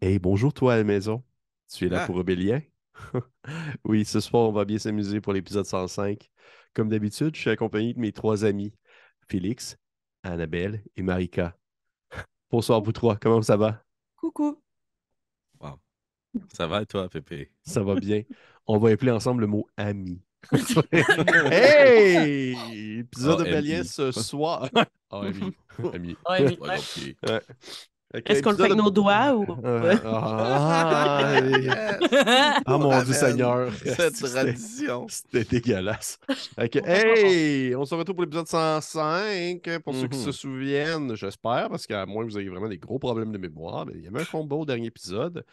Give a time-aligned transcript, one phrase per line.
[0.00, 1.22] Hey, bonjour toi à la maison.
[1.72, 2.06] Tu es là Ah.
[2.06, 2.60] pour Obélien?
[3.84, 6.28] Oui, ce soir, on va bien s'amuser pour l'épisode 105.
[6.74, 8.74] Comme d'habitude, je suis accompagné de mes trois amis,
[9.28, 9.76] Félix,
[10.22, 11.56] Annabelle et Marika.
[12.50, 13.82] Bonsoir vous trois, comment ça va?
[14.16, 14.60] Coucou.
[16.52, 17.50] Ça va et toi, Pépé?
[17.62, 18.22] Ça va bien.
[18.66, 20.22] On va appeler ensemble le mot ami.
[21.50, 22.98] hey!
[23.00, 23.88] Épisode Oh, Obélien ami.
[23.88, 24.68] ce soir.
[24.74, 25.52] Ah, ami.
[25.94, 26.16] Ami.
[26.28, 27.40] Ouais, Fait que
[28.14, 29.46] Est-ce qu'on le fait avec nos doigts ou.
[29.62, 31.40] Ah,
[32.66, 33.12] ah, mon Dieu.
[33.12, 33.72] Seigneur.
[33.74, 35.06] Cette C'était- tradition.
[35.08, 36.18] C'était dégueulasse.
[36.58, 39.78] Hey, on se retrouve pour l'épisode 105.
[39.84, 40.24] Pour ceux qui Mhm.
[40.24, 43.86] se souviennent, j'espère, parce qu'à moins que vous ayez vraiment des gros problèmes de mémoire,
[43.86, 45.44] mais il y avait un combat au dernier épisode.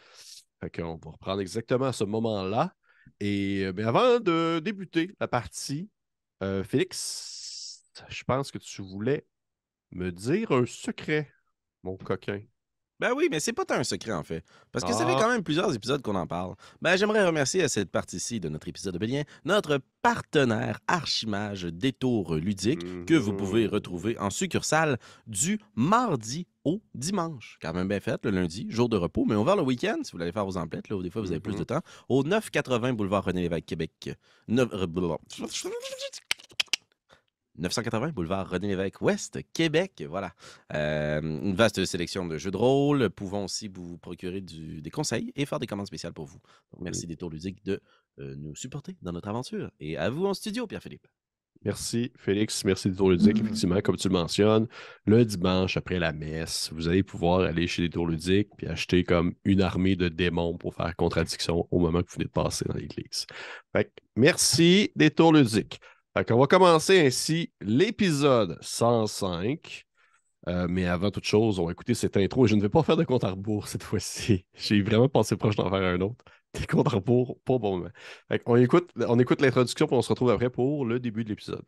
[0.60, 2.72] Fait qu'on va reprendre exactement à ce moment-là.
[3.20, 5.88] Et euh, ben, avant de débuter la partie,
[6.42, 9.26] euh, Félix, je pense que tu voulais
[9.92, 11.30] me dire un secret,
[11.86, 12.40] mon coquin.
[12.98, 14.42] Ben oui, mais c'est pas tant un secret en fait.
[14.72, 15.20] Parce que ça fait Ah.
[15.20, 16.54] quand même plusieurs épisodes qu'on en parle.
[16.80, 22.36] Ben j'aimerais remercier à cette partie-ci de notre épisode de Bélien notre partenaire Archimage Détour
[22.36, 23.36] Ludique que vous Mhm.
[23.36, 27.58] pouvez retrouver en succursale du mardi au dimanche.
[27.60, 30.18] Quand même bien fait, le lundi, jour de repos, mais ouvert le week-end si vous
[30.18, 31.58] voulez faire vos emplettes, là, où des fois vous avez plus Mhm.
[31.58, 33.92] de temps, au 980 boulevard René Lévesque, Québec.
[34.08, 34.14] Euh.
[37.58, 40.04] 980 boulevard René Lévesque Ouest, Québec.
[40.08, 40.32] Voilà.
[40.74, 43.10] Euh, une vaste sélection de jeux de rôle.
[43.10, 46.38] Pouvons aussi vous procurer du- des conseils et faire des commandes spéciales pour vous.
[46.72, 47.80] Donc, merci des Tours Ludiques de
[48.18, 49.70] euh, nous supporter dans notre aventure.
[49.80, 51.06] Et à vous en studio, Pierre-Philippe.
[51.64, 52.64] Merci, Félix.
[52.64, 53.38] Merci des Tours Ludiques.
[53.40, 54.68] Effectivement, comme tu le mentionnes,
[55.06, 59.02] le dimanche après la messe, vous allez pouvoir aller chez les Tours Ludiques puis acheter
[59.04, 62.66] comme une armée de démons pour faire contradiction au moment que vous venez de passer
[62.68, 63.26] dans l'église.
[63.74, 65.80] Fait que merci des Tours Ludiques.
[66.24, 69.84] Qu'on va commencer ainsi l'épisode 105.
[70.48, 72.82] Euh, mais avant toute chose, on va écouter cette intro et je ne vais pas
[72.82, 74.46] faire de compte à rebours cette fois-ci.
[74.54, 76.24] J'ai vraiment passé proche d'en faire un autre.
[76.54, 77.90] Des comptes à rebours, pas bon moment.
[78.46, 81.64] On écoute, on écoute l'introduction puis on se retrouve après pour le début de l'épisode.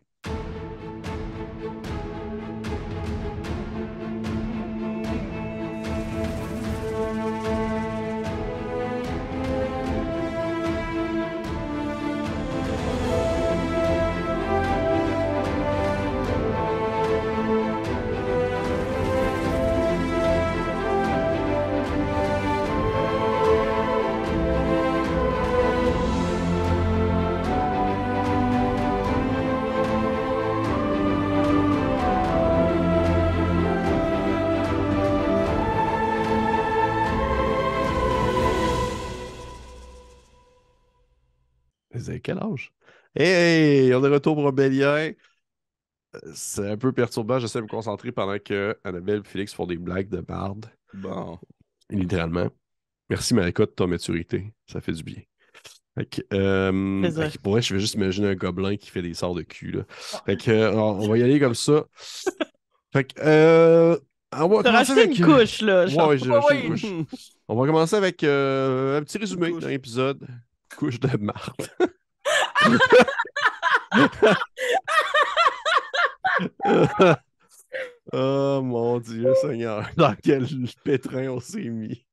[42.28, 42.72] Quel âge?
[43.15, 45.12] Hey, on est retour pour Obélien.
[46.15, 47.39] Euh, C'est un peu perturbant.
[47.39, 51.39] J'essaie de me concentrer pendant que Annabelle et Félix font des blagues de barde, Bon.
[51.91, 52.49] littéralement.
[53.11, 54.53] Merci, Marika, de ta maturité.
[54.66, 55.22] Ça fait du bien.
[55.99, 57.25] Fait que, euh, Plaisir.
[57.31, 59.43] fait que pour vrai, je vais juste imaginer un gobelin qui fait des sorts de
[59.43, 59.72] cul.
[59.72, 59.84] Là.
[60.27, 61.84] Fait que, euh, on va y aller comme ça.
[62.93, 63.99] Fait que, euh,
[64.33, 65.19] on va T'as commencer avec...
[65.19, 65.84] une couche, là.
[65.84, 66.09] Ouais, genre.
[66.09, 67.05] ouais, j'ai rajouté Ouais, une ouais.
[67.06, 67.31] couche.
[67.49, 70.27] On va commencer avec euh, un petit résumé d'un épisode.
[70.77, 71.69] Couche de marde.
[78.13, 80.47] oh mon Dieu Seigneur, dans quel
[80.85, 82.05] pétrin on s'est mis?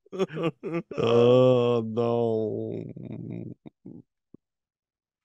[0.97, 2.85] Oh non.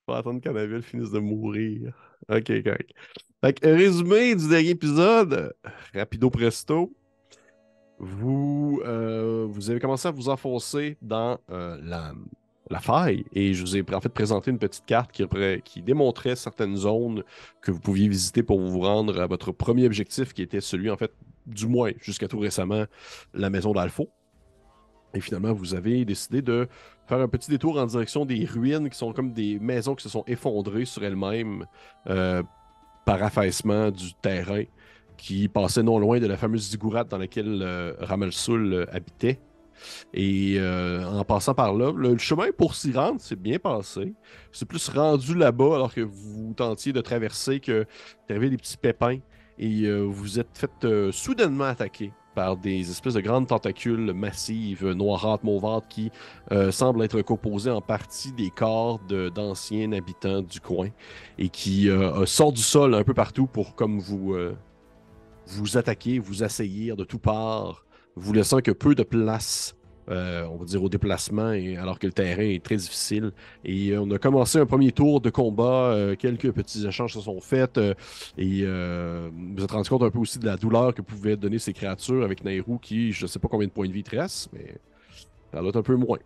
[0.06, 1.92] Faut attendre qu'Annabelle finisse de mourir.
[2.28, 2.90] Ok, correct.
[3.42, 5.54] Fait que, résumé du dernier épisode,
[5.94, 6.92] rapido presto.
[7.98, 12.14] Vous, euh, vous avez commencé à vous enfoncer dans euh, la,
[12.70, 16.76] la faille et je vous ai en fait présenté une petite carte qui, démontrait certaines
[16.76, 17.24] zones
[17.60, 20.96] que vous pouviez visiter pour vous rendre à votre premier objectif qui était celui en
[20.96, 21.12] fait,
[21.46, 22.84] du moins jusqu'à tout récemment,
[23.34, 24.08] la maison d'Alpho.
[25.12, 26.68] Et finalement, vous avez décidé de
[27.08, 30.08] faire un petit détour en direction des ruines qui sont comme des maisons qui se
[30.08, 31.66] sont effondrées sur elles-mêmes
[32.06, 32.44] euh,
[33.04, 34.62] par affaissement du terrain
[35.16, 39.40] qui passait non loin de la fameuse ziggourate dans laquelle euh, euh, habitait.
[40.14, 44.14] Et euh, en passant par là, le, chemin pour s'y rendre s'est bien passé.
[44.52, 47.86] C'est plus rendu là-bas alors que vous tentiez de traverser que
[48.28, 49.18] vous avez des petits pépins
[49.58, 54.86] et euh, vous êtes fait euh, soudainement attaquer par des espèces de grandes tentacules massives,
[54.92, 56.12] noirâtres, mauvardes, qui
[56.70, 59.00] semblent être composées en partie des corps
[59.34, 60.90] d'anciens habitants du coin
[61.38, 61.90] et qui
[62.26, 64.36] sortent du sol un peu partout pour comme vous,
[65.44, 67.84] vous attaquer, vous assaillir de tout part,
[68.16, 69.74] vous laissant que peu de place,
[70.10, 73.32] euh, on va dire, au déplacement, alors que le terrain est très difficile.
[73.64, 77.20] Et euh, on a commencé un premier tour de combat, euh, quelques petits échanges se
[77.20, 77.78] sont faits,
[78.38, 81.58] et vous vous êtes rendu compte un peu aussi de la douleur que pouvaient donner
[81.58, 84.18] ces créatures avec Nairou qui, je ne sais pas combien de points de vie il
[84.52, 84.78] mais
[85.52, 86.18] Ça doit un peu moins.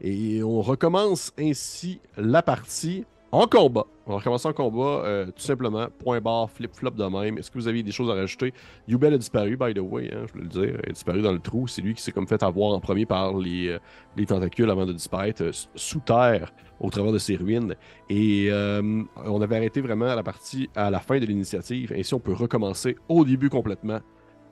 [0.00, 3.84] Et on recommence ainsi la partie en combat.
[4.06, 5.88] On va recommencer en combat, euh, tout simplement.
[5.98, 7.38] Point barre, flip-flop de même.
[7.38, 8.54] Est-ce que vous aviez des choses à rajouter?
[8.86, 10.80] Yubel a disparu, by the way, hein, je voulais le dire.
[10.82, 11.66] Il a disparu dans le trou.
[11.68, 13.78] C'est lui qui s'est comme fait avoir en premier par les, euh,
[14.16, 17.74] les tentacules avant de disparaître euh, sous terre au travers de ses ruines.
[18.08, 21.92] Et on avait arrêté vraiment la partie à la fin de l'initiative.
[21.96, 23.98] Ainsi, on peut recommencer au début complètement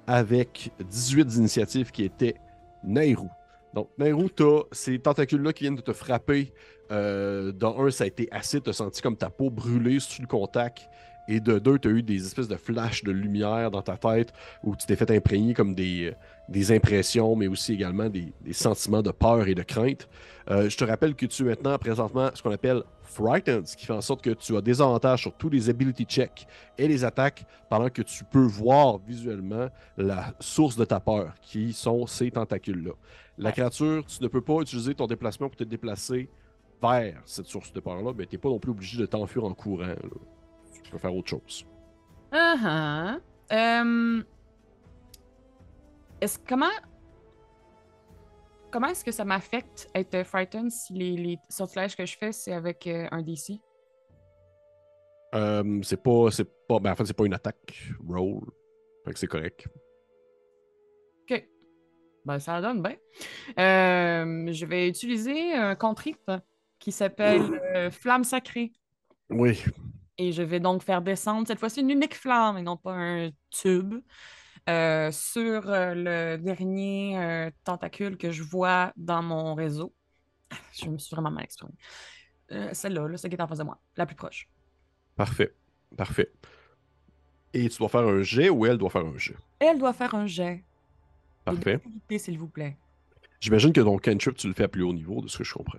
[0.08, 2.34] avec 18 initiatives qui étaient
[2.82, 3.30] Nairou.
[3.76, 6.50] Donc, Nairou, t'as ces tentacules-là qui viennent de te frapper.
[6.90, 10.26] Euh, dans un, ça a été acide, t'as senti comme ta peau brûler sous le
[10.26, 10.88] contact.
[11.28, 14.32] Et de deux, t'as eu des espèces de flashs de lumière dans ta tête
[14.62, 16.14] où tu t'es fait imprégner comme des,
[16.48, 20.08] des impressions, mais aussi également des, des sentiments de peur et de crainte.
[20.50, 23.86] Euh, je te rappelle que tu es maintenant présentement ce qu'on appelle Frightened, ce qui
[23.86, 26.46] fait en sorte que tu as des avantages sur tous les ability checks
[26.78, 29.68] et les attaques pendant que tu peux voir visuellement
[29.98, 32.92] la source de ta peur, qui sont ces tentacules-là.
[33.38, 36.28] La créature, tu ne peux pas utiliser ton déplacement pour te déplacer
[36.80, 39.54] vers cette source de peur-là, mais tu n'es pas non plus obligé de t'enfuir en
[39.54, 39.86] courant.
[39.86, 39.96] là.
[40.82, 41.66] Tu peux faire autre chose.
[42.32, 43.16] Ah ah.
[43.52, 44.22] Euh,
[46.20, 46.66] Est-ce comment
[48.70, 52.52] comment est-ce que ça m'affecte être frightened si les, les sortilèges que je fais c'est
[52.52, 53.60] avec euh, un DC?
[55.34, 58.44] Euh, c'est pas, c'est pas, ben en fait, c'est pas une attaque roll.
[59.04, 59.66] Fait que c'est correct.
[62.26, 62.96] Ben ça donne bien.
[63.56, 66.28] Euh, je vais utiliser un contrip
[66.80, 68.72] qui s'appelle euh, Flamme sacrée.
[69.30, 69.62] Oui.
[70.18, 73.30] Et je vais donc faire descendre cette fois-ci une unique flamme et non pas un
[73.50, 73.94] tube
[74.68, 79.94] euh, sur le dernier tentacule que je vois dans mon réseau.
[80.72, 81.74] Je me suis vraiment mal exprimée.
[82.72, 84.48] Celle-là, là, celle qui est en face de moi, la plus proche.
[85.16, 85.54] Parfait.
[85.96, 86.32] Parfait.
[87.52, 89.36] Et tu dois faire un jet ou elle doit faire un jet?
[89.60, 90.64] Elle doit faire un jet.
[91.46, 91.78] Parfait.
[91.78, 92.76] dextérité, s'il vous plaît.
[93.40, 95.54] J'imagine que ton cantrip, tu le fais à plus haut niveau, de ce que je
[95.54, 95.78] comprends.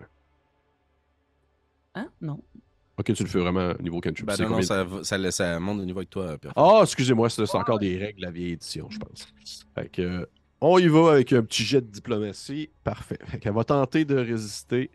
[1.95, 2.09] Hein?
[2.21, 2.41] Non.
[2.97, 4.25] Ok, tu le fais vraiment au niveau cantrip.
[4.25, 6.53] Ben non, non, ça, monte de niveau avec toi, Pierre.
[6.55, 9.27] Ah, excusez-moi, c'est encore des règles de la vieille édition, je pense.
[9.75, 10.27] Fait que,
[10.61, 12.69] on y va avec un petit jet de diplomatie.
[12.83, 13.19] Parfait.
[13.25, 14.89] Fait qu'elle va tenter de résister.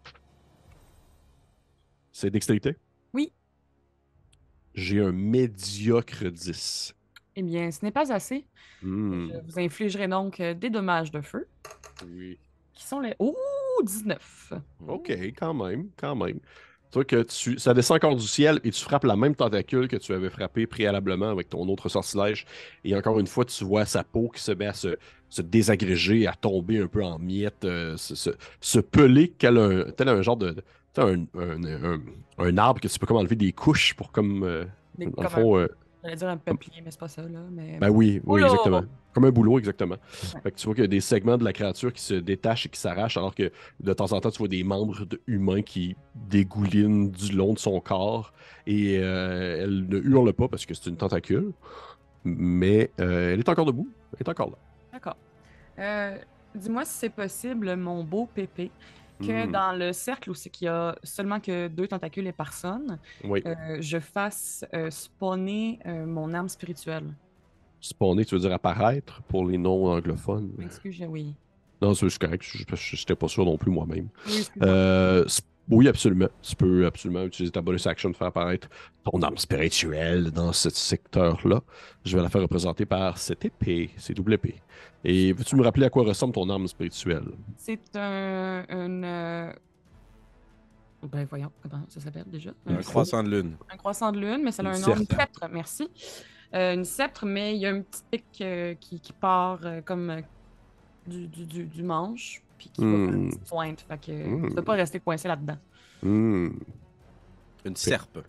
[2.11, 2.77] C'est dextérité?
[3.13, 3.33] Oui.
[4.75, 6.95] J'ai un médiocre 10.
[7.37, 8.45] Eh bien, ce n'est pas assez.
[8.83, 11.47] Je vous infligerai donc euh, des dommages de feu,
[12.07, 12.39] Oui.
[12.75, 13.15] qui sont les...
[13.19, 13.35] Ouh,
[13.85, 14.53] 19.
[14.87, 16.39] Ok, quand même, quand même.
[16.91, 19.89] Tu vois que tu, ça descend encore du ciel et tu frappes la même tentacule
[19.89, 22.45] que tu avais frappé préalablement avec ton autre sortilège.
[22.85, 24.97] Et encore une fois, tu vois sa peau qui se met à se,
[25.31, 28.29] se désagréger, à tomber un peu en miettes, euh, se, se,
[28.61, 30.55] se peler tel un, tel un genre de.
[30.99, 31.99] Un, un,
[32.39, 34.43] un- arbre que tu peux comme enlever des couches pour comme.
[34.43, 34.67] euh,
[34.99, 35.57] dans le fond.
[35.59, 35.69] euh,
[36.03, 37.41] J'allais dire un peuplier, mais c'est pas ça, là.
[37.51, 37.79] Mais...
[37.79, 38.45] ben oui, oui, Boulot.
[38.47, 38.83] exactement.
[39.15, 39.95] Comme un boulot, exactement.
[40.35, 40.41] Ouais.
[40.43, 42.67] Fait que tu vois qu'il y a des segments de la créature qui se détachent
[42.67, 45.63] et qui s'arrachent, alors que de temps en temps, tu vois des membres de humains
[45.63, 45.95] qui
[46.29, 48.33] dégoulinent du long de son corps.
[48.67, 51.53] Et euh, elle ne hurle pas parce que c'est une tentacule,
[52.25, 53.89] mais euh, elle est encore debout.
[54.15, 54.57] Elle est encore là.
[54.93, 55.17] D'accord.
[55.79, 56.17] Euh,
[56.55, 58.71] Dis-moi si c'est possible, mon beau pépé,
[59.21, 62.33] que Hmm, dans le cercle où c'est qu'il y a seulement que deux tentacules et
[62.33, 63.43] personne, Oui.
[63.47, 67.15] euh, je fasse euh, spawner euh, mon arme spirituelle.
[67.81, 70.55] Spawner, tu veux dire apparaître pour les non-anglophones?
[70.61, 71.35] Excusez, oui.
[71.81, 72.43] Non, c'est correct.
[72.45, 74.09] Je n'étais pas sûr non plus moi-même.
[74.25, 74.47] Oui,
[75.69, 76.29] oui, absolument.
[76.43, 78.69] Tu peux absolument utiliser ta bonus action pour faire apparaître
[79.05, 81.63] ton âme spirituelle dans ce secteur-là.
[82.05, 84.57] Je vais la faire représenter par cette épée, c'est double épée.
[85.05, 87.25] Et veux-tu me rappeler à quoi ressemble ton arme spirituelle?
[87.57, 88.65] C'est un.
[88.69, 89.53] une, euh,
[91.11, 92.51] Ben voyons, comment ça s'appelle déjà?
[92.67, 93.57] Un croissant de lune.
[93.73, 94.95] un croissant de lune, mais ça a un nom.
[94.95, 95.17] Une sceptre.
[95.17, 95.89] sceptre, merci.
[96.55, 99.81] Euh, une sceptre, mais il y a un petit pic euh, qui, qui part euh,
[99.81, 100.21] comme euh,
[101.07, 103.29] du, du, du, du manche, puis qui va faire une Hmm.
[103.29, 103.81] petite pointe.
[103.89, 104.49] Fait que Hmm.
[104.49, 105.59] tu peux pas rester coincé là-dedans.
[106.03, 106.49] Hmm,
[107.65, 108.21] Une serpe.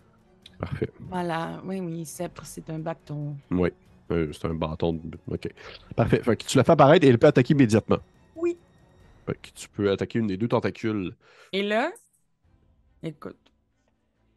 [0.58, 0.90] parfait.
[1.00, 3.36] Voilà, oui, oui, sceptre, c'est un bâton.
[3.50, 3.70] Oui,
[4.10, 4.92] Euh, c'est un bâton.
[5.02, 5.18] De...
[5.28, 5.48] OK.
[5.96, 6.22] Parfait.
[6.22, 7.98] Fait que tu la fais apparaître et elle peut attaquer immédiatement.
[8.36, 8.58] Oui.
[9.26, 11.14] Fait que tu peux attaquer une des deux tentacules.
[11.52, 11.90] Et là,
[13.02, 13.38] écoute,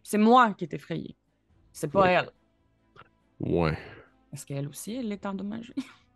[0.03, 1.15] c'est moi qui est effrayée.
[1.73, 2.29] C'est pas elle.
[3.41, 3.77] Ouais.
[4.33, 5.73] Est-ce qu'elle aussi, elle est endommagée?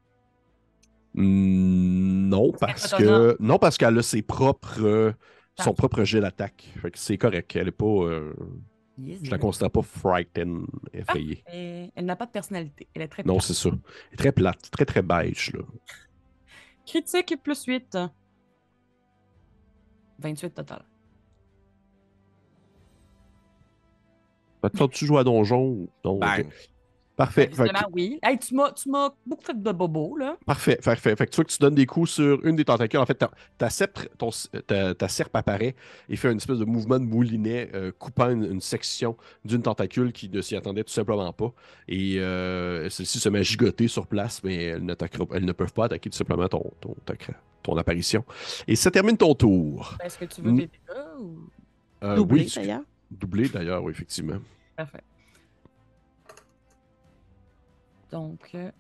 [1.14, 5.12] Hmm, Non, parce que non parce qu'elle a ses propres euh,
[5.60, 5.74] son Ah.
[5.74, 6.72] propre jet d'attaque.
[6.82, 7.54] Fait que c'est correct.
[7.56, 7.86] Elle est pas.
[7.86, 8.34] euh,
[8.98, 11.44] je la considère pas frightened, effrayée.
[11.52, 12.88] Et elle n'a pas de personnalité.
[12.94, 13.46] Elle est très Non, plate.
[13.48, 13.70] c'est ça.
[13.70, 15.64] Elle est très plate, très très beige là.
[16.86, 17.98] Critique plus 8.
[20.20, 20.86] 28 total.
[24.64, 26.42] Te tu jouer à donjon non Bang.
[26.46, 26.70] ok.
[27.18, 27.42] Parfait.
[27.44, 28.20] Fait que- Visiblement, oui.
[28.24, 30.38] Hey, tu m'as tu m'as beaucoup fait de bobo, là.
[30.46, 31.16] Parfait, parfait.
[31.16, 33.00] Fait que tu vois que tu donnes des coups sur une des tentacules.
[33.00, 34.30] En fait, ta, ta, sceptre- ton-
[34.66, 35.76] ta- ta serpe apparaît
[36.10, 40.14] et fait une espèce de mouvement de moulinet euh, coupant une, une section d'une tentacule
[40.14, 41.52] qui ne s'y attendait tout simplement pas.
[41.88, 46.10] Et euh, celle-ci se met à gigoter sur place, mais elles, ne peuvent pas attaquer
[46.10, 47.14] tout simplement ton, ton, ta-
[47.62, 48.24] ton apparition.
[48.68, 49.96] Et ça termine ton tour.
[50.04, 51.36] Est-ce que tu veux des dégâts ou?
[52.04, 52.82] Euh, Doublé, oui, d'ailleurs.
[53.12, 54.38] doublé d'ailleurs, oui, effectivement.
[54.76, 55.02] Parfait.
[58.12, 58.50] Donc.
[58.56, 58.72] Euh...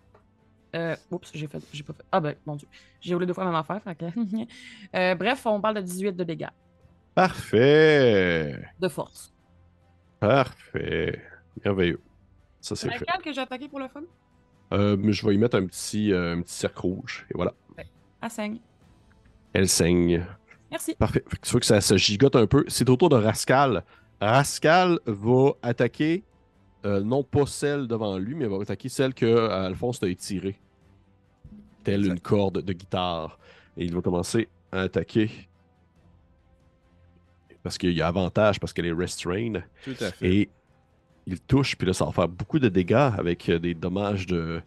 [0.75, 1.59] euh, oups, j'ai fait.
[1.73, 2.03] J'ai pas fait.
[2.11, 2.67] Ah ben, mon Dieu.
[2.99, 3.81] J'ai roulé deux fois la même affaire.
[3.81, 4.05] fait que-
[4.95, 6.47] Euh, bref, on parle de 18 de dégâts.
[7.15, 8.61] Parfait.
[8.79, 9.33] De force.
[10.19, 11.21] Parfait.
[11.63, 12.01] Merveilleux.
[12.59, 13.05] Ça, c'est fait.
[13.23, 14.01] Que j'ai attaqué pour le fun?
[14.73, 17.25] Euh, mais je vais y mettre un petit, euh, un petit cercle rouge.
[17.29, 17.53] Et voilà.
[18.21, 18.59] À 5.
[19.53, 20.25] Elle saigne.
[20.69, 20.95] Merci.
[20.95, 21.23] Parfait.
[21.27, 22.63] Fait que tu vois que ça se gigote un peu.
[22.67, 23.83] C'est au tour de Rascal.
[24.21, 26.23] Rascal va attaquer,
[26.85, 30.59] euh, non pas celle devant lui, mais va attaquer celle que euh, Alphonse t'a étirée.
[31.83, 33.39] Telle une corde de guitare.
[33.77, 35.29] Et il va commencer à attaquer.
[37.63, 39.63] Parce qu'il y a avantage, parce qu'elle est restrained.
[39.83, 40.27] Tout à fait.
[40.27, 40.49] Et
[41.27, 44.61] il touche, puis là, ça va faire beaucoup de dégâts avec euh, des dommages de,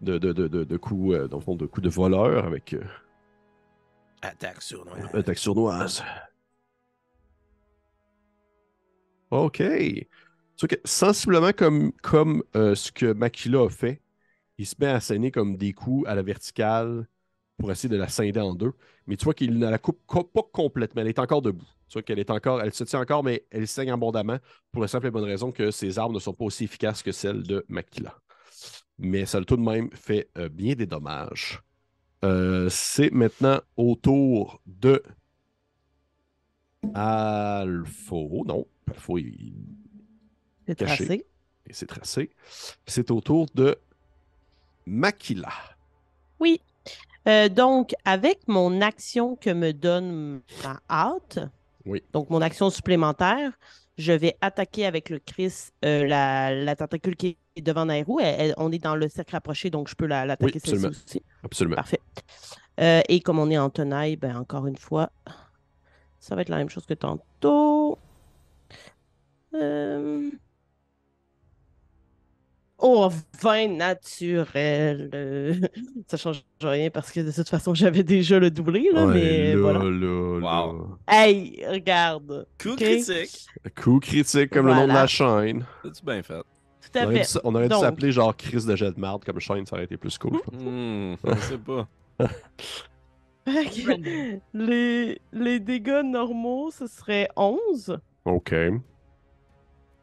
[0.00, 2.74] de, de, de, de- de coups, euh, dans le fond, de coups de voleur, avec
[2.74, 2.82] euh,
[4.22, 5.18] Attaque sur nous.
[5.18, 6.02] attaque sournoise.
[9.30, 9.62] OK.
[10.84, 11.92] Sensiblement comme,
[12.56, 14.02] euh, ce que Makila a fait,
[14.58, 17.08] il se met à saigner comme des coups à la verticale
[17.58, 18.72] pour essayer de la scinder en deux.
[19.06, 21.02] Mais tu vois qu'il ne la coupe co- pas complètement.
[21.02, 21.66] Elle est encore debout.
[21.88, 24.38] Tu vois qu'elle est encore, elle se tient encore, mais elle saigne abondamment
[24.72, 27.12] pour la simple et bonne raison que ses armes ne sont pas aussi efficaces que
[27.12, 28.16] celles de Makila.
[28.98, 31.62] Mais ça a tout de même fait euh, bien des dommages.
[32.24, 35.02] Euh, c'est maintenant au tour de
[36.94, 38.44] Alpho.
[38.46, 39.89] Non, Alpho, il, il-
[40.78, 41.26] C'est tracé.
[41.66, 42.30] il s'est tracé.
[42.86, 43.76] C'est au tour de
[44.86, 45.52] Makila.
[46.40, 46.60] Oui.
[47.28, 51.38] Euh, donc, avec mon action que me donne ma hâte,
[51.84, 52.02] Oui.
[52.12, 53.52] donc mon action supplémentaire,
[53.98, 55.52] je vais attaquer avec le Chris
[55.84, 58.20] euh, la, la tentacule qui est devant Nairou.
[58.20, 60.86] Elle- elle- on est dans le cercle rapproché, donc je peux la- l'attaquer Oui, celle-ci
[60.86, 61.02] absolument.
[61.06, 61.22] aussi.
[61.44, 61.76] Absolument.
[61.76, 62.00] Parfait.
[62.80, 65.10] Euh, et comme on est en tenaille, ben encore une fois,
[66.18, 67.98] ça va être la même chose que tantôt.
[69.54, 70.30] Euh,
[72.82, 73.08] Oh,
[73.42, 75.10] vin naturel.
[75.14, 75.54] euh,
[76.08, 79.54] Ça change rien parce que de toute façon, j'avais déjà le doublé, là, Ouais, mais
[79.54, 79.78] là, voilà.
[79.84, 80.66] là.
[80.66, 80.98] Wow.
[81.08, 82.46] Hey, regarde.
[82.60, 83.46] Coup critique.
[83.80, 85.64] Coup critique comme le nom de la chaîne.
[85.92, 86.40] C'est bien fait?
[86.92, 87.38] Tout On à aurait dû, fait.
[87.44, 89.96] on aurait dû s'appeler genre Chris de jet de marde comme chaîne, ça aurait été
[89.96, 90.40] plus cool.
[90.52, 91.88] Hmm, je sais pas.
[94.54, 97.98] Les, les dégâts normaux, ce serait 11.
[98.24, 98.54] OK.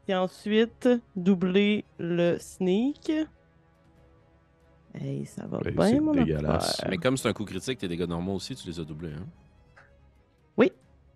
[0.08, 3.12] Et ensuite, doubler le sneak.
[4.94, 6.80] Hey, ça va Ouais, bien, c'est mon dégueulasse.
[6.80, 6.90] affaire.
[6.90, 9.12] Mais comme c'est un coup critique, tes dégâts normaux aussi, tu les as doublés.
[9.14, 9.26] Hein?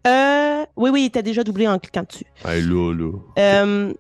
[0.08, 2.26] Euh, oui, oui, était déjà doublé en cliquant dessus.
[2.44, 3.12] Hey, là, là.
[3.38, 3.94] Euh,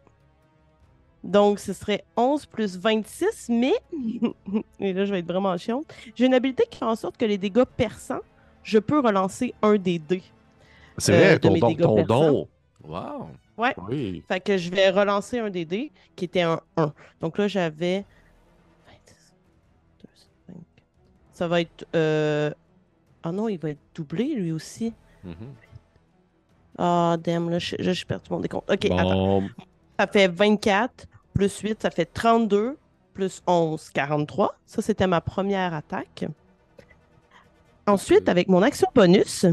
[1.23, 3.73] donc, ce serait 11 plus 26, mais,
[4.79, 7.25] et là, je vais être vraiment chiante, j'ai une habilité qui fait en sorte que
[7.25, 8.21] les dégâts perçants,
[8.63, 10.23] je peux relancer un des dés.
[10.97, 11.67] C'est euh, vrai, de ton mes don.
[11.67, 12.47] dégâts Ton don.
[12.83, 13.29] Wow.
[13.89, 14.23] Oui.
[14.27, 16.93] Fait que je vais relancer un des dés qui était un 1.
[17.19, 18.05] Donc là, j'avais.
[18.87, 19.33] 26,
[20.03, 20.09] 2,
[20.47, 20.55] 5.
[21.33, 21.85] Ça va être.
[21.95, 22.51] euh,
[23.23, 24.93] Ah non, il va être doublé lui aussi.
[25.23, 25.35] Mhm.
[26.77, 28.69] Ah, damn, là, je, je, je perds tout mon décompte.
[28.71, 29.43] Ok, attends.
[29.99, 32.77] Ça fait 24 plus 8, ça fait 32
[33.13, 34.55] plus 11, 43.
[34.65, 36.25] Ça, c'était ma première attaque.
[37.87, 39.43] Ensuite, avec mon action bonus.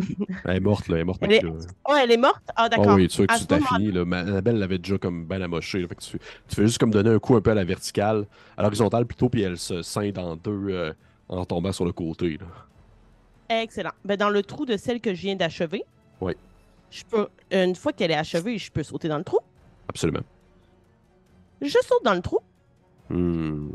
[0.44, 0.96] Elle est morte, là.
[0.96, 1.42] Elle est morte, Elle est-.
[1.88, 2.42] Oh, elle est morte?
[2.54, 2.94] Ah, d'accord.
[2.94, 3.90] oui, tu vois que À tu t'as fini.
[3.90, 4.02] Là.
[4.02, 5.80] Annabelle l'avait déjà comme ben amoché.
[5.80, 5.88] là.
[5.88, 6.18] Fait que tu,
[6.48, 9.28] tu fais juste comme donner un coup un peu à la verticale, à l'horizontale plutôt,
[9.30, 10.92] puis elle se scinde en deux euh,
[11.28, 12.38] en tombant sur le côté.
[12.38, 13.60] Là.
[13.62, 13.92] Excellent.
[14.04, 15.82] Ben, dans le trou de celle que je viens d'achever,
[16.20, 16.34] Oui.
[16.90, 19.38] je peux, une fois qu'elle est achevée, je peux sauter dans le trou.
[19.88, 20.20] Absolument.
[21.62, 22.40] Je saute dans le trou.
[23.08, 23.70] Hmm.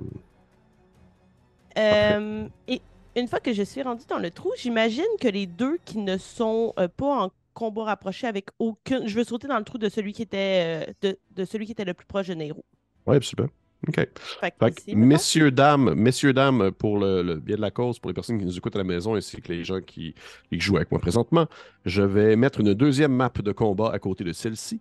[1.77, 2.81] Euh, et
[3.15, 6.17] une fois que je suis rendue dans le trou, j'imagine que les deux qui ne
[6.17, 9.07] sont euh, pas en combat rapproché avec aucune.
[9.07, 11.71] Je veux sauter dans le trou de celui qui était, euh, de, de celui qui
[11.73, 12.63] était le plus proche de Nero.
[13.05, 13.49] Oui, absolument.
[13.87, 13.95] OK.
[13.95, 18.09] Fait Fait ici, messieurs, dames, messieurs, dames, pour le, le bien de la cause, pour
[18.09, 20.15] les personnes qui nous écoutent à la maison ainsi que les gens qui,
[20.49, 21.47] qui jouent avec moi présentement,
[21.85, 24.79] je vais mettre une deuxième map de combat à côté de celle-ci,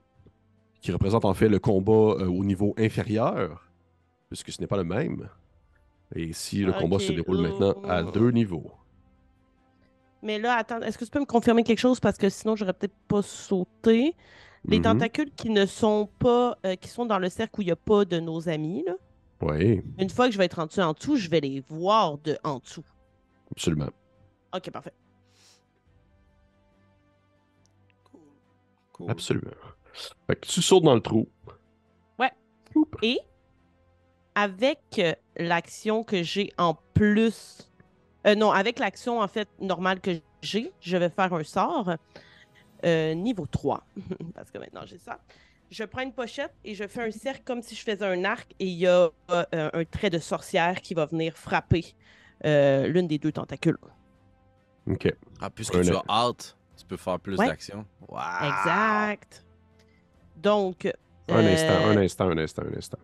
[0.80, 3.68] qui représente en fait le combat euh, au niveau inférieur,
[4.28, 5.28] puisque ce n'est pas le même.
[6.14, 8.10] Et ici, le combat se déroule maintenant à oh.
[8.10, 8.70] deux niveaux.
[10.22, 11.98] Mais là, attends, est-ce que tu peux me confirmer quelque chose?
[12.00, 14.14] Parce que sinon, j'aurais peut-être pas sauté.
[14.64, 14.84] Les Mhm.
[14.84, 17.76] tentacules qui ne sont pas, euh, qui sont dans le cercle où il n'y a
[17.76, 18.94] pas de nos amis, là.
[19.40, 22.38] Oui, Une fois que je vais être rendu en dessous, je vais les voir de
[22.44, 22.84] en dessous.
[23.50, 23.88] absolument.
[24.54, 24.92] Ok, parfait.
[28.92, 29.10] Cool.
[29.10, 29.50] Absolument.
[30.28, 31.28] Fait que tu sautes dans le trou.
[32.20, 32.30] Ouais.
[33.02, 33.18] Et?
[34.34, 37.70] Avec euh, l'action que j'ai en plus,
[38.26, 40.10] euh, non, avec l'action en fait normale que
[40.42, 41.90] j'ai, je vais faire un sort
[42.84, 43.84] euh, niveau 3.
[44.34, 45.18] Parce que maintenant j'ai ça.
[45.70, 48.52] Je prends une pochette et je fais un cercle comme si je faisais un arc
[48.58, 51.94] et il y a euh, un trait de sorcière qui va venir frapper
[52.44, 53.78] euh, l'une des deux tentacules.
[54.90, 55.14] OK.
[55.40, 57.46] Ah, puisque Un- tu as hâte, tu peux faire plus Ouais.
[57.46, 57.86] d'actions.
[58.08, 58.18] Wow.
[58.42, 59.44] Exact.
[60.36, 60.92] Donc.
[61.28, 62.98] Un euh, instant, un instant, un instant, un instant.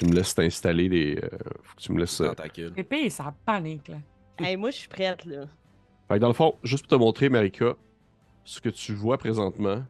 [0.00, 1.16] Tu me laisses t'installer les.
[1.16, 1.28] euh,
[1.62, 2.22] faut que tu me laisses.
[2.22, 2.32] euh.
[2.74, 3.96] Pépé, ça panique, là.
[4.38, 5.42] hey, moi, je suis prête, là.
[6.08, 7.74] Fait que dans le fond, juste pour te montrer, Marika,
[8.44, 9.84] ce que tu vois présentement,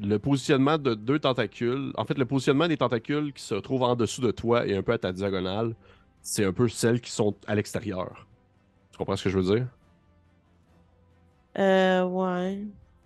[0.00, 3.94] le positionnement de deux tentacules, en fait, le positionnement des tentacules qui se trouvent en
[3.94, 5.76] dessous de toi et un peu à ta diagonale,
[6.20, 8.26] c'est un peu celles qui sont à l'extérieur.
[8.90, 9.68] Tu comprends ce que je veux dire?
[11.58, 12.58] Euh, ouais.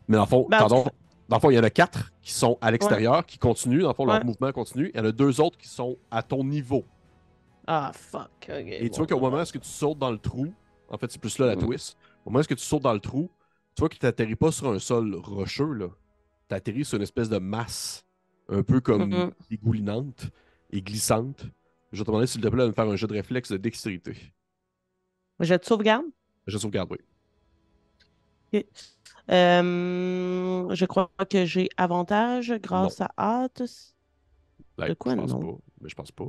[0.09, 0.85] Mais dans le fond, Ben, en pardon,
[1.29, 3.89] dans le fond, il y en a quatre qui sont à l'extérieur, qui continuent, dans
[3.89, 4.25] le fond, leur Ouais.
[4.25, 4.91] mouvement continue.
[4.95, 6.85] Il y en a deux autres qui sont à ton niveau.
[7.67, 8.31] Ah, fuck.
[8.49, 10.55] ok, Et tu bon, vois qu'au moment où tu sautes dans le trou,
[10.89, 11.67] en fait, c'est plus là la Mhm.
[11.67, 11.97] twist.
[12.25, 13.31] Au moment où tu sautes dans le trou,
[13.75, 15.89] tu vois que tu n'atterris pas sur un sol rocheux, là.
[16.49, 18.07] Tu atterris sur une espèce de masse,
[18.49, 19.31] un peu comme Mhm.
[19.51, 20.31] dégoulinante
[20.71, 21.45] et glissante.
[21.93, 23.57] Je vais te demander, s'il te plaît, de me faire un jeu de réflexe de
[23.59, 24.15] dextérité.
[25.41, 26.07] Je te sauvegarde?
[26.47, 26.99] Je sauvegarde, oui.
[29.31, 33.63] Euh, je crois que j'ai avantage grâce à hâte.
[34.79, 35.41] Like, De quoi, je pense non?
[35.41, 35.59] pas.
[35.81, 36.29] Mais je pense pas.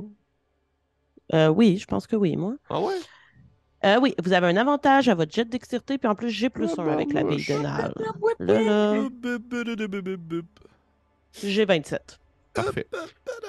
[1.34, 2.56] Euh, oui, je pense que oui, moi.
[2.68, 3.04] Ah ouais?
[3.84, 6.50] Euh, oui, vous avez un avantage à votre jet de dextérité, puis en plus, j'ai
[6.50, 7.58] plus Ah, un avec la bille de barnouche.
[7.58, 7.94] Nal.
[8.38, 9.10] Là, là,
[11.42, 12.20] j'ai 27.
[12.54, 12.88] Parfait.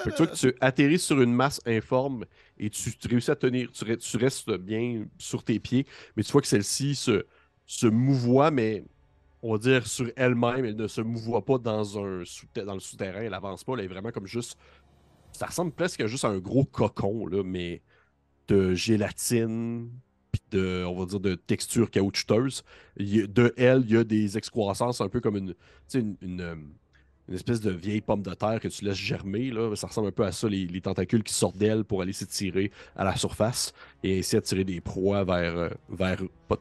[0.04, 2.26] Fait que tu vois que tu atterris sur une masse informe
[2.58, 6.22] et tu, tu réussis à tenir, tu, re- tu restes bien sur tes pieds, mais
[6.24, 7.26] tu vois que celle-ci se,
[7.66, 8.84] se mouvoie, mais
[9.42, 12.22] on va dire sur elle-même, elle ne se mouvoie pas dans, un
[12.64, 14.56] dans le souterrain, elle avance pas, elle est vraiment comme juste.
[15.32, 17.82] Ça ressemble presque juste à un gros cocon, là, mais
[18.48, 19.90] de gélatine,
[20.30, 22.62] puis de, on va dire, de texture caoutchouteuse.
[22.96, 25.54] De elle, il y a des excroissances un peu comme une,
[25.94, 26.56] une, euh,
[27.28, 29.50] une espèce de vieille pomme de terre que tu laisses germer.
[29.50, 29.74] Là.
[29.76, 32.70] Ça ressemble un peu à ça, les, les tentacules qui sortent d'elle pour aller s'étirer
[32.96, 36.16] à la surface et essayer de tirer des proies vers, euh,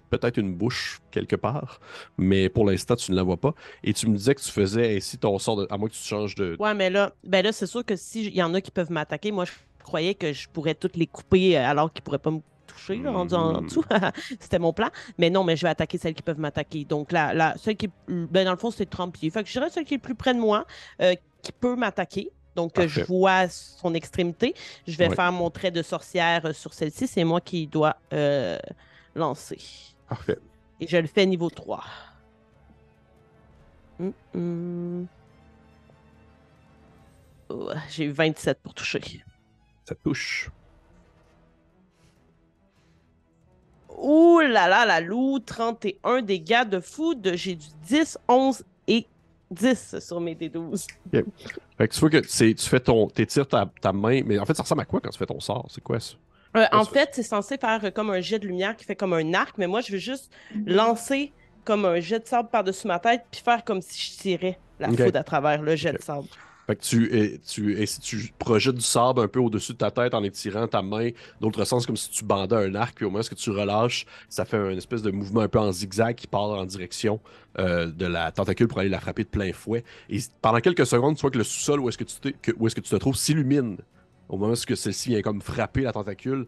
[0.10, 1.80] peut-être une bouche quelque part.
[2.17, 3.54] Mais pour l'instant, tu ne la vois pas.
[3.84, 6.04] Et tu me disais que tu faisais ainsi ton sort, de, à moins que tu
[6.04, 6.56] changes de.
[6.60, 9.32] Ouais, mais là, ben là, c'est sûr que s'il y en a qui peuvent m'attaquer,
[9.32, 9.52] moi, je
[9.84, 12.41] croyais que je pourrais toutes les couper euh, alors qu'ils pourraient pas me
[12.72, 13.66] toucher, là, rendu en, Mhm.
[13.68, 13.84] dessous.
[14.40, 14.90] C'était mon plan.
[15.18, 16.86] Mais non, mais je vais attaquer celles qui peuvent m'attaquer.
[16.86, 17.92] Donc, la, la, celle qui est.
[18.08, 19.30] Ben, dans le fond, c'est 30 pieds.
[19.30, 20.66] Fait que je dirais celle qui est plus près de moi,
[21.02, 22.32] euh, qui peut m'attaquer.
[22.56, 24.54] Donc, euh, je vois son extrémité.
[24.86, 25.16] Je vais Ouais.
[25.16, 27.08] faire mon trait de sorcière euh, sur celle-ci.
[27.08, 28.58] C'est moi qui dois euh,
[29.16, 29.58] lancer.
[30.10, 30.38] Parfait.
[30.82, 31.84] Et je le fais niveau 3.
[34.00, 35.08] Hum, hum.
[37.50, 39.02] Oh, J'ai eu 27 pour toucher.
[39.86, 40.50] Ça touche.
[43.97, 47.32] Ouh là là, la loup, 31 dégâts de food.
[47.36, 49.08] J'ai du 10, 11 et
[49.51, 50.88] 10 sur mes D12.
[51.77, 53.08] Fait que tu vois que tu fais ton.
[53.08, 54.21] T'étires ta, ta main.
[54.25, 55.65] Mais en fait, ça ressemble à quoi quand tu fais ton sort?
[55.69, 56.15] C'est quoi ça?
[56.58, 59.34] Euh, en fait, c'est censé faire comme un jet de lumière qui fait comme un
[59.34, 60.30] arc, mais moi, je veux juste
[60.65, 61.32] lancer
[61.63, 64.89] comme un jet de sable par-dessus ma tête puis faire comme si je tirais la
[64.89, 65.01] Ok.
[65.01, 66.27] foudre à travers le jet de sable.
[66.72, 70.82] Fait que tu, projettes du sable un peu au-dessus de ta tête en étirant ta
[70.82, 71.10] main,
[71.42, 74.46] d'autre sens, comme si tu bandais un arc, puis au moment où tu relâches, ça
[74.46, 77.20] fait un espèce de mouvement un peu en zigzag qui part en direction
[77.60, 79.84] euh, de la tentacule pour aller la frapper de plein fouet.
[80.10, 82.52] Et pendant quelques secondes, tu vois que le sous-sol où est-ce que, tu te- que-
[82.52, 83.78] tu te trouves s'illumine.
[84.30, 86.48] Au moment où celle-ci vient comme frapper la tentacule,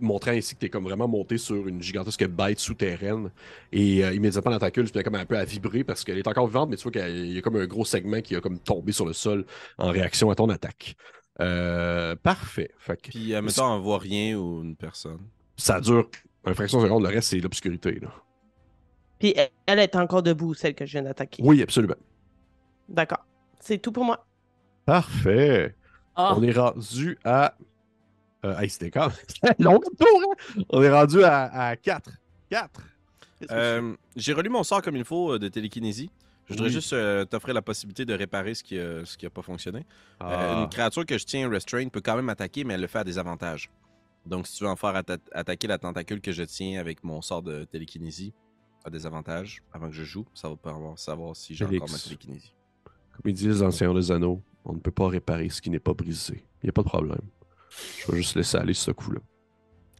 [0.00, 3.30] montrant ainsi que tu es comme vraiment monté sur une gigantesque bête souterraine.
[3.72, 6.26] Et euh, immédiatement, la tentacule se met comme un peu à vibrer parce qu'elle est
[6.28, 8.58] encore vivante, mais tu vois qu'il y a comme un gros segment qui a comme
[8.58, 9.44] tombé sur le sol
[9.78, 10.96] en réaction à ton attaque.
[11.40, 12.70] Euh, parfait.
[12.78, 15.18] Fait que Puis, mettons, on voit rien ou une personne.
[15.56, 16.08] ça dure
[16.46, 17.98] une fraction de seconde, le reste, c'est l'obscurité.
[18.00, 18.08] là.
[19.18, 21.42] Puis elle, elle est encore debout, celle que je viens d'attaquer.
[21.44, 21.94] Oui, absolument.
[22.88, 23.24] D'accord.
[23.60, 24.26] C'est tout pour moi.
[24.84, 25.76] Parfait.
[26.16, 27.54] Ah, On est rendu à.
[28.44, 29.08] Euh, hey, c'était quand
[29.42, 30.20] même long comme tour,
[30.56, 30.62] hein?
[30.70, 32.10] On est rendu à, à 4.
[32.50, 32.70] 4.
[33.50, 36.10] Euh, J'ai relu mon sort comme il faut euh, de télékinésie.
[36.46, 36.72] Je voudrais Oui.
[36.72, 39.80] juste euh, t'offrir la possibilité de réparer ce qui n'a ce qui a pas fonctionné.
[40.22, 40.24] Euh,
[40.58, 40.62] Ah.
[40.62, 43.04] une créature que je tiens restrain peut quand même attaquer, mais elle le fait à
[43.04, 43.70] des avantages.
[44.26, 47.22] Donc, si tu veux en faire atta- attaquer la tentacule que je tiens avec mon
[47.22, 48.32] sort de télékinésie,
[48.84, 51.88] à des avantages avant que je joue, ça va permettre de savoir si j'ai encore
[51.90, 52.52] ma télékinésie.
[52.84, 55.78] Comme ils disent dans Seigneur des Anneaux, on ne peut pas réparer ce qui n'est
[55.80, 56.44] pas brisé.
[56.62, 57.20] Il n'y a pas de problème.
[57.98, 59.20] Je vais juste laisser aller ce coup-là.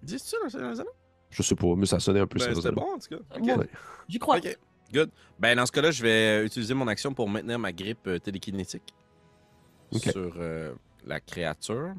[0.03, 0.91] Dis-tu ça dans le Seigneur des Anneaux?
[1.31, 3.37] Je sais pas, mais ça sonnait un peu Ben, c'était bon, en tout cas.
[3.37, 3.47] Ok.
[3.47, 3.69] Bon, Ouais.
[4.09, 4.37] J'y crois.
[4.39, 4.59] Ok,
[4.93, 5.11] good.
[5.39, 8.93] Ben, dans ce cas-là, je vais utiliser mon action pour maintenir ma grippe euh, télékinétique
[9.93, 10.75] sur euh,
[11.07, 11.95] la créature.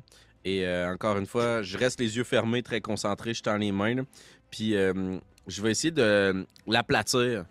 [0.46, 3.72] Et euh, encore une fois, je reste les yeux fermés, très concentré, je tends les
[3.72, 3.96] mains.
[3.96, 4.04] là.
[4.52, 7.46] Puis euh, je vais essayer de l'aplatir,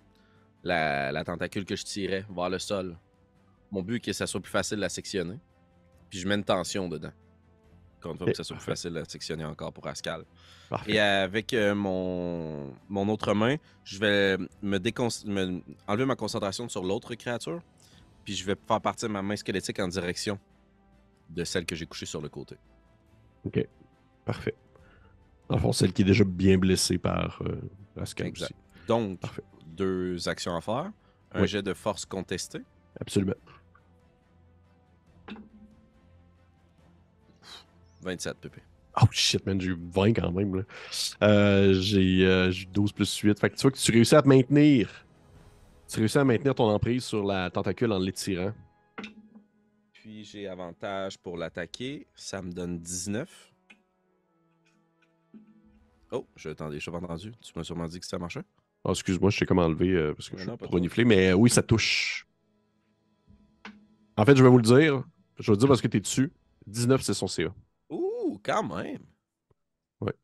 [0.63, 2.97] la, la tentacule que je tirais vers le sol.
[3.73, 5.39] Mon but est que ça soit plus facile de la sectionner.
[6.11, 7.13] Puis je mets une tension dedans.
[8.03, 10.25] Encore une fois, pour que ça soit plus facile la sectionner encore pour Ascal.
[10.69, 10.93] Parfait.
[10.95, 16.69] Et avec euh, mon, mon autre main, je vais me, décon- me- enlever ma concentration
[16.69, 17.63] sur l'autre créature.
[18.25, 20.37] Puis je vais faire partir ma main squelettique en direction
[21.31, 22.57] de celle que j'ai couchée sur le côté.
[24.25, 24.55] Parfait.
[25.49, 27.61] Dans le fond, celle qui est déjà bien blessée par euh,
[27.97, 28.47] Rascal Exact.
[28.47, 28.87] aussi.
[28.89, 29.43] Donc, Parfait.
[29.67, 30.91] deux actions à faire.
[31.33, 31.49] Un Oui.
[31.49, 32.61] jet de force contesté.
[33.01, 33.35] Absolument.
[38.03, 38.61] 27 pp.
[39.01, 40.55] Oh shit, man, j'ai eu 20 quand même.
[40.55, 40.63] là.
[41.23, 43.41] Euh, j'ai euh, j'ai eu 12 plus 8.
[43.41, 44.91] Fait que tu vois que tu réussis à te maintenir.
[45.89, 48.53] Tu réussis à maintenir ton emprise sur la tentacule en l'étirant.
[49.93, 52.07] Puis j'ai avantage pour l'attaquer.
[52.15, 53.53] Ça me donne 19.
[56.13, 57.33] Oh, je, attendez, je pas entendu.
[57.41, 58.43] Tu m'as sûrement dit que ça marchait.
[58.85, 61.49] Oh, excuse-moi, je t'ai comme enlevé euh, parce que je suis reniflé, mais euh, oui,
[61.49, 62.27] ça touche.
[64.17, 65.03] En fait, je vais vous le dire.
[65.39, 66.31] Je vais le dire parce que t'es dessus.
[66.67, 67.55] 19, c'est son CA.
[68.43, 69.03] Quand même.
[70.01, 70.15] Ouais.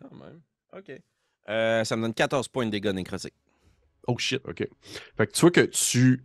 [0.00, 0.40] Quand même.
[0.76, 0.92] OK.
[1.48, 3.34] Euh, ça me donne 14 points de dégâts nécrotiques.
[4.06, 4.66] Oh shit, ok.
[5.16, 6.22] Fait que tu vois que tu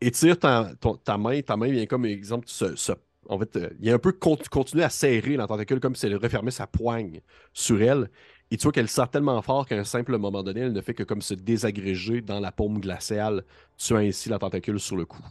[0.00, 2.92] étires ta, ton- ta main, ta main vient comme exemple, se, se-
[3.28, 5.94] en fait, euh, il y a un peu con- continuer à serrer la tentacule comme
[5.96, 7.20] si elle refermait sa poigne
[7.52, 8.10] sur elle.
[8.50, 10.94] Et tu vois qu'elle sort tellement fort qu'à un simple moment donné, elle ne fait
[10.94, 13.44] que comme se désagréger dans la paume glaciale,
[13.78, 15.22] tuant ainsi la tentacule sur le cou.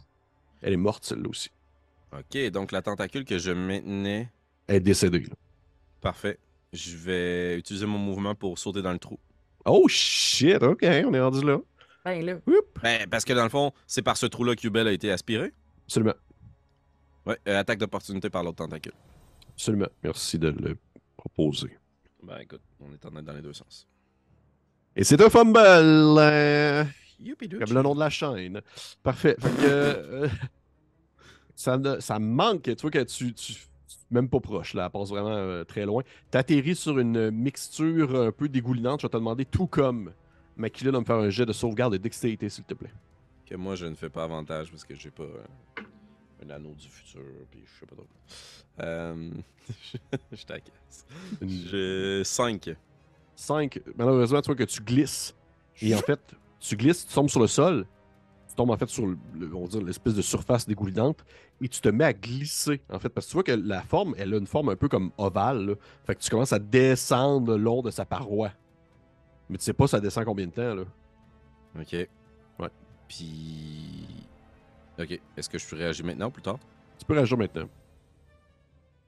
[0.60, 1.50] Elle est morte, celle-là aussi.
[2.12, 4.28] OK, donc la tentacule que je maintenais.
[4.72, 5.20] Elle est décédée.
[5.20, 5.34] là.
[6.00, 6.38] Parfait.
[6.72, 9.18] Je vais utiliser mon mouvement pour sauter dans le trou.
[9.66, 11.58] Oh shit, ok, on est rendu là.
[12.06, 12.36] Ben là.
[12.82, 15.52] Ben, parce que dans le fond, c'est par ce trou-là que Yubel a été aspiré.
[15.86, 16.14] Absolument,
[17.26, 18.94] Ouais, euh, attaque d'opportunité par l'autre tentacule.
[19.50, 19.88] absolument.
[20.02, 20.78] Merci de le
[21.18, 21.76] proposer.
[22.22, 23.86] Ben, écoute, on est en train dans les deux sens.
[24.96, 25.58] Et c'est un fumble!
[25.58, 26.84] euh,
[27.58, 28.62] Comme le nom de la chaîne.
[29.02, 29.36] Parfait.
[29.38, 30.28] Fait que, euh,
[31.54, 32.62] ça, ne- ça me manque.
[32.62, 33.54] Tu vois que tu, tu-
[34.12, 36.02] même pas proche, là, elle passe vraiment euh, très loin.
[36.30, 39.00] Tu atterris sur une mixture un peu dégoulinante.
[39.00, 40.12] Je vais te demander, tout comme
[40.56, 42.92] Makila, de me faire un jet de sauvegarde et dextérité, s'il te plaît.
[43.46, 45.82] Que moi, je ne fais pas avantage parce que j'ai pas euh,
[46.46, 48.06] un anneau du futur, puis je sais pas trop.
[48.80, 49.30] Euh,
[50.32, 51.06] je t'agace.
[51.42, 52.76] J'ai 5.
[53.34, 53.80] 5.
[53.96, 55.34] Malheureusement, tu vois que tu glisses.
[55.80, 56.20] Et en fait,
[56.60, 57.86] tu glisses, tu tombes sur le sol.
[58.52, 61.24] Tu tombes en fait sur le- le- on va dire, l'espèce de surface dégoulinante.
[61.62, 63.08] Et tu te mets à glisser, en fait.
[63.08, 65.64] Parce que tu vois que la forme, elle a une forme un peu comme ovale.
[65.66, 65.74] là.
[66.04, 68.50] Fait que tu commences à descendre le long de sa paroi.
[69.48, 70.82] Mais tu sais pas ça descend combien de temps, là.
[71.80, 71.92] Ok.
[71.92, 72.68] Ouais.
[73.08, 74.26] Puis.
[75.00, 75.18] Ok.
[75.36, 76.58] Est-ce que je peux réagir maintenant ou plus tard?
[76.98, 77.68] Tu peux réagir maintenant.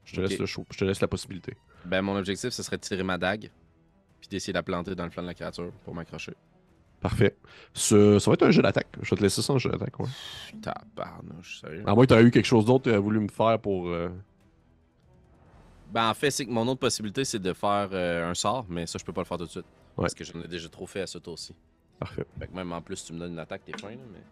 [0.07, 0.65] Je te laisse le show.
[0.71, 1.55] Je te laisse la possibilité.
[1.85, 3.51] Ben, mon objectif, ce serait de tirer ma dague,
[4.21, 6.33] puis d'essayer de la planter dans le flanc de la créature pour m'accrocher.
[7.05, 7.37] Parfait.
[7.75, 8.89] Ce- ça va être un jeu d'attaque.
[9.03, 10.07] Je vais te laisser ça en jeu d'attaque, ouais.
[10.63, 11.83] Tabarnouche, sérieux?
[11.87, 13.89] À moins que tu eu quelque chose d'autre que tu as voulu me faire pour.
[13.89, 14.09] euh,
[15.93, 18.87] Ben, en fait, c'est que mon autre possibilité, c'est de faire euh, un sort, mais
[18.87, 19.67] ça, je peux pas le faire tout de suite.
[19.95, 21.55] Parce que j'en ai déjà trop fait à ce tour-ci.
[21.99, 22.25] Parfait.
[22.39, 24.23] Fait que même en plus, tu me donnes une attaque, t'es fin, là, mais.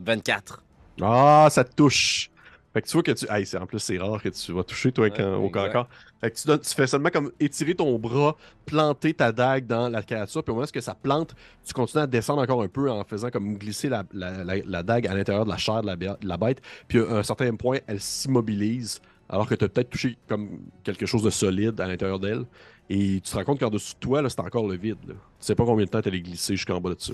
[0.00, 0.60] 24.
[1.00, 2.32] Ah, ça te touche.
[2.72, 3.26] Fait que tu vois que tu.
[3.30, 5.12] Hey, en plus, c'est rare que tu vas toucher, toi, Ouais,
[5.44, 5.88] au corps.
[6.20, 9.88] Fait que tu, donnes- tu fais seulement comme étirer ton bras, planter ta dague dans
[9.88, 12.90] la créature, puis au moment où ça plante, tu continues à descendre encore un peu
[12.90, 15.86] en faisant comme glisser la, la- la- la dague à l'intérieur de la chair de
[15.86, 16.62] la, bé- de la bête.
[16.88, 21.04] Puis à un certain point, elle s'immobilise, alors que tu as peut-être touché comme quelque
[21.06, 22.44] chose de solide à l'intérieur d'elle.
[22.88, 24.98] Et tu te rends compte qu'en-dessous de toi, là, c'est encore le vide.
[25.06, 25.14] là.
[25.14, 27.12] Tu sais pas combien de temps tu allais glisser jusqu'en bas de ça.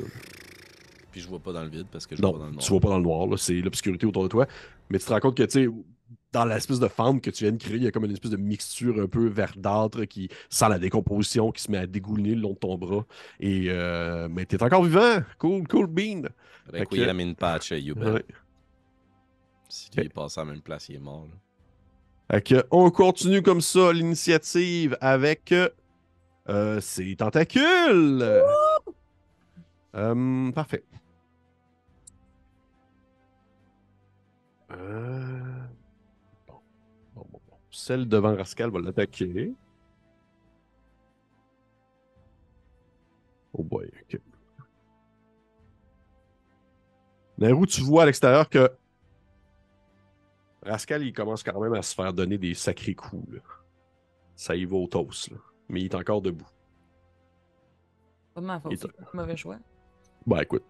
[1.11, 2.53] Puis je vois pas dans le vide parce que je vois Non, pas dans le
[2.53, 2.65] noir.
[2.65, 4.47] tu vois pas dans le noir, là, c'est l'obscurité autour de toi.
[4.91, 5.69] Mais tu te rends compte que, tu sais,
[6.33, 8.31] dans l'espèce de fente que tu viens de créer, il y a comme une espèce
[8.31, 12.43] de mixture un peu verdâtre qui sent la décomposition, qui se met à dégouliner le
[12.43, 13.07] long de ton bras.
[13.41, 15.23] Et, euh, mais t'es encore vivant!
[15.39, 16.23] Cool, cool bean!
[16.71, 18.13] Fait que- Requiem in patch, Yubel.
[18.13, 18.25] Ouais.
[19.71, 21.27] Si lui est passé à la même place, il est mort.
[21.31, 22.37] là.
[22.37, 25.55] Fait que on continue comme ça l'initiative avec
[26.49, 28.43] euh, ses tentacules!
[29.95, 30.85] Euh, parfait.
[34.71, 35.65] Euh,
[36.47, 36.61] Bon.
[37.15, 37.57] Bon, bon, bon.
[37.71, 39.55] Celle devant Rascal va l'attaquer.
[43.53, 44.21] Oh boy, ok.
[47.39, 48.71] Nairou, tu vois à l'extérieur que
[50.63, 53.33] Rascal, il commence quand même à se faire donner des sacrés coups.
[53.35, 53.41] là.
[54.35, 55.31] ça y va au toast.
[55.31, 55.39] là.
[55.69, 56.49] Mais il est encore debout.
[58.35, 59.59] Pas de ma faute, un mauvais choix.
[60.27, 60.65] Ben écoute.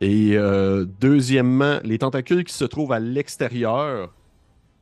[0.00, 4.12] Et euh, deuxièmement, les tentacules qui se trouvent à l'extérieur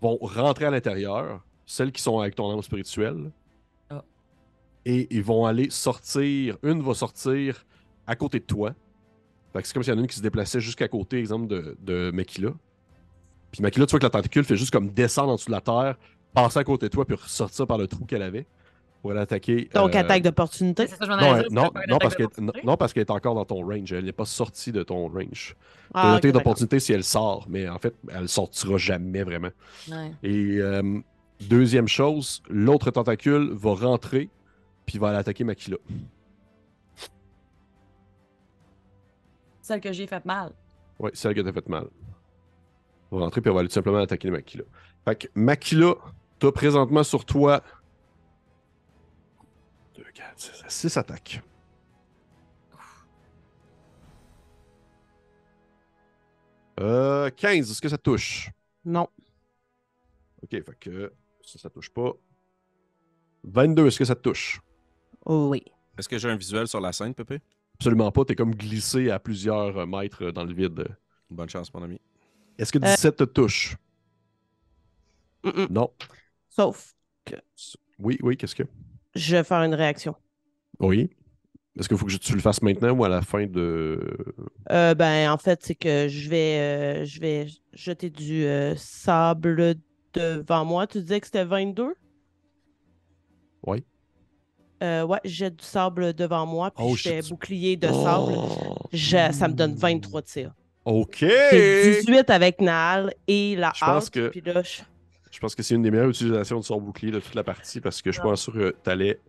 [0.00, 3.30] vont rentrer à l'intérieur, celles qui sont avec ton âme spirituelle.
[3.90, 4.02] Ah.
[4.86, 6.56] Et ils vont aller sortir.
[6.62, 7.66] Une va sortir
[8.06, 8.74] à côté de toi.
[9.52, 11.48] Fait que c'est comme s'il y en a une qui se déplaçait jusqu'à côté, exemple,
[11.48, 12.52] de, de Makila.
[13.52, 15.60] Puis Makila, tu vois que la tentacule fait juste comme descendre en dessous de la
[15.60, 15.98] terre,
[16.32, 18.46] passer à côté de toi, puis ressortir par le trou qu'elle avait
[19.00, 19.68] pour aller attaquer.
[19.74, 20.86] Donc, euh, attaque d'opportunité.
[20.86, 22.28] C'est ça, je m'en non, euh, dire, non, non, parce qu'elle
[22.64, 23.92] non, parce qu'elle est encore dans ton range.
[23.92, 25.56] Elle n'est pas sortie de ton range.
[25.94, 26.40] Ah, T'as ok, noté d'accord.
[26.40, 29.50] d'opportunité si elle sort, mais en fait, elle sortira jamais vraiment.
[29.90, 30.12] Ouais.
[30.22, 31.00] Et euh,
[31.48, 34.28] deuxième chose, l'autre tentacule va rentrer,
[34.86, 35.78] puis va aller attaquer Makila.
[39.62, 40.52] Celle que j'ai fait mal.
[40.98, 41.86] Ouais, c'est elle qui t'a fait mal.
[43.10, 44.64] Va rentrer, puis elle va aller tout simplement attaquer Makila.
[45.06, 45.94] Fait que Makila,
[46.38, 47.62] t'as présentement sur toi
[50.00, 51.42] 2, 4, 6 attaques.
[56.80, 58.50] Euh, 15, est-ce que ça touche?
[58.84, 59.06] Non.
[60.42, 62.12] Ok, fait que ça, ça touche pas.
[63.44, 64.62] 22, est-ce que ça te touche?
[65.26, 65.62] Oui.
[65.98, 67.40] Est-ce que j'ai un visuel sur la scène, Pépé?
[67.74, 70.86] Absolument pas, t'es comme glissé à plusieurs euh, mètres dans le vide.
[71.28, 72.00] Bonne chance, mon ami.
[72.56, 73.76] Est-ce que 17 te touche?
[75.68, 75.92] Non.
[76.48, 76.94] Sauf,
[77.98, 78.64] Oui, oui, qu'est-ce que?
[79.14, 80.14] Je vais faire une réaction.
[80.78, 81.10] Oui.
[81.78, 84.00] Est-ce qu'il faut que je- tu le fasses maintenant ou à la fin de.
[84.70, 89.76] Euh, ben, en fait, c'est que je vais, euh, je vais jeter du euh, sable
[90.12, 90.86] devant moi.
[90.86, 91.94] Tu disais que c'était 22?
[93.66, 93.84] Oui.
[94.82, 98.32] Euh, ouais, je jette du sable devant moi, puis Oh, je fais bouclier de sable.
[98.92, 100.54] Je- ça me donne 23 tirs.
[100.86, 101.16] Ok!
[101.20, 104.80] C'est 18 avec Naal et la Je pense hache, que- puis là, je-
[105.30, 107.80] Je pense que c'est une des meilleures utilisations de son bouclier de toute la partie
[107.80, 109.20] parce que je suis pas sûr que t'allais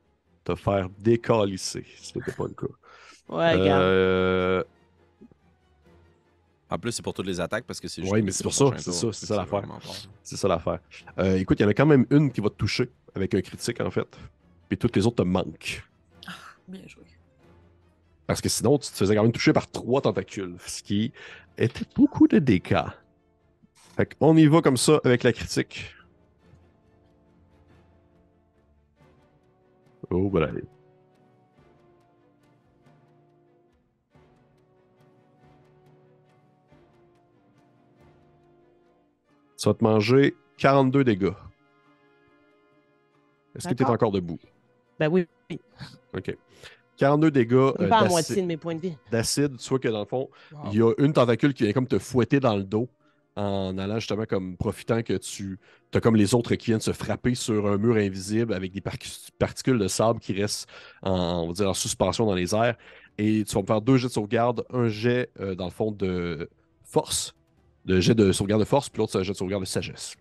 [0.43, 2.73] te faire décalisser si c'était pas le cas.
[3.29, 3.53] Ouais.
[3.57, 4.63] Euh,
[6.69, 8.13] En plus, c'est pour toutes les attaques parce que c'est juste.
[8.13, 9.63] Ouais, au mais c'est pour ça, c'est ça, c'est ça l'affaire.
[10.23, 10.79] C'est ça l'affaire.
[11.19, 13.41] Euh, écoute, il y en a quand même une qui va te toucher avec un
[13.41, 14.07] critique en fait.
[14.69, 15.83] Puis toutes les autres te manquent.
[16.67, 17.03] Bien joué.
[18.25, 21.11] Parce que sinon, tu te faisais quand même toucher par trois tentacules, ce qui
[21.57, 22.85] était beaucoup de dégâts.
[23.95, 25.93] Fait qu'on y va comme ça avec la critique.
[30.09, 30.63] Oh, allez.
[39.57, 41.29] Ça va te manger 42 dégâts.
[43.55, 44.39] Est-ce que tu es encore debout?
[44.99, 45.59] Ben oui, oui.
[46.15, 46.35] OK.
[46.97, 48.97] 42 dégâts euh, pas à d'acide- moitié de mes points de vie.
[49.11, 49.57] d'acide.
[49.57, 50.59] Tu vois que dans le fond, Wow.
[50.71, 52.87] il y a une tentacule qui vient comme te fouetter dans le dos
[53.41, 55.59] en allant justement comme profitant que tu
[55.93, 58.95] as comme les autres qui viennent se frapper sur un mur invisible avec des par-
[59.39, 60.69] particules de sable qui restent
[61.01, 62.77] en, on va dire, en suspension dans les airs.
[63.17, 65.91] Et tu vas me faire deux jets de sauvegarde, un jet euh, dans le fond
[65.91, 66.49] de
[66.83, 67.33] force,
[67.85, 70.15] de jet de sauvegarde de force, puis l'autre c'est un jet de sauvegarde de sagesse.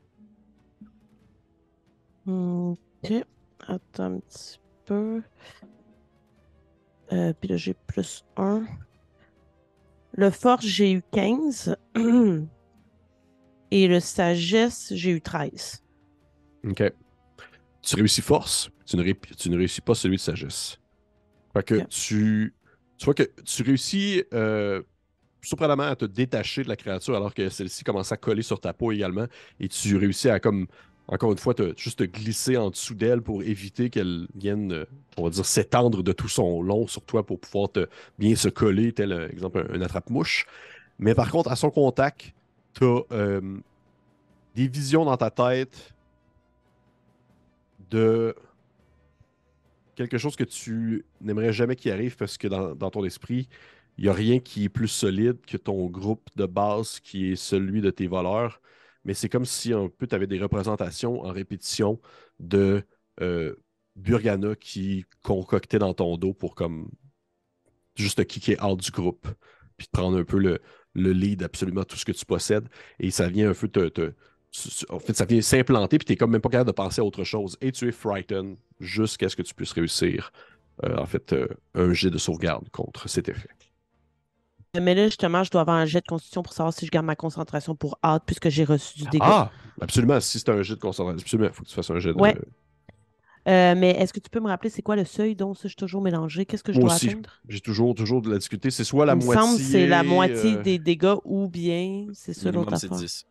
[2.27, 3.13] Ok.
[3.67, 5.23] Attends un petit peu.
[7.13, 8.65] Euh, puis là, j'ai plus 1.
[10.13, 11.77] Le force, j'ai eu 15.
[13.71, 15.83] Et le sagesse, j'ai eu 13.
[16.67, 16.83] OK.
[17.83, 20.79] Tu réussis force, tu ne, ré- tu ne réussis pas celui de sagesse.
[21.55, 22.55] Fait que tu,
[22.99, 24.83] tu vois que tu réussis euh,
[25.43, 28.73] surprenamment à te détacher de la créature alors que celle-ci commence à coller sur ta
[28.75, 29.27] peau également
[29.61, 30.67] et tu réussis à comme
[31.09, 34.85] encore une fois te, juste te glisser en dessous d'elle pour éviter qu'elle vienne euh,
[35.17, 38.49] on va dire s'étendre de tout son long sur toi pour pouvoir te bien se
[38.49, 40.47] coller tel euh, exemple un, un attrape-mouche.
[40.99, 42.33] Mais par contre à son contact,
[42.75, 43.41] tu as
[44.55, 45.95] des visions dans ta tête
[47.91, 48.35] de
[49.95, 53.49] quelque chose que tu n'aimerais jamais qu'il arrive parce que dans, ton esprit,
[53.99, 57.37] il n'y a rien qui est plus solide que ton groupe de base qui est
[57.37, 58.63] celui de tes voleurs.
[59.05, 62.01] Mais c'est comme si un peu tu avais des représentations en répétition
[62.39, 62.83] de
[63.21, 63.55] euh,
[63.97, 66.91] Burgana qui concoctait dans ton dos pour comme
[67.95, 69.29] juste te kicker out du groupe.
[69.77, 70.61] Puis te prendre un peu le,
[70.95, 72.69] le lead absolument tout ce que tu possèdes.
[72.99, 74.13] Et ça vient un peu te.
[74.89, 77.05] en fait, ça vient s'implanter, puis tu n'es comme même pas capable de penser à
[77.05, 77.57] autre chose.
[77.61, 80.33] Et tu es frightened jusqu'à ce que tu puisses réussir,
[80.85, 83.51] euh, en fait, euh, un jet de sauvegarde contre cet effet.
[84.81, 87.07] Mais là, justement, je dois avoir un jet de constitution pour savoir si je garde
[87.07, 89.25] ma concentration pour hâte, puisque j'ai reçu du dégât.
[89.27, 89.51] Ah!
[89.81, 92.13] Absolument, si c'est un jet de concentration, absolument, il faut que tu fasses un jet
[92.13, 92.21] de.
[92.21, 92.37] Ouais.
[93.51, 95.69] Euh, mais est-ce que tu peux me rappeler c'est quoi le seuil dont ça, je
[95.69, 96.47] suis toujours mélangé?
[96.47, 97.09] Qu'est-ce que je Moi dois aussi.
[97.11, 97.41] atteindre?
[97.49, 98.71] J'ai toujours, toujours de la difficulté.
[98.71, 99.43] C'est soit la Il me moitié.
[99.43, 102.87] semble que c'est la moitié euh, des dégâts ou bien c'est ça l'autre Minimum, c'est
[102.87, 102.99] affaire.
[102.99, 103.27] 10.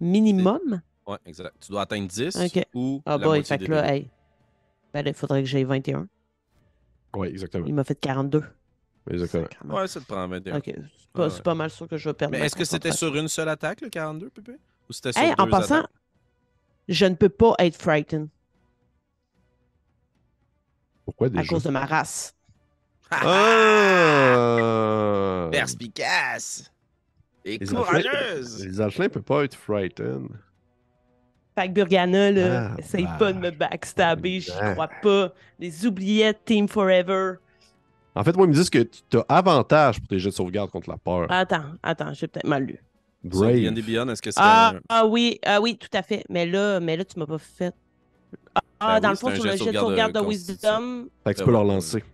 [0.00, 0.82] Minimum?
[1.06, 1.54] Ouais, exact.
[1.60, 2.64] Tu dois atteindre 10 Ok.
[2.74, 4.10] ou Ah la boy, moitié fait que là, hey.
[4.92, 6.06] Ben là, il faudrait que j'aille 21.
[7.16, 7.66] Ouais, exactement.
[7.66, 8.42] Il m'a fait 42.
[9.10, 9.74] Exactement.
[9.74, 10.58] Ouais, ça te prend 21.
[10.58, 10.76] Ok, c'est
[11.12, 11.30] pas, Ouais.
[11.30, 13.28] c'est pas mal sûr que je vais perdre Mais ma est-ce que c'était sur une
[13.28, 14.52] seule attaque, le 42, Pépé?
[14.88, 15.90] Ou c'était sur Hey, deux en passant, attaques?
[16.88, 18.28] je ne peux pas être frightened
[21.08, 21.48] Pourquoi à déjà?
[21.48, 22.34] cause de ma race.
[24.58, 25.48] Ah!
[25.50, 26.70] Perspicace!
[27.46, 28.66] Et Les courageuse!
[28.66, 30.28] Les Alchelins peuvent pas être frightened.
[31.58, 33.16] Fait que Burgana, là, Ah, essaye bah.
[33.18, 34.72] pas de me backstabber, j'y Ah.
[34.74, 35.32] crois pas.
[35.58, 37.36] Les oubliettes, Team Forever.
[38.14, 40.70] En fait, moi, ils me disent que tu as avantage pour tes jets de sauvegarde
[40.70, 41.26] contre la peur.
[41.30, 42.78] Attends, attends, j'ai peut-être mal lu.
[43.24, 43.54] Brave.
[43.54, 44.80] Beyond, est-ce que c'est Ah, un...
[44.90, 46.24] ah oui, ah oui, tout à fait.
[46.28, 47.74] Mais là, mais là tu m'as pas fait.
[48.54, 50.24] Ah, Ben dans oui, le fond, c'est sur le de jet de sauvegarde de de
[50.24, 50.78] constitution.
[50.80, 51.08] Wisdom.
[51.24, 51.68] Fait que tu Ah peux leur ouais.
[51.74, 52.04] lancer.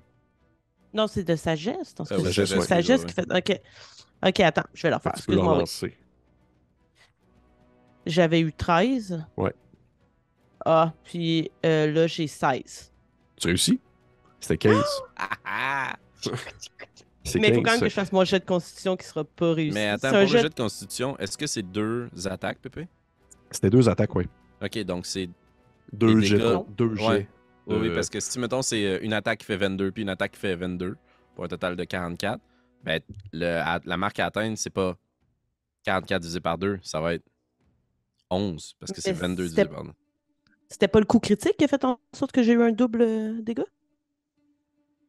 [0.93, 1.95] Non, c'est de sagesse.
[1.95, 2.67] dans ce Ah oui, sagesse, sagesse, ouais.
[2.67, 3.07] sagesse ouais.
[3.07, 3.33] qui fait.
[3.53, 3.61] Ok.
[4.27, 5.13] Ok, attends, je vais leur faire.
[5.13, 5.61] que tu peux leur Excuse-moi, oui.
[5.61, 5.99] lancer.
[8.07, 9.25] J'avais eu 13.
[9.37, 9.55] Ouais.
[10.65, 12.93] Ah, puis euh, là, j'ai 16.
[13.37, 13.81] Tu réussis?
[14.41, 14.85] C'était 15.
[15.17, 15.97] Ah, ah!
[17.27, 19.07] C'est Mais il faut 15, quand même que je fasse mon jet de constitution qui
[19.07, 19.73] sera pas réussi.
[19.75, 22.59] Mais attends, C'est pour un le jet jet de constitution, est-ce que c'est deux attaques,
[22.61, 22.87] Pépé?
[23.51, 24.27] C'était deux attaques, oui.
[24.63, 25.31] Ok, donc c'est...
[25.95, 26.39] Deux Les jets.
[26.39, 26.59] dégâts.
[26.77, 27.29] Deux Ouais.
[27.67, 30.11] Oui, oui, parce que si, mettons, c'est euh, une attaque qui fait 22 puis une
[30.11, 30.97] attaque qui fait 22,
[31.35, 32.39] pour un total de 44,
[32.83, 33.01] ben,
[33.33, 34.97] le, à- la marque à atteindre, c'est pas
[35.85, 37.25] 44 divisé par 2, ça va être
[38.31, 39.91] 11, parce que c'est Mais 22 c'était- divisé par 2.
[40.69, 43.03] C'était pas le coup critique qui a fait en sorte que j'ai eu un double
[43.03, 43.65] euh, dégât?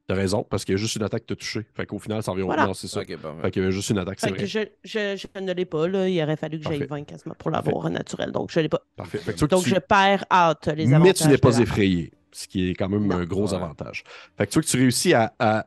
[0.08, 1.66] T'as raison, parce qu'il y a juste une attaque qui t'a touché.
[1.74, 2.68] Fait qu'au final, ça revient au Voilà.
[2.68, 3.02] Non, c'est ça.
[3.22, 4.48] Bon, Fait qu'il y avait juste une attaque, c'est Fait que vrai.
[4.48, 6.08] je, je, je ne l'ai pas, là.
[6.08, 7.02] Il aurait fallu que j'aille Parfait.
[7.02, 8.32] 20 quasiment pour l'avoir en naturel.
[8.32, 8.82] Donc, je l'ai pas.
[8.96, 9.18] Parfait.
[9.18, 11.02] Fait que tu vois que Donc, tu- je perds out les avantages.
[11.02, 13.16] Mais tu n'es pas effrayé, ce qui est quand même Non.
[13.16, 13.56] un gros Ouais.
[13.56, 14.04] avantage.
[14.38, 15.66] Fait que tu vois que tu réussis à, à-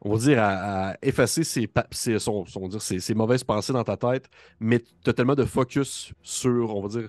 [0.00, 3.00] on va dire, à, à effacer ses, pa- ses- son- son- on va dire, ses-
[3.00, 6.88] ses mauvaises pensées dans ta tête, mais tu as tellement de focus sur, on va
[6.88, 7.08] dire,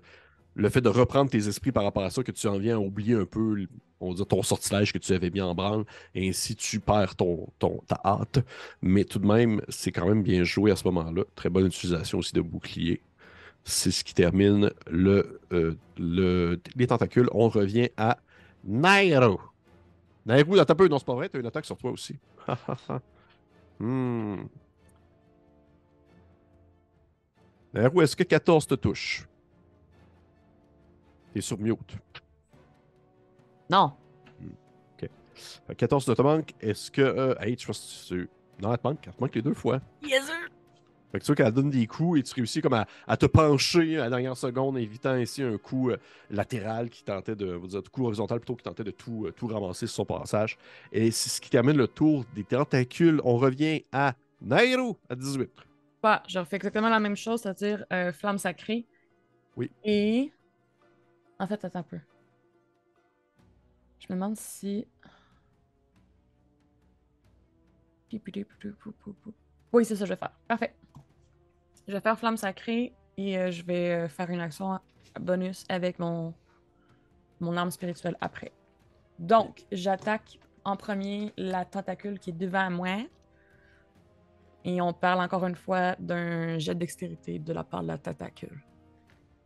[0.56, 2.80] le fait de reprendre tes esprits par rapport à ça que tu en viens à
[2.80, 3.68] oublier un peu,
[4.00, 8.00] on ton sortilège que tu avais mis en branle, et ainsi tu perds ton, ta
[8.04, 8.40] hâte.
[8.82, 11.24] Mais tout de même, c'est quand même bien joué à ce moment-là.
[11.36, 13.02] Très bonne utilisation aussi de bouclier.
[13.66, 17.28] C'est ce qui termine le, euh, le- les tentacules.
[17.34, 18.18] On revient à
[18.64, 19.42] Nairo.
[20.26, 20.88] Nairo, un peu.
[20.88, 21.30] Non, c'est pas vrai.
[21.30, 22.18] T'as une attaque sur toi aussi.
[23.80, 24.44] hmm.
[27.74, 29.28] Nairo, est-ce que 14 te touche?
[31.36, 31.98] T'es sur mute.
[33.70, 33.92] Non.
[34.98, 35.10] Fait
[35.68, 36.54] que 14 ne te manque.
[36.62, 37.02] Est-ce que.
[37.02, 38.30] Euh, hey, je pense que tu.
[38.62, 39.00] Non, elle te manque.
[39.06, 39.82] Elle te manque les deux fois.
[40.02, 40.36] Yes, sir.
[41.12, 43.26] Fait que tu vois qu'elle donne des coups et tu réussis comme à, à te
[43.26, 45.98] pencher à la dernière seconde, évitant ainsi un coup euh,
[46.30, 47.52] latéral qui tentait de.
[47.52, 50.06] Vous dire, un coup horizontal plutôt qui tentait de tout, euh, tout ramasser sur son
[50.06, 50.58] passage.
[50.94, 53.20] Et c'est ce qui termine le tour des tentacules.
[53.26, 55.52] On revient à Nairo à 18.
[56.02, 58.86] Bah, je refais exactement la même chose, c'est-à-dire euh, flamme sacrée.
[59.58, 59.70] Oui.
[59.84, 60.32] Et.
[61.40, 62.00] En fait, attends un peu.
[64.00, 64.88] Je me demande si.
[69.74, 70.32] Oui, c'est ça, que je vais faire.
[70.48, 70.76] Parfait.
[71.88, 74.80] Je vais faire flamme sacrée et euh, je vais euh, faire une action
[75.20, 76.34] bonus avec mon,
[77.40, 78.54] mon arme spirituelle après.
[79.20, 83.06] Donc, j'attaque en premier la tentacule qui est devant moi.
[84.64, 87.98] Et on parle encore une fois d'un jet de dextérité de la part de la
[87.98, 88.64] tentacule.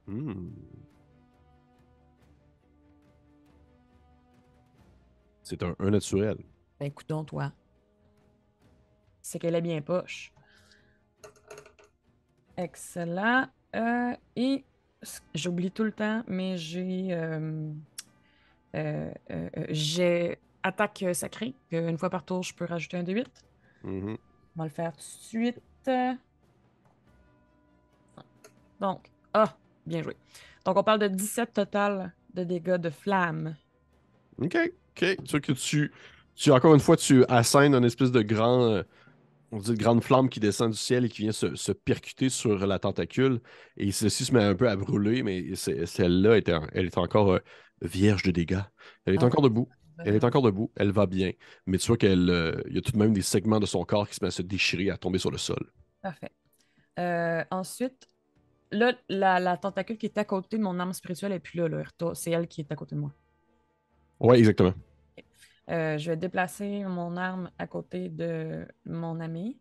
[0.07, 0.49] Hmm.
[5.49, 6.37] C'est un, un naturel.
[6.79, 7.51] Ben, écoute donc, toi.
[9.19, 10.31] C'est qu'elle est bien poche.
[12.55, 13.47] Excellent.
[13.75, 14.63] Euh, et
[15.33, 17.07] j'oublie tout le temps, mais j'ai.
[17.13, 17.73] euh,
[18.75, 19.11] euh,
[19.69, 21.55] j'ai attaque sacrée.
[21.71, 23.25] Une fois par tour, je peux rajouter un D8.
[23.83, 24.17] Mhm.
[24.55, 25.59] On va le faire tout de suite.
[28.79, 29.57] Donc, ah,
[29.87, 30.15] bien joué.
[30.63, 33.55] Donc, on parle de 17 total de dégâts de flamme.
[34.37, 34.55] OK.
[35.01, 35.17] OK.
[35.23, 35.91] Tu vois que tu,
[36.35, 38.83] tu, encore une fois, tu assènes une espèce de grand, euh,
[39.51, 42.65] on dit, grande flamme qui descend du ciel et qui vient se, se percuter sur
[42.67, 43.41] la tentacule.
[43.77, 47.33] Et ceci se met un peu à brûler, mais celle-là, était en- elle est encore
[47.33, 47.39] euh,
[47.81, 48.61] vierge de dégâts.
[49.05, 49.27] Elle est Ah.
[49.27, 49.69] encore debout.
[50.05, 50.71] Elle est Euh, encore debout.
[50.75, 51.31] Elle va bien.
[51.65, 54.15] Mais tu vois qu'il y a tout de même des segments de son corps qui
[54.15, 55.71] se mettent à se déchirer, à tomber sur le sol.
[56.01, 56.31] Parfait.
[56.99, 58.07] Euh, ensuite,
[58.71, 61.67] là, la, la tentacule qui est à côté de mon arme spirituelle et puis là,
[61.67, 63.11] là, c'est elle qui est à côté de moi.
[64.19, 64.73] Ouais, exactement.
[65.69, 69.59] Euh, je vais déplacer mon arme à côté de mon ami.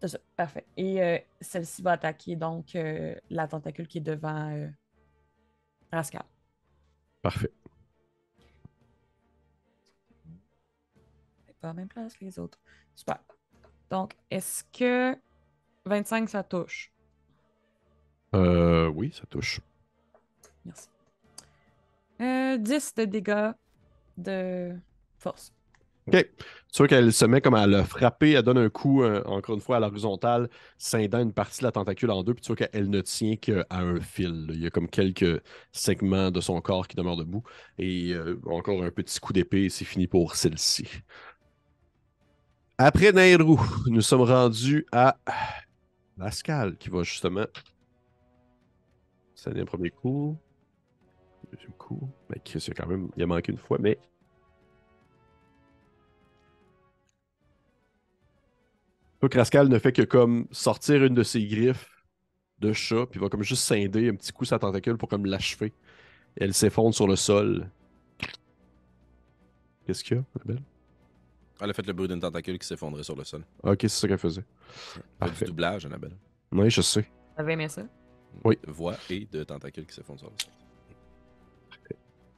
[0.00, 0.66] C'est ça, parfait.
[0.76, 4.68] Et euh, celle-ci va attaquer donc euh, la tentacule qui est devant
[5.92, 6.24] Rascal.
[7.22, 7.52] Parfait.
[11.60, 12.58] Pas à la même place que les autres.
[12.94, 13.18] Super.
[13.88, 15.16] Donc, est-ce que
[15.86, 16.92] 25 ça touche?
[18.34, 19.60] Euh, oui, ça touche.
[20.64, 20.88] Merci.
[22.20, 23.52] Euh, 10 de dégâts
[24.16, 24.72] de
[25.18, 25.52] force.
[26.08, 26.24] OK.
[26.72, 29.54] Tu vois qu'elle se met comme à le frapper, elle donne un coup, euh, encore
[29.56, 30.48] une fois, à l'horizontale,
[30.78, 33.66] scindant une partie de la tentacule en deux, puis tu vois qu'elle ne tient qu'à
[33.70, 34.46] un fil.
[34.50, 35.42] Il y a comme quelques
[35.72, 37.42] segments de son corps qui demeurent debout.
[37.78, 40.86] Et euh, encore un petit coup d'épée, c'est fini pour celle-ci.
[42.78, 45.18] Après Nairou, nous sommes rendus à
[46.18, 47.46] Pascal, qui va justement
[49.34, 50.38] sonner un premier coup.
[51.86, 52.10] Coup.
[52.28, 53.10] Mais Chris, il a quand même.
[53.16, 53.96] Il a manqué une fois, mais
[59.20, 62.04] Toi, Rascal ne fait que comme sortir une de ses griffes
[62.58, 65.26] de chat, puis il va comme juste scinder un petit coup sa tentacule pour comme
[65.26, 65.72] l'achever.
[66.36, 67.70] Elle s'effondre sur le sol.
[69.86, 70.62] Qu'est-ce qu'il y a, Annabelle?
[71.60, 73.44] Elle a fait le bruit d'une tentacule qui s'effondrait sur le sol.
[73.62, 74.44] Ok, c'est ça qu'elle faisait.
[75.20, 76.16] Fait du doublage, Annabelle.
[76.50, 77.08] Oui, je sais.
[77.36, 77.86] T'avais aimé ça?
[78.44, 78.58] Oui.
[78.66, 80.52] Voix et de tentacules qui s'effondrent sur le sol.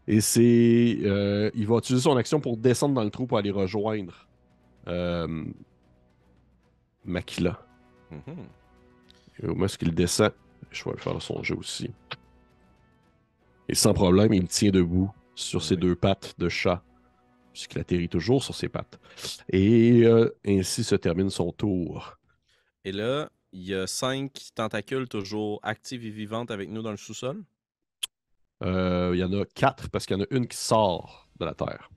[0.08, 0.98] Et c'est.
[1.02, 4.26] euh, il va utiliser son action pour descendre dans le trou pour aller rejoindre
[4.88, 5.44] euh,
[7.04, 7.60] Makila.
[8.10, 8.36] Mhm.
[9.40, 10.32] Et au moment où il descend,
[10.70, 11.90] je vais faire son jeu aussi.
[13.68, 16.82] Et sans problème, il tient debout sur ses deux pattes de chat,
[17.52, 18.98] puisqu'il atterrit toujours sur ses pattes.
[19.50, 22.16] Et euh, ainsi se termine son tour.
[22.86, 26.96] Et là, il y a cinq tentacules toujours actives et vivantes avec nous dans le
[26.96, 27.44] sous-sol.
[28.64, 31.44] Euh, il y en a quatre parce qu'il y en a une qui sort de
[31.44, 31.90] la terre.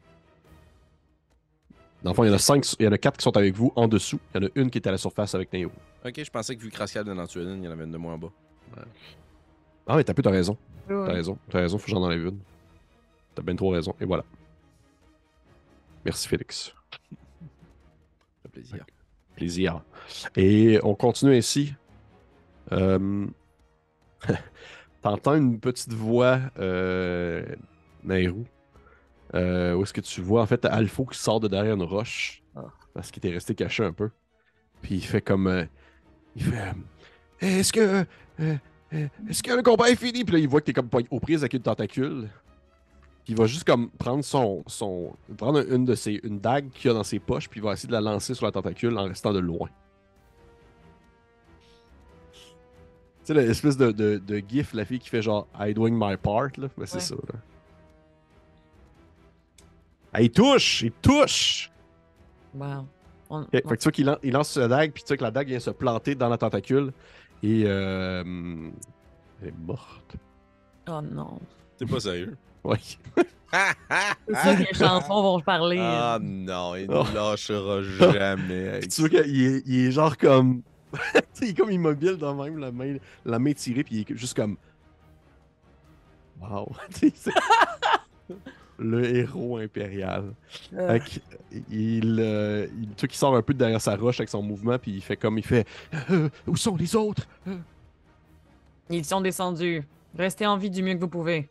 [2.03, 3.35] Dans le fond, il y en a cinq, il y en a quatre qui sont
[3.37, 4.19] avec vous en dessous.
[4.33, 5.71] Il y en a une qui est à la surface avec Neo.
[6.05, 7.91] Ok, je pensais que vu que Rascal d'en tuer une, il y en avait une
[7.91, 8.31] de moins en bas.
[9.87, 10.57] Ah mais t'as peu, t'as raison.
[10.87, 11.37] T'as raison.
[11.49, 12.39] T'as raison, faut que j'en enlève une.
[13.35, 13.95] T'as bien trop raison.
[13.99, 14.23] Et voilà.
[16.03, 16.73] Merci Félix.
[16.91, 17.17] Ça
[18.43, 18.85] fait plaisir.
[19.35, 19.81] Plaisir.
[20.35, 21.73] Et on continue ainsi.
[22.71, 23.27] Euh...
[25.01, 27.43] T'entends une petite voix, euh...
[28.03, 28.45] Nairou.
[29.33, 32.43] Euh, où est-ce que tu vois en fait Alpho qui sort de derrière une roche
[32.55, 32.65] Ah.
[32.93, 34.09] parce qu'il était resté caché un peu.
[34.81, 35.47] Puis il fait comme.
[35.47, 35.65] euh,
[36.35, 36.57] il fait.
[36.57, 36.73] euh,
[37.39, 38.05] est-ce que.
[38.91, 40.23] est-ce que le combat est fini?
[40.25, 42.27] Puis là, il voit que t'es comme aux prises avec une tentacule.
[43.23, 44.63] Puis il va juste comme prendre son.
[44.67, 46.19] son prendre une de ses.
[46.23, 48.45] une dague qu'il a dans ses poches, puis il va essayer de la lancer sur
[48.45, 49.69] la tentacule en restant de loin.
[53.33, 56.49] Sais, l'espèce de, de, de gif, la fille qui fait genre I doing my part,
[56.57, 56.67] là.
[56.77, 57.01] Ben, c'est Ouais.
[57.01, 57.39] ça, là.
[60.13, 60.81] Ah, il touche!
[60.81, 61.71] Il touche!
[62.53, 62.85] Wow.
[63.29, 65.17] On- Ok, Fait que tu vois qu'il lan- il lance sa dague, puis tu vois
[65.17, 66.91] que la dague vient se planter dans la tentacule.
[67.43, 67.63] Et.
[67.65, 68.69] Euh,
[69.41, 70.15] elle est morte.
[70.89, 71.39] Oh non.
[71.77, 72.35] T'es pas sérieux?
[72.63, 72.77] Ouais.
[74.27, 75.77] C'est ça que les chansons vont parler.
[75.79, 77.03] Ah non, il Oh.
[77.09, 78.79] ne lâchera jamais.
[78.81, 80.61] Puis tu vois qu'il est, il est genre comme.
[81.41, 84.35] il est comme immobile dans même, la main, la main tirée, puis il est juste
[84.35, 84.57] comme.
[86.41, 86.71] Wow.
[88.79, 90.33] Le héros impérial.
[90.73, 91.21] Euh, Fait
[91.69, 94.93] il, euh, il, tu sort un peu de derrière sa roche avec son mouvement, puis
[94.93, 95.67] il fait comme il fait
[96.09, 97.27] Euh, Où sont les autres?
[98.89, 99.83] Ils sont descendus.
[100.17, 101.47] Restez en vie du mieux que vous pouvez.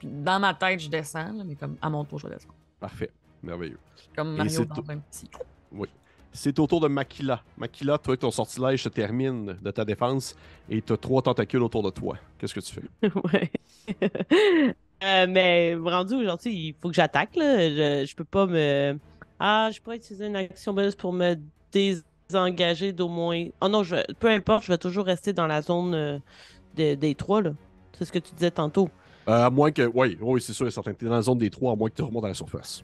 [0.00, 2.54] Puis dans ma tête, je descends, là, mais comme à mon tour, je vais descendre.
[2.80, 3.10] Parfait.
[3.42, 3.78] Merveilleux.
[4.16, 4.84] Comme Mario dans tout.
[4.88, 5.30] un petit.
[6.36, 7.42] C'est au tour de Makila.
[7.56, 10.34] Makila, toi, ton sortilège se termine de ta défense
[10.68, 12.16] et tu as trois tentacules autour de toi.
[12.38, 13.08] Qu'est-ce que tu fais?
[13.32, 13.50] Ouais.
[15.04, 17.36] Euh, mais rendu aujourd'hui, il faut que j'attaque.
[17.36, 17.58] là.
[17.68, 18.98] Je, je peux pas me.
[19.38, 21.34] Ah, je pourrais utiliser une action bonus pour me
[21.72, 23.48] désengager d'au moins.
[23.60, 23.96] Oh non, je...
[24.14, 26.18] peu importe, je vais toujours rester dans la zone euh,
[26.76, 27.42] de- des trois.
[27.42, 27.50] là.
[27.98, 28.88] C'est ce que tu disais tantôt.
[29.28, 29.82] Euh, À moins que.
[29.92, 30.94] Oui, oui, c'est sûr, certain.
[30.94, 32.82] Tu es dans la zone des trois, à moins que tu remontes à la surface.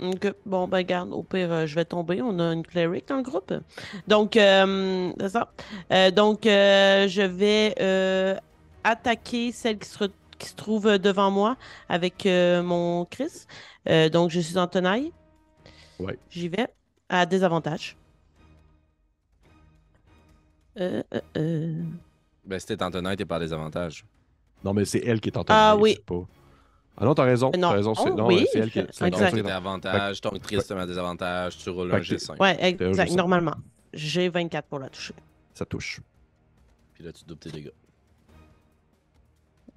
[0.00, 2.22] Ok, bon, ben garde, au pire, euh, je vais tomber.
[2.22, 3.52] On a une cleric dans le groupe.
[4.06, 5.52] Donc, euh, c'est ça.
[5.92, 8.36] Euh, donc, euh, je vais euh,
[8.84, 10.04] attaquer celle qui se,
[10.38, 11.56] qui se trouve devant moi
[11.88, 13.46] avec euh, mon Chris.
[13.88, 15.12] Euh, donc, je suis en tenaille.
[15.98, 16.16] Ouais.
[16.30, 16.68] J'y vais
[17.08, 17.96] à désavantage.
[20.78, 21.82] Euh, euh, euh.
[22.44, 24.04] Ben, si t'es en tenaille, t'es pas à désavantage.
[24.64, 25.94] Non, mais c'est elle qui est en Ah tenaille, oui.
[25.96, 26.28] c'est Pas...
[27.00, 27.50] Ah non, t'as raison.
[27.54, 27.68] Non.
[27.70, 27.94] T'as raison.
[27.94, 28.86] C'est Oh, non, oui, c'est elle qui est.
[28.92, 29.50] c'est Donc, tenaille.
[29.52, 32.40] avantage, ton Chris te met à désavantage, tu roules un que- G5.
[32.40, 33.54] Ouais, exact, normalement.
[33.92, 35.14] J'ai 24 pour la toucher.
[35.54, 36.00] Ça touche.
[36.94, 37.70] Puis là, tu doubles tes dégâts.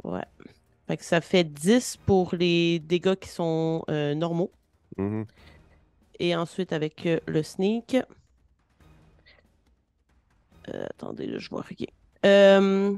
[0.04, 0.26] Ouais.
[0.88, 4.52] Fait que ça fait 10 pour les dégâts qui sont euh, normaux.
[4.98, 5.26] Mhm.
[6.20, 7.96] Et ensuite, avec euh, le sneak.
[10.70, 11.88] Euh, attendez, là, je vois rien.
[12.26, 12.96] Euh,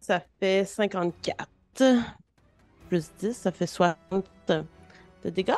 [0.00, 1.48] ça fait 54.
[2.94, 3.96] Plus 10, ça fait 60
[4.48, 5.52] de dégâts.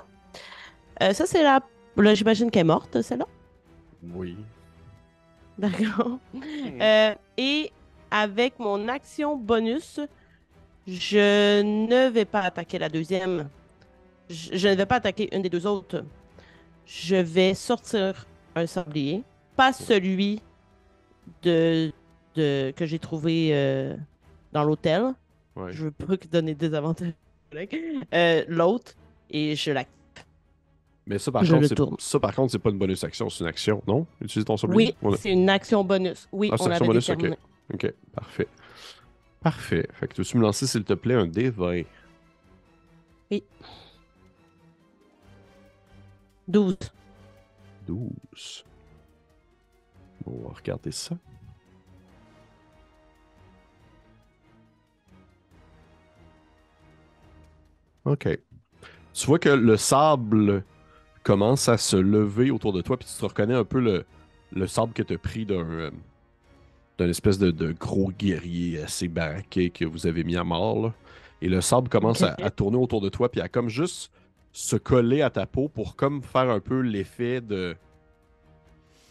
[1.02, 1.60] Euh, ça, c'est la.
[1.98, 3.26] Là, j'imagine qu'elle est morte, celle-là.
[4.14, 4.38] Oui.
[5.58, 6.18] D'accord.
[6.32, 6.80] Hmm.
[6.80, 7.70] Euh, et
[8.10, 10.00] avec mon action bonus,
[10.86, 13.50] je ne vais pas attaquer la deuxième.
[14.30, 16.06] Je, je ne vais pas attaquer une des deux autres.
[16.86, 19.24] Je vais sortir un sablier.
[19.56, 20.40] Pas celui
[21.42, 21.92] de,
[22.34, 23.94] de, que j'ai trouvé euh,
[24.54, 25.12] dans l'hôtel.
[25.54, 25.70] Ouais.
[25.72, 27.12] Je veux pas donner des avantages.
[28.14, 28.92] Euh, L'autre.
[29.30, 29.84] Et je la.
[31.06, 33.48] Mais ça, par Je contre, ça, par contre, c'est pas une bonus action, c'est une
[33.48, 34.06] action, non?
[34.20, 34.94] Utiliser ton sablier?
[35.02, 36.28] Oui, c'est une action bonus.
[36.32, 37.16] Oui, Ah, c'est on action avait bonus, ok.
[37.16, 37.38] déterminé.
[37.72, 38.48] Ok, parfait.
[39.40, 39.88] Parfait.
[39.92, 41.86] Fait que tu veux me lancer, s'il te plaît, un D20?
[46.48, 46.76] 12.
[47.86, 48.64] 12.
[50.24, 51.16] Bon, on va regarder ça.
[58.06, 58.28] OK.
[59.12, 60.64] Tu vois que le sable
[61.22, 64.04] commence à se lever autour de toi, puis tu te reconnais un peu le,
[64.52, 65.90] le sable que tu as pris d'un euh,
[67.00, 70.82] espèce de, de gros guerrier assez baraqué que vous avez mis à mort.
[70.82, 70.94] là.
[71.42, 74.10] Et le sable commence à, tourner autour de toi, puis à comme juste
[74.52, 77.76] se coller à ta peau pour comme faire un peu l'effet de.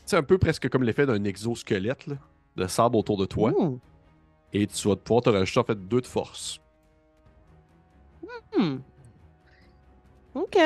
[0.06, 2.16] C'est un peu presque comme l'effet d'un exosquelette là,
[2.56, 3.54] de sable autour de toi.
[4.54, 6.60] Et tu vas pouvoir te rajouter en fait deux de force.
[8.58, 8.78] Hmm.
[10.34, 10.58] OK.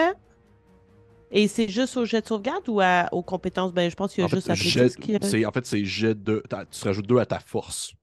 [1.32, 3.72] Et c'est juste au jet de sauvegarde ou à- aux compétences?
[3.72, 5.46] Ben, je pense qu'il y a En fait, juste jet- qui...
[5.46, 6.42] en fait, c'est jet de.
[6.72, 7.94] Tu te rajoutes deux à ta force.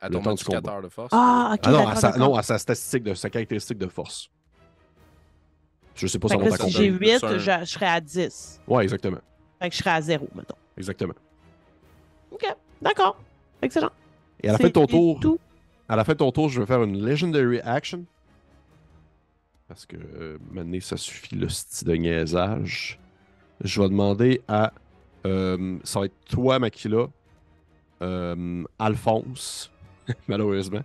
[0.00, 0.56] À Le ton temps du combat.
[0.60, 1.08] modificateur de force?
[1.12, 4.28] Ah, OK, ah non, à sa, non, à sa statistique, de sa caractéristique de force.
[5.94, 7.38] Je sais pas Fait ça à si j'ai Plus 8, un.
[7.38, 8.60] je, je serais à 10.
[8.66, 9.18] Ouais, exactement.
[9.60, 10.56] Fait que je serais à 0, mettons.
[10.76, 11.14] Exactement.
[12.32, 12.44] OK,
[12.80, 13.16] d'accord.
[13.62, 13.90] Excellent.
[14.42, 15.38] Et à la fin de ton tour, tout.
[15.88, 18.04] à la fin de ton tour, je vais faire une Legendary Action.
[19.72, 22.98] Parce que euh, maintenant, ça suffit le style de niaisage.
[23.64, 24.70] Je vais demander à.
[25.24, 27.06] euh, ça va être toi, Makila,
[28.02, 29.72] euh, Alphonse,
[30.28, 30.82] malheureusement,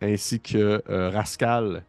[0.00, 1.82] ainsi que euh, Rascal.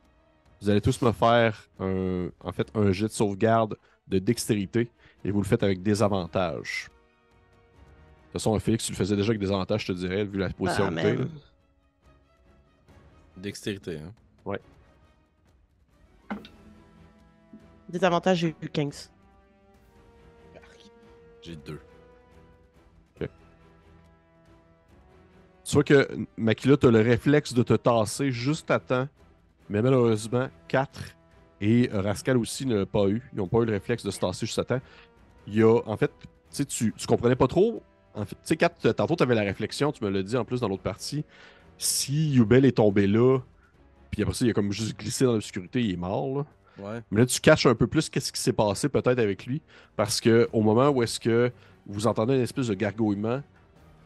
[0.59, 3.77] Vous allez tous me faire un, en fait, un jet de sauvegarde
[4.07, 4.89] de dextérité
[5.23, 6.87] et vous le faites avec des avantages.
[6.89, 10.39] De toute façon, Félix, tu le faisais déjà avec des avantages, je te dirais, vu
[10.39, 11.27] la position Ah, que.
[13.37, 14.13] Dextérité, hein.
[17.89, 19.11] Des avantages, j'ai eu 15.
[21.41, 21.79] J'ai deux.
[25.69, 29.07] Tu vois que Makila, t'as le réflexe de te tasser juste à temps,
[29.69, 31.15] mais malheureusement, 4
[31.61, 33.21] et Rascal aussi ne l'a pas eu.
[33.33, 34.81] Ils n'ont pas eu le réflexe de se tasser juste à temps.
[35.45, 37.83] Il y a, en fait, tu sais, tu, comprenais pas trop.
[38.15, 40.43] En fait, tu sais, 4, tantôt, tu avais la réflexion, tu me l'as dit en
[40.43, 41.23] plus dans l'autre partie.
[41.77, 43.37] Si Yubel est tombé là,
[44.09, 46.45] puis après ça, il a comme juste glissé dans l'obscurité, il est mort, là.
[46.81, 47.01] Ouais.
[47.11, 49.61] Mais là, tu caches un peu plus qu'est-ce qui s'est passé peut-être avec lui.
[49.95, 51.51] Parce que au moment où est-ce que
[51.85, 53.41] vous entendez une espèce de gargouillement,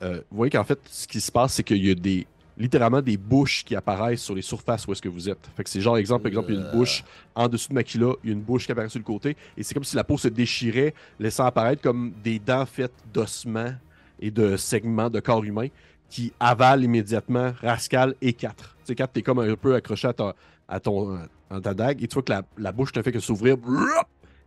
[0.02, 3.02] euh, vous voyez qu'en fait, ce qui se passe, c'est qu'il y a des littéralement
[3.02, 5.40] des bouches qui apparaissent sur les surfaces où est-ce que vous êtes.
[5.58, 7.04] Fait que c'est genre, exemple, par exemple, il y a une bouche
[7.34, 9.64] en dessous de Makila, il y a une bouche qui apparaît sur le côté, et
[9.64, 13.74] c'est comme si la peau se déchirait, laissant apparaître comme des dents faites d'ossements
[14.20, 15.68] et de segments de corps humain
[16.12, 18.56] qui avalent immédiatement Rascal et 4.
[18.56, 20.36] Tu sais, 4, t'es comme un peu accroché à, ta-
[20.68, 21.18] à ton,
[21.54, 23.58] à ta dague, et tu vois que la, la bouche ne fait que s'ouvrir,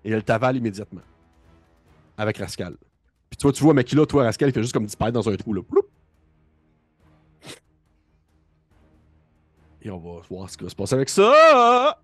[0.05, 1.03] et elle t'avale immédiatement.
[2.19, 2.77] Avec Rascal.
[3.29, 5.37] Puis tu vois, tu vois Makila, toi, Rascal, il fait juste comme disparaître dans un
[5.37, 5.63] trou, là.
[9.83, 11.99] Et on va voir ce qui va se passer avec ça.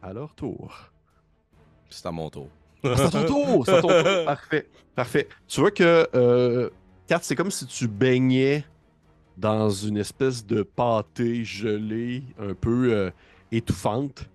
[0.00, 0.90] À leur tour.
[1.90, 2.48] C'est à mon tour.
[2.84, 3.66] Ah, C'est à ton tour!
[3.66, 4.24] C'est à ton tour!
[4.24, 4.68] Parfait.
[4.94, 5.28] Parfait.
[5.46, 6.70] Tu vois que, euh,
[7.06, 8.64] Kat, c'est comme si tu baignais
[9.36, 13.10] dans une espèce de pâté gelée, un peu euh,
[13.50, 14.28] étouffante.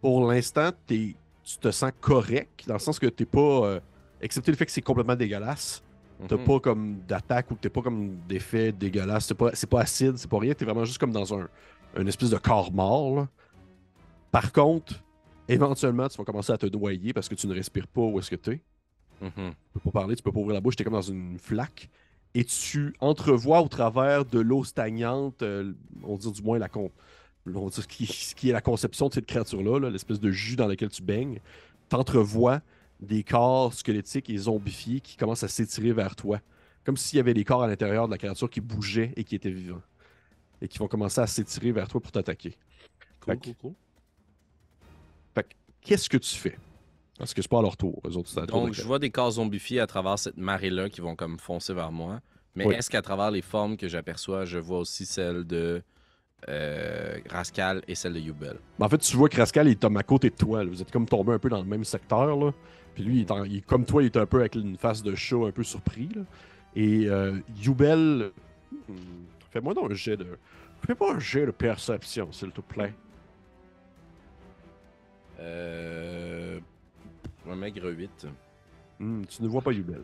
[0.00, 1.14] Pour l'instant, tu
[1.60, 3.66] te sens correct, dans le sens que t'es pas.
[3.66, 3.80] euh,
[4.20, 5.82] excepté le fait que c'est complètement dégueulasse.
[6.28, 6.44] T'as Mhm.
[6.44, 9.26] pas comme d'attaque ou t'es pas comme d'effet dégueulasse.
[9.26, 10.54] C'est pas, pas acide, c'est pas rien.
[10.54, 11.48] T'es vraiment juste comme dans un,
[11.96, 13.16] un espèce de corps mort.
[13.16, 13.28] là.
[14.30, 14.94] Par contre,
[15.48, 18.30] éventuellement, tu vas commencer à te noyer parce que tu ne respires pas où est-ce
[18.30, 18.62] que t'es.
[19.20, 19.30] Mhm.
[19.36, 21.88] Tu peux pas parler, tu peux pas ouvrir la bouche, t'es comme dans une flaque.
[22.34, 25.72] Et tu entrevois au travers de l'eau stagnante, euh,
[26.02, 26.90] on va dire du moins la con...
[27.46, 30.56] on ce qui, ce qui est la conception de cette créature-là, là, l'espèce de jus
[30.56, 31.40] dans lequel tu baignes.
[31.90, 32.62] T'entrevois
[33.00, 36.40] des corps squelettiques et zombifiés qui commencent à s'étirer vers toi.
[36.84, 39.34] Comme s'il y avait des corps à l'intérieur de la créature qui bougeaient et qui
[39.34, 39.82] étaient vivants.
[40.62, 42.56] Et qui vont commencer à s'étirer vers toi pour t'attaquer.
[43.20, 43.74] Cool, cool, cool.
[45.34, 46.56] Fait que, qu'est-ce que tu fais?
[47.18, 48.00] Parce que c'est pas à leur tour.
[48.06, 51.14] Eux autres, à Donc, je vois des corps zombifiés à travers cette marée-là qui vont
[51.14, 52.20] comme foncer vers moi.
[52.54, 52.74] Mais Oui.
[52.74, 55.82] est-ce qu'à travers les formes que j'aperçois, je vois aussi celles de
[56.48, 58.56] euh, Rascal et celle de Yubel?
[58.78, 60.64] Mais en fait, tu vois que Rascal est à côté de toi.
[60.64, 60.70] là.
[60.70, 62.36] Vous êtes comme tombé un peu dans le même secteur.
[62.36, 62.52] Là.
[62.94, 64.76] Puis lui, il est, en- il est comme toi, il est un peu avec une
[64.76, 66.08] face de chat, un peu surpris.
[66.14, 66.22] Là.
[66.74, 68.32] Et euh, Yubel,
[68.88, 68.94] hmm,
[69.50, 70.26] fais-moi donc un jet de.
[70.86, 72.92] Fais-moi un jet de perception, s'il te plaît.
[75.40, 75.81] Euh...
[77.62, 78.26] Maigre 8.
[78.98, 80.02] Hmm, tu ne vois pas Yubel.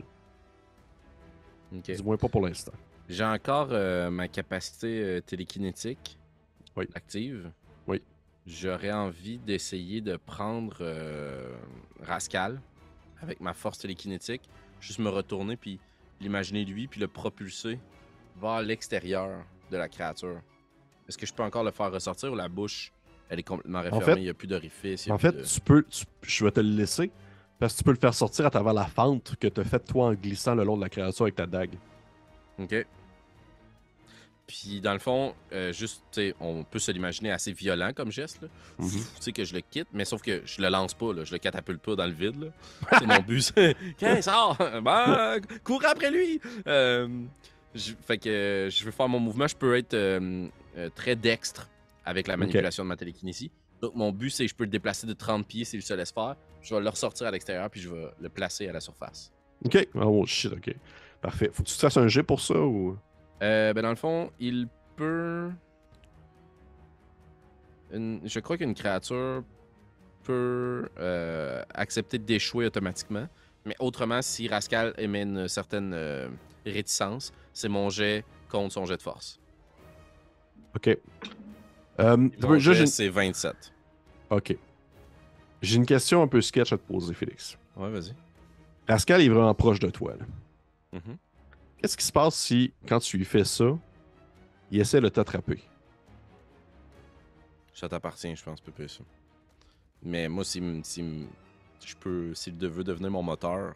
[1.74, 1.90] Ok.
[1.96, 2.72] Du moins pas pour l'instant.
[3.08, 6.18] J'ai encore euh, ma capacité euh, télékinétique
[6.76, 6.86] Oui.
[6.94, 7.50] active.
[7.88, 8.00] Oui.
[8.46, 11.52] J'aurais envie d'essayer de prendre euh,
[12.02, 12.60] Rascal
[13.20, 14.42] avec ma force télékinétique,
[14.80, 15.80] juste me retourner puis
[16.20, 17.80] l'imaginer lui puis le propulser
[18.40, 20.40] vers l'extérieur de la créature.
[21.08, 22.92] Est-ce que je peux encore le faire ressortir ou la bouche
[23.30, 25.82] elle est complètement refermée, fait- il n'y a plus d'orifice, En fait, de- tu peux,
[25.82, 27.10] tu- je vais te le laisser.
[27.58, 29.84] Parce que tu peux le faire sortir à travers la fente que tu as faite
[29.86, 31.74] toi en glissant le long de la créature avec ta dague.
[32.58, 32.86] OK.
[34.46, 38.40] Puis dans le fond, euh, juste, on peut se l'imaginer assez violent comme geste.
[38.40, 38.48] là.
[38.78, 38.88] Mhm.
[38.90, 41.24] Tu sais que je le quitte, mais sauf que je le lance pas, là.
[41.24, 42.50] je le catapulte pas dans le vide.
[42.98, 43.52] C'est mon but.
[43.98, 44.56] Qu'est-ce sort?
[44.82, 47.08] Ben, cours après lui Euh,
[47.74, 49.94] je- Fait que euh, je veux faire mon mouvement, je peux être
[50.94, 51.68] très dextre
[52.06, 53.50] avec la manipulation de ma télékinésie.
[53.80, 56.10] Donc mon but, c'est que je peux le déplacer de 30 pieds s'il se laisse
[56.12, 56.36] faire.
[56.62, 59.32] Je vais le ressortir à l'extérieur, puis je vais le placer à la surface.
[59.64, 59.88] Ok.
[59.94, 60.74] Oh shit, ok.
[61.20, 61.50] Parfait.
[61.52, 62.96] Faut que tu te fasses un jet pour ça ou?
[63.42, 65.50] Euh, ben dans le fond, il peut.
[67.92, 69.42] Une- Je crois qu'une créature
[70.24, 73.26] peut euh, accepter d'échouer automatiquement.
[73.64, 76.28] Mais autrement, si Rascal émet une certaine euh,
[76.66, 79.40] réticence, c'est mon jet contre son jet de force.
[80.76, 80.96] Ok.
[82.00, 83.72] Euh, c'est 27.
[84.30, 84.56] Ok.
[85.62, 87.58] J'ai une question un peu sketch à te poser, Félix.
[87.76, 88.14] Ouais, vas-y.
[88.86, 90.14] Pascal est vraiment proche de toi.
[90.18, 90.26] là.
[90.92, 91.16] Mhm.
[91.78, 93.76] Qu'est-ce qui se passe si, quand tu lui fais ça,
[94.70, 95.60] il essaie de t'attraper?
[97.74, 99.04] Ça t'appartient, je pense, peu ça.
[100.02, 101.26] Mais moi, si, si
[101.84, 103.74] je peux, s'il veut devenir mon moteur,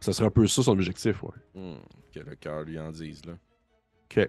[0.00, 1.30] Ça serait un peu ça son objectif, ouais.
[1.54, 1.76] hmm,
[2.12, 3.34] que le cœur lui en dise, là.
[4.10, 4.28] Ok.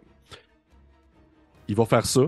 [1.68, 2.22] Il va faire ça.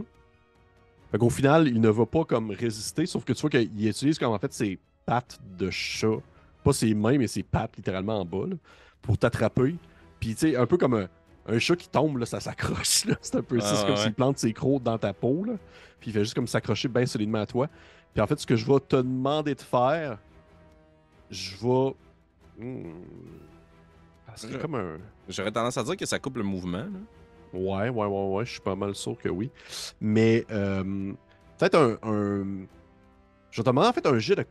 [1.12, 4.18] Fait qu'au final, il ne va pas comme résister, sauf que tu vois qu'il utilise
[4.18, 6.18] comme en fait ses pattes de chat.
[6.64, 8.56] Pas ses mains, mais ses pattes littéralement en bas, là,
[9.02, 9.76] pour t'attraper.
[10.20, 11.10] Puis tu sais, un peu comme un,
[11.48, 13.04] un chat qui tombe, là, ça s'accroche.
[13.22, 13.60] C'est un peu.
[13.62, 15.44] Ah, C'est comme s'il plante ses crocs dans ta peau.
[15.44, 15.54] Là.
[16.00, 17.68] Puis il fait juste comme s'accrocher bien solidement à toi.
[18.14, 20.18] Puis en fait, ce que je vais te demander de faire,
[21.30, 21.96] je vais.
[22.60, 22.94] Hmm.
[24.62, 24.98] Comme un.
[25.28, 27.00] J'aurais tendance à dire que ça coupe le mouvement, là.
[27.54, 29.50] Ouais, ouais, ouais, ouais, je suis pas mal sûr que oui.
[30.00, 31.14] Mais euh,
[31.58, 32.66] peut-être un, un.
[33.52, 34.46] Je te demander en fait un jet de.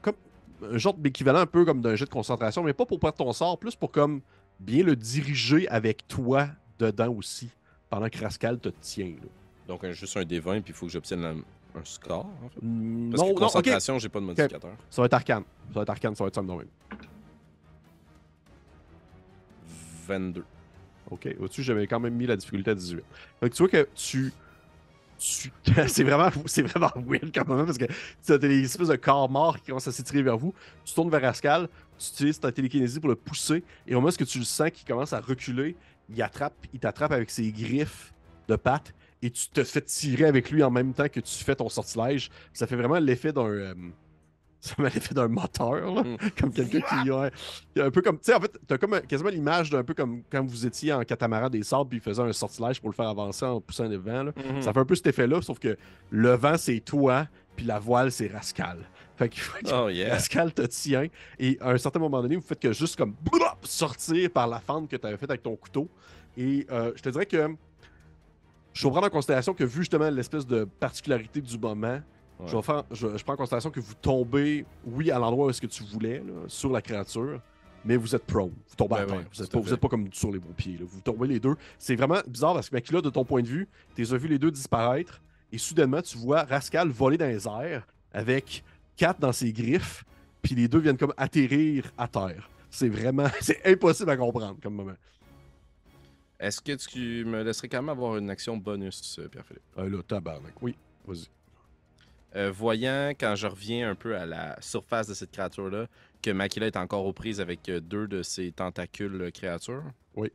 [0.00, 0.14] Comme,
[0.62, 3.32] un genre d'équivalent un peu comme d'un jet de concentration, mais pas pour perdre ton
[3.32, 4.20] sort, plus pour comme
[4.58, 6.48] bien le diriger avec toi
[6.78, 7.50] dedans aussi,
[7.90, 9.06] pendant que Rascal te tient.
[9.08, 9.28] là.
[9.68, 11.36] Donc, un- juste un D20, puis il faut que j'obtienne un,
[11.78, 12.60] un score, en fait.
[12.62, 14.70] Hmm, Parce non, que concentration, j'ai pas de modificateur.
[14.88, 15.42] Ça va être arcane.
[15.68, 16.66] Ça va être arcane, ça va être de même.
[20.06, 20.44] 22.
[21.10, 23.02] Ok, au-dessus, j'avais quand même mis la difficulté à 18.
[23.42, 24.32] Donc, tu vois que tu.
[25.88, 27.86] c'est vraiment, c'est vraiment weird quand même parce que
[28.24, 30.52] tu as des espèces de corps morts qui commencent à s'étirer vers vous.
[30.84, 34.24] Tu tournes vers Rascal, tu utilises ta télékinésie pour le pousser, et au moment où
[34.24, 35.74] tu le sens qu'il commence à reculer,
[36.10, 38.12] il attrape, il t'attrape avec ses griffes
[38.48, 41.56] de pattes et tu te fais tirer avec lui en même temps que tu fais
[41.56, 42.30] ton sortilège.
[42.52, 43.46] Ça fait vraiment l'effet d'un.
[43.46, 43.74] euh,
[44.60, 46.02] ça fait l'effet d'un moteur, là.
[46.02, 46.16] Mm.
[46.38, 47.10] comme quelqu'un qui.
[47.10, 47.30] ouais,
[47.78, 48.16] un peu comme.
[48.18, 51.02] Tu sais, en fait, t'as comme quasiment l'image d'un peu comme quand vous étiez en
[51.02, 53.96] catamaran des sables puis il faisait un sortilège pour le faire avancer en poussant le
[53.96, 54.24] vent.
[54.24, 54.32] là.
[54.36, 54.62] Mhm.
[54.62, 55.76] Ça fait un peu cet effet-là, sauf que
[56.10, 58.78] le vent, c'est toi, puis la voile, c'est Rascal.
[59.16, 59.36] Fait que
[59.72, 60.14] Oh yeah.
[60.14, 61.06] Rascal te tient,
[61.38, 63.14] et à un certain moment donné, vous faites que juste comme
[63.62, 65.88] sortir par la fente que tu avais faite avec ton couteau.
[66.36, 67.48] Et euh, je te dirais que
[68.72, 72.00] je vais prendre en considération que, vu justement l'espèce de particularité du moment,
[72.38, 72.46] Ouais.
[72.48, 75.50] je, vais faire- je, je prends en considération que vous tombez, oui, à l'endroit où
[75.50, 77.40] est-ce que tu voulais, là, sur la créature,
[77.84, 78.52] mais vous êtes prone.
[78.68, 79.16] Vous tombez à Ouais, terre.
[79.18, 80.76] ouais, vous n'êtes pas, comme sur les bons pieds.
[80.78, 80.84] là.
[80.86, 81.54] Vous tombez les deux.
[81.78, 84.28] C'est vraiment bizarre parce que, Makila, de ton point de vue, tu les as vus
[84.28, 85.20] les deux disparaître
[85.52, 88.62] et soudainement, tu vois Rascal voler dans les airs avec
[88.96, 90.04] quatre dans ses griffes,
[90.42, 92.50] puis les deux viennent comme atterrir à terre.
[92.70, 94.94] C'est vraiment, c'est impossible à comprendre comme moment.
[96.38, 99.62] Est-ce que tu me laisserais quand même avoir une action bonus, euh, Pierre-Philippe?
[99.78, 100.52] Euh, là, tabarnak.
[100.60, 100.76] Oui,
[101.06, 101.26] vas-y.
[102.34, 105.86] Euh, voyant, quand je reviens un peu à la surface de cette créature-là,
[106.22, 109.84] que Makila est encore aux prises avec euh, deux de ses tentacules euh, créatures.
[110.16, 110.30] Oui.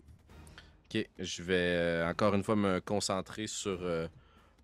[0.93, 4.07] Ok, je vais euh, encore une fois me concentrer sur euh,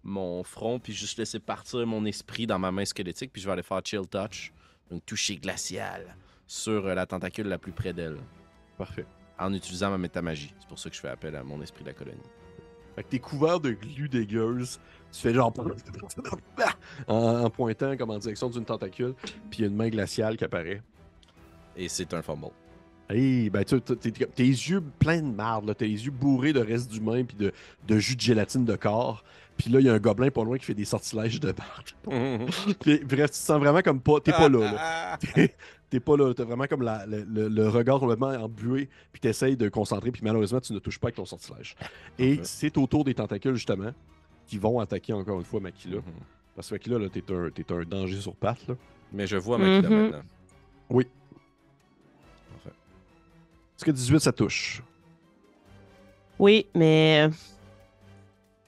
[0.03, 3.53] mon front, puis juste laisser partir mon esprit dans ma main squelettique, puis je vais
[3.53, 4.51] aller faire Chill Touch,
[4.89, 6.15] donc toucher glacial,
[6.47, 8.17] sur la tentacule la plus près d'elle,
[8.77, 9.05] Parfait.
[9.37, 10.53] en utilisant ma métamagie.
[10.59, 12.17] C'est pour ça que je fais appel à mon esprit de la colonie.
[12.97, 14.79] Fait que t'es couvert de glu dégueuse.
[15.11, 15.53] Tu fais genre.
[17.07, 19.13] en, en pointant comme en direction d'une tentacule.
[19.51, 20.81] Puis il y a une main glaciale qui apparaît.
[21.75, 22.47] Et c'est un fumble.
[23.09, 25.75] Hey, ben tu t'es- yeux pleins de marde, là.
[25.75, 27.53] T'as les yeux bourrés de reste d'humain puis de,
[27.87, 29.23] de jus de gélatine de corps.
[29.57, 31.85] Puis là, il y a un gobelin pas loin qui fait des sortilèges de barbe.
[32.79, 34.19] Puis, bref, tu te sens vraiment comme pas.
[34.19, 34.77] T'es pas là, là.
[34.79, 35.55] Ah, T'es-
[35.89, 36.33] T'es pas là.
[36.33, 38.89] T'as vraiment comme la- le, le- le regard complètement embué.
[39.11, 40.11] Puis t'essayes de concentrer.
[40.11, 41.75] Puis malheureusement, tu ne touches pas avec ton sortilège.
[42.19, 43.91] Et c'est autour des tentacules, justement,
[44.45, 45.97] qui vont attaquer encore une fois Makila.
[45.97, 46.03] Mhm.
[46.55, 48.75] Parce que Makila, là, t'es un, t'es un danger sur pattes, là.
[49.13, 50.01] Mais je vois Makila Mhm.
[50.03, 50.21] maintenant.
[50.89, 51.07] Oui.
[52.65, 54.81] Est-ce que 18, ça touche?
[56.39, 57.29] Oui, mais.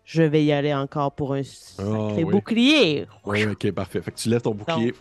[0.09, 2.23] Je vais y aller encore pour un sacré Ah, oui.
[2.25, 3.05] bouclier.
[3.25, 4.01] Oui, ok, parfait.
[4.01, 4.91] Fait que tu lèves ton bouclier.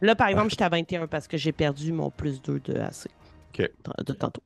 [0.00, 3.08] Là, par exemple, j'étais à 21 parce que j'ai perdu mon plus 2 de AC.
[3.52, 3.70] Ok.
[4.06, 4.42] De tantôt.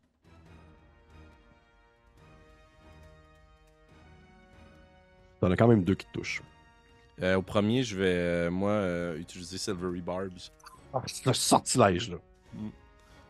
[5.40, 6.42] T'en as quand même deux qui te touchent.
[7.22, 10.50] Euh, au premier, je vais, euh, moi, euh, utiliser Silvery Barbs.
[10.92, 12.16] Ah, c'est un sortilège, là.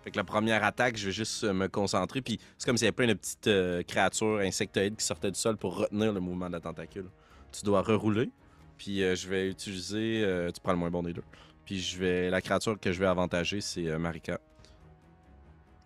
[0.07, 2.23] Fait que la première attaque, je vais juste euh, me concentrer.
[2.23, 5.39] Puis c'est comme s'il y avait plein de petites euh, créatures insectoïdes qui sortaient du
[5.39, 7.07] sol pour retenir le mouvement de la tentacule.
[7.51, 8.31] Tu dois rerouler.
[8.79, 10.23] Puis euh, je vais utiliser.
[10.23, 11.25] euh, tu prends le moins bon des deux.
[11.65, 12.31] Puis je vais.
[12.31, 14.39] La créature que je vais avantager, c'est Marika.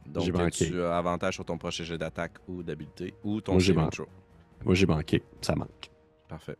[0.05, 3.73] Donc tu as avantage sur ton prochain jet d'attaque ou d'habileté ou ton Moi, j'ai
[3.73, 4.03] saving manqué.
[4.67, 5.23] Moi, j'ai manqué.
[5.41, 5.91] Ça manque.
[6.29, 6.57] Parfait.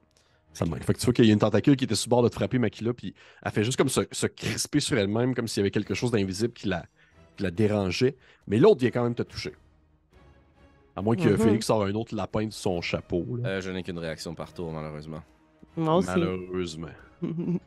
[0.55, 0.83] Ça manque.
[0.83, 2.35] Fait que tu vois qu'il y a une tentacule qui était le bord de te
[2.37, 5.65] frapper Makila, puis elle fait juste comme se, se crisper sur elle-même, comme s'il y
[5.65, 6.87] avait quelque chose d'invisible qui la,
[7.39, 8.17] la dérangeait.
[8.47, 9.55] Mais l'autre vient quand même te toucher.
[10.97, 11.37] À moins que Mhm.
[11.39, 13.25] Félix sort un autre lapin de son chapeau.
[13.45, 15.23] Euh, je n'ai qu'une réaction par tour, malheureusement.
[15.77, 16.09] Moi aussi.
[16.09, 16.89] Malheureusement.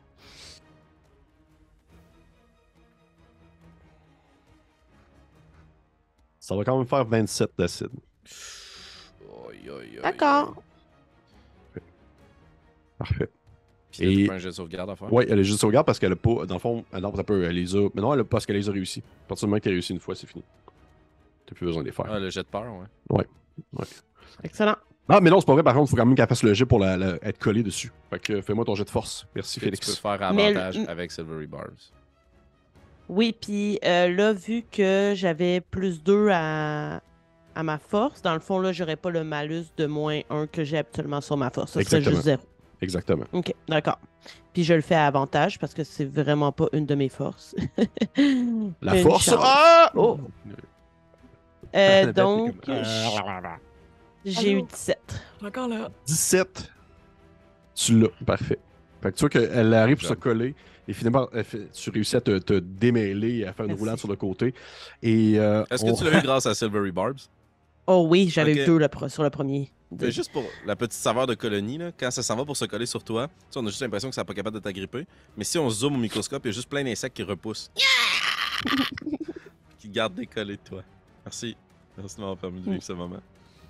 [6.38, 7.88] Ça va quand même faire 27 d'acide.
[10.02, 10.62] D'accord.
[12.98, 13.30] Parfait.
[13.98, 15.12] Puis Et- un jet de sauvegarde à faire?
[15.12, 16.46] Oui, elle est juste sauvegarde parce qu'elle a pas.
[16.46, 17.88] Dans le fond, elle, non, ça peut, elle les a.
[17.94, 19.02] Mais non, elle a, parce qu'elle les a réussi.
[19.24, 20.42] À partir du moment qu'elle a réussi une fois, c'est fini.
[21.46, 22.06] T'as plus besoin de les faire.
[22.08, 22.64] Ah, le jet de peur,
[23.10, 23.24] ouais.
[24.42, 24.76] Excellent.
[25.08, 25.62] Ah, mais non, c'est pas vrai.
[25.62, 27.62] Par contre, il faut quand même qu'elle fasse le jet pour la, la- être collée
[27.62, 27.92] dessus.
[28.10, 29.26] Fait que fais-moi ton jet de force.
[29.34, 29.98] Merci, Que tu peux Félix.
[29.98, 31.74] faire Mais avantage avec Silvery Barbs.
[33.10, 37.02] Oui, puis euh, là, vu que j'avais plus 2 à,
[37.54, 40.64] à ma force, dans le fond, là, j'aurais pas le malus de moins 1 que
[40.64, 41.72] j'ai habituellement sur ma force.
[41.72, 42.14] Ça serait Exactement.
[42.14, 42.42] juste 0.
[42.80, 43.24] Exactement.
[43.32, 43.98] OK, d'accord.
[44.52, 47.54] Puis je le fais à avantage parce que c'est vraiment pas une de mes forces.
[48.82, 49.24] La Une force?
[49.24, 49.34] chance.
[49.42, 49.90] Ah!
[49.94, 50.18] Oh!
[51.74, 52.82] Euh, Annabelle, donc, j-
[54.24, 54.66] j'ai eu Allô?
[54.66, 54.98] 17.
[55.44, 55.88] Encore là?
[56.06, 56.70] 17.
[57.74, 58.08] Tu l'as.
[58.24, 58.58] Parfait.
[59.02, 60.54] Fait que tu vois qu'elle arrive pour se coller.
[60.86, 63.80] Et finalement, elle fait- tu réussis à te, te démêler et à faire une Merci.
[63.80, 64.54] roulade sur le côté.
[65.02, 65.34] Et.
[65.38, 67.28] euh, Est-ce on- que tu l'as eu grâce à Silvery Barbs?
[67.86, 68.58] Oh oui, j'avais Ok.
[68.58, 69.70] eu 2 le pre- sur le premier.
[70.00, 72.64] Mais juste pour la petite saveur de colonie, là, quand ça s'en va pour se
[72.64, 74.62] coller sur toi, tu sais, on a juste l'impression que ça n'est pas capable de
[74.62, 75.06] t'agripper.
[75.36, 77.70] Mais si on zoome au microscope, il y a juste plein d'insectes qui repoussent.
[79.78, 80.82] qui gardent décollé de toi.
[81.24, 81.56] Merci.
[81.96, 83.20] Merci de m'avoir permis de vivre ce moment.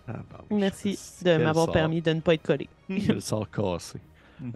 [0.08, 2.68] Ah, bah, Merci de m'avoir permis de ne pas être collé.
[2.88, 3.98] Le sort cassé.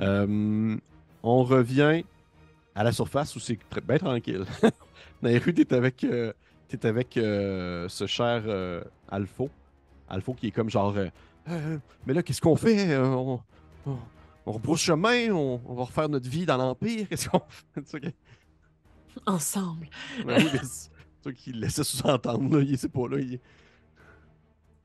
[0.01, 0.77] Euh,
[1.23, 2.03] on revient
[2.75, 4.45] à la surface où c'est bien tranquille.
[5.23, 6.33] Dans les rues, t'es avec, euh,
[6.69, 9.49] t'es avec euh, ce cher euh, Alpho.
[10.09, 11.09] Alpho qui est comme genre euh,
[11.49, 12.97] Euh, Mais là, qu'est-ce qu'on fait?
[12.99, 13.41] On,
[13.87, 13.99] on,
[14.47, 17.83] on rebrousse chemin on, on va refaire notre vie dans l'Empire Qu'est-ce qu'on fait?
[19.11, 19.89] Tu Ensemble.
[20.27, 20.91] Ben oui, mais c'est
[21.23, 22.57] toi qui laissait sous-entendre.
[22.59, 23.19] là, Il sait pas là.
[23.19, 23.41] Il...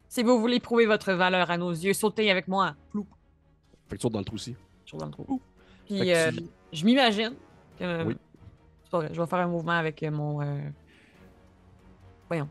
[0.08, 2.76] Si vous voulez prouver votre valeur à nos yeux, sautez avec moi.
[2.92, 3.06] Plou.
[3.88, 4.56] Fait que tu sautes dans le trou aussi.
[4.86, 5.42] Toujours dans le trou.
[5.88, 7.34] Fait Puis euh, tu- je m'imagine
[7.78, 8.04] que.
[8.06, 8.16] Oui.
[8.84, 10.42] c'est pas vrai, je vais faire un mouvement avec mon.
[12.34, 12.50] Voyons.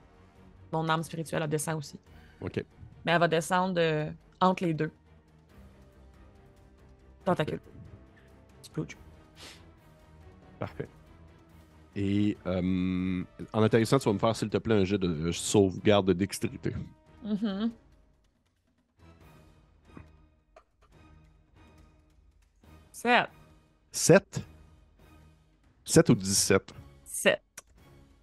[0.70, 1.99] Mon âme spirituelle, elle descend aussi.
[2.41, 2.64] Ok.
[3.05, 4.09] Mais elle va descendre euh,
[4.41, 4.93] entre les deux.
[7.24, 7.61] Tentacule.
[8.62, 8.97] Splooge.
[10.61, 10.89] Parfait.
[11.97, 16.07] Et euh, en atterrissant, tu vas me faire, s'il te plaît, un jet de sauvegarde
[16.07, 16.72] de dextérité.
[17.24, 17.72] Mhm.
[22.93, 23.28] Sept.
[23.91, 24.45] 7
[25.85, 26.82] 7 ou 17 Sept.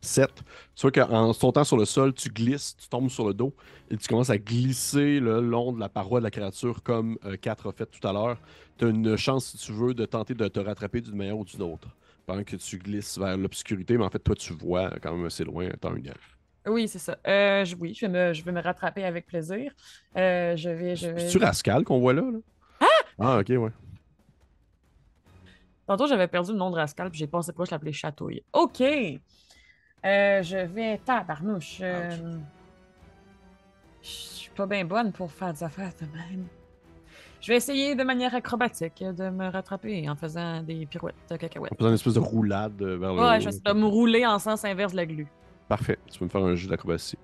[0.01, 0.29] 7.
[0.75, 3.53] Tu vois qu'en sautant sur le sol, tu glisses, tu tombes sur le dos
[3.91, 7.69] et tu commences à glisser le long de la paroi de la créature comme 4
[7.69, 8.37] a fait tout à l'heure.
[8.77, 11.45] Tu as une chance, si tu veux, de tenter de te rattraper d'une manière ou
[11.45, 11.89] d'une autre.
[12.25, 15.43] Pendant que tu glisses vers l'obscurité, mais en fait, toi, tu vois quand même assez
[15.43, 16.37] loin, t'as un elfe.
[16.67, 17.17] Oui, c'est ça.
[17.25, 19.73] Euh, je- oui, je vais, me, je vais me rattraper avec plaisir.
[20.15, 20.95] Euh, je vais.
[20.95, 21.19] Je vais...
[21.21, 22.21] C'est-tu Rascal qu'on voit là?
[22.21, 22.87] là?
[23.19, 23.39] Ah!
[23.39, 23.71] ok, ouais.
[25.87, 28.43] Tantôt, j'avais perdu le nom de Rascal, puis j'ai pensé pas, je l'appelais Chatouille.
[28.53, 28.83] OK.
[30.05, 30.97] Euh, je vais.
[31.03, 31.79] Tabarnouche.
[31.81, 32.37] Euh...
[34.01, 36.45] Je suis pas bien bonne pour faire des affaires de même.
[37.41, 41.37] Je vais essayer de manière acrobatique de me rattraper en faisant des pirouettes de En
[41.37, 41.73] cacahuètes.
[41.77, 43.39] faisant une espèce de roulade vers le Ouais, haut.
[43.39, 45.27] je vais essayer de me rouler en sens inverse de la glu.
[45.69, 45.97] Parfait.
[46.11, 47.17] Tu peux me faire un jeu d'acrobatie.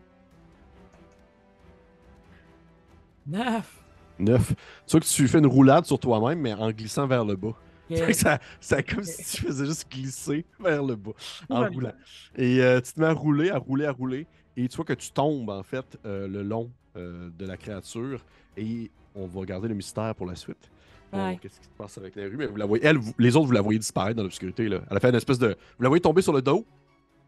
[3.27, 3.81] Neuf.
[4.19, 4.53] 9.
[4.87, 7.53] Tu vois que tu fais une roulade sur toi-même, mais en glissant vers le bas.
[7.89, 8.13] Yeah.
[8.13, 11.11] ça, c'est comme si tu faisais juste glisser vers le bas
[11.49, 11.93] en roulant.
[12.35, 14.25] Et euh, tu te mets à rouler, à rouler, à rouler.
[14.57, 18.23] Et tu vois que tu tombes, en fait, euh, le long euh, de la créature.
[18.57, 20.69] Et on va garder le mystère pour la suite.
[21.11, 21.35] Bon.
[21.37, 22.37] Qu'est-ce qui se passe avec la rue?
[22.37, 24.67] Mais vous la voyez, elle, vous- les autres, vous la voyez disparaître dans l'obscurité.
[24.67, 24.79] là.
[24.89, 25.49] Elle a fait une espèce de.
[25.77, 26.65] Vous la voyez tomber sur le dos.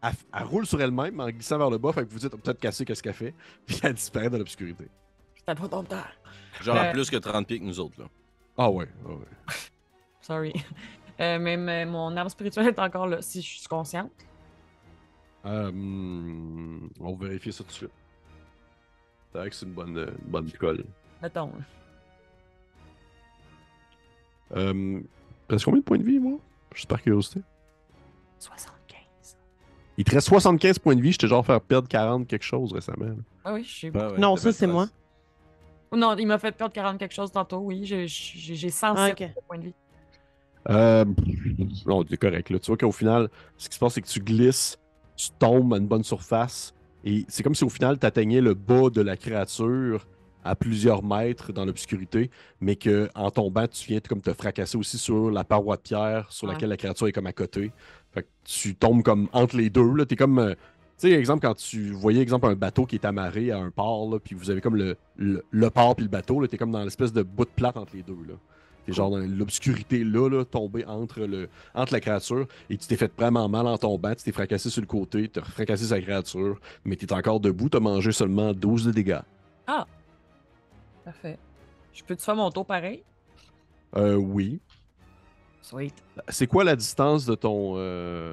[0.02, 1.92] Elle, roule sur elle-même en glissant vers le bas.
[1.92, 3.34] Fait que vous dites peut-être casser qu'est-ce qu'elle fait.
[3.66, 4.86] Puis elle disparaît dans l'obscurité.
[5.36, 5.96] C'était pas ton temps.
[6.62, 6.92] Genre à Euh.
[6.92, 8.06] plus que 30 pieds que nous autres, là.
[8.56, 9.54] Ah ouais, ah ouais.
[10.28, 10.52] Sorry.
[11.20, 14.12] Euh, mais, mais mon arme spirituelle est encore là, si je suis consciente.
[15.44, 15.72] Euh,
[17.00, 17.90] on va vérifier ça tout de suite.
[19.32, 20.84] C'est vrai que c'est une bonne, une bonne colle.
[21.20, 21.50] Mettons.
[24.54, 25.00] Euh,
[25.48, 26.38] T'as combien de points de vie, moi?
[26.72, 27.40] Juste par curiosité.
[28.38, 29.36] 75.
[29.96, 31.10] Il te reste 75 points de vie.
[31.10, 33.16] Je t'ai genre fait perdre 40 quelque chose récemment.
[33.44, 33.90] Ah oui, je sais.
[33.90, 34.86] Ouais, ouais, Non, ça, c'est moi.
[35.90, 37.80] Non, il m'a fait perdre 40 quelque chose tantôt, oui.
[37.84, 39.74] J'ai- J'ai j'ai 107 Ah, points de vie.
[40.68, 41.04] Euh,
[41.86, 42.50] non, c'est correct.
[42.50, 42.58] Là.
[42.58, 44.78] Tu vois qu'au final, ce qui se passe, c'est que tu glisses,
[45.16, 46.74] tu tombes à une bonne surface.
[47.04, 50.06] Et c'est comme si au final, tu atteignais le bas de la créature
[50.44, 52.30] à plusieurs mètres dans l'obscurité,
[52.60, 56.30] mais que en tombant, tu viens comme te fracasser aussi sur la paroi de pierre
[56.32, 56.54] sur Ouais.
[56.54, 57.72] laquelle la créature est comme à côté.
[58.12, 59.92] Fait que tu tombes comme entre les deux.
[59.94, 60.06] Là.
[60.06, 60.38] T'es comme.
[60.38, 60.54] euh,
[61.00, 64.10] tu sais, exemple, quand tu voyais, exemple, un bateau qui est amarré à un port,
[64.10, 66.72] là, puis vous avez comme le, le, le port puis le bateau, là, t'es comme
[66.72, 68.16] dans l'espèce de bout de plate entre les deux.
[68.26, 68.34] Là.
[68.88, 72.96] T'es genre dans l'obscurité là, là, tombé entre, le, entre la créature, et tu t'es
[72.96, 76.58] fait vraiment mal en tombant, tu t'es fracassé sur le côté, t'as fracassé sa créature,
[76.86, 79.20] mais t'es encore debout, t'as mangé seulement 12 de dégâts.
[81.04, 81.38] Parfait.
[81.92, 83.04] Je peux-tu faire mon tour pareil?
[83.94, 84.58] Euh, oui.
[85.60, 85.94] Sweet.
[86.30, 88.32] C'est quoi la distance de ton euh,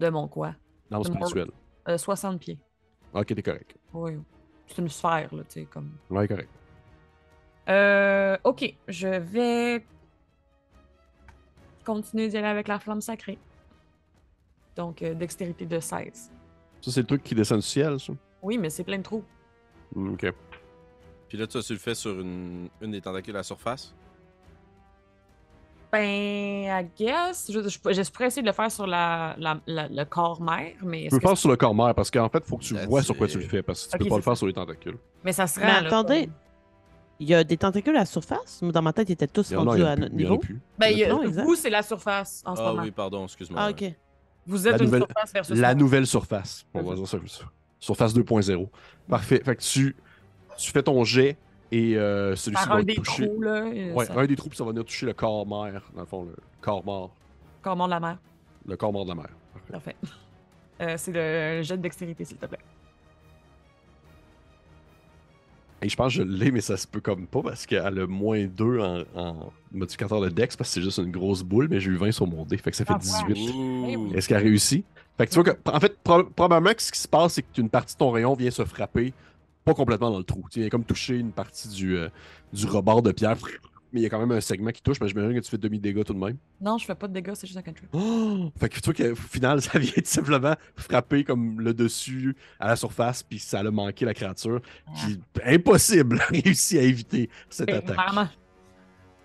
[0.00, 0.54] De mon quoi?
[0.90, 1.50] arme De mon- spirituelle?
[1.86, 2.58] Euh, 60 pieds.
[3.12, 3.76] Ok, t'es correct.
[3.92, 4.12] Oui.
[4.68, 5.90] C'est une sphère, là, tu sais, comme.
[6.08, 6.48] Ouais, correct.
[7.68, 9.84] Euh, ok, je vais
[11.84, 13.38] continuer d'y aller avec la flamme sacrée.
[14.76, 16.30] Donc, euh, dextérité de 16.
[16.80, 18.12] Ça, c'est le truc qui descend du ciel, ça?
[18.42, 19.24] Oui, mais c'est plein de trous.
[19.94, 20.26] Hmm, Ok.
[21.28, 23.94] Puis là, toi, tu le fais sur une, une des tentacules à la surface?
[25.92, 26.00] Ben,
[26.82, 27.50] I guess.
[27.52, 30.72] Je, je, je pourrais essayer de le faire sur la, la- la- le corps mère,
[30.82, 32.64] mais Tu est-ce peux faire sur le corps mère, parce qu'en fait, il faut que
[32.64, 34.32] tu vois sur quoi tu le fais, parce que tu Ok, peux pas le faire
[34.32, 34.38] ça.
[34.38, 34.96] sur les tentacules.
[35.24, 35.66] Mais ça serait.
[35.66, 36.30] Mais attendez,
[37.22, 38.60] il y a des tentacules à la surface?
[38.62, 40.40] Dans ma tête, ils étaient tous rendus à plus, notre niveau.
[40.78, 42.82] Ben, Il y a vous, c'est la surface en ce Ah moment?
[42.82, 43.60] oui, pardon, excuse-moi.
[43.62, 43.84] Ah, ok.
[44.46, 46.66] Vous êtes La une nouvelle- surface versus La nouvelle surface.
[46.74, 47.44] On va dire ça comme ça.
[47.78, 48.68] Surface 2.0.
[49.08, 49.40] Parfait.
[49.44, 49.96] Fait que tu,
[50.58, 51.36] tu fais ton jet
[51.70, 53.26] et euh, celui-ci va un des toucher.
[53.28, 53.64] trous, là.
[53.64, 56.06] Ouais, ça- un des trous, puis ça va venir toucher le corps mère, dans le
[56.06, 57.14] fond, le corps mort.
[57.62, 58.18] Comment la mer.
[58.66, 59.16] Le corps mort de la.
[59.16, 59.32] Parfait.
[59.72, 59.96] Parfait.
[60.80, 62.58] Euh, c'est le jet de dextérité, s'il te plaît.
[65.82, 68.06] Et je pense que je l'ai, mais ça se peut comme pas parce qu'elle a
[68.06, 71.80] moins 2 en, en modificateur de Dex parce que c'est juste une grosse boule, mais
[71.80, 72.56] j'ai eu 20 sur mon dé.
[72.56, 73.24] Fait que ça fait Ah, 18.
[73.28, 73.96] Eh oui.
[73.96, 74.14] Ouh.
[74.14, 74.84] Est-ce qu'elle a réussi?
[75.18, 77.42] Fait que tu vois que, en fait, pro- probablement que ce qui se passe, c'est
[77.42, 79.12] qu'une partie de ton rayon vient se frapper,
[79.64, 80.44] pas complètement dans le trou.
[80.50, 82.08] Tu vient comme toucher une partie du, euh,
[82.52, 83.36] du rebord de pierre,
[83.92, 85.58] mais il y a quand même un segment qui touche, mais j'imagine que tu fais
[85.58, 86.36] demi-dégâts tout de même.
[86.60, 87.88] Non, je fais pas de dégâts, c'est juste un cantrip.
[87.92, 88.50] Oh!
[88.58, 92.68] Fait que tu vois qu'au final, ça vient tout simplement frapper comme le dessus à
[92.68, 94.60] la surface, puis ça a manqué la créature,
[94.96, 97.96] qui impossible à réussir à éviter cette Eh, attaque.
[97.96, 98.28] Vraiment.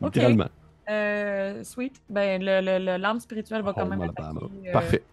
[0.02, 0.50] Littéralement.
[0.90, 2.02] Euh, sweet.
[2.10, 4.40] Ben, l'âme spirituelle va quand Oh, même Alabama.
[4.40, 4.70] attaquer.
[4.70, 5.04] euh, Parfait.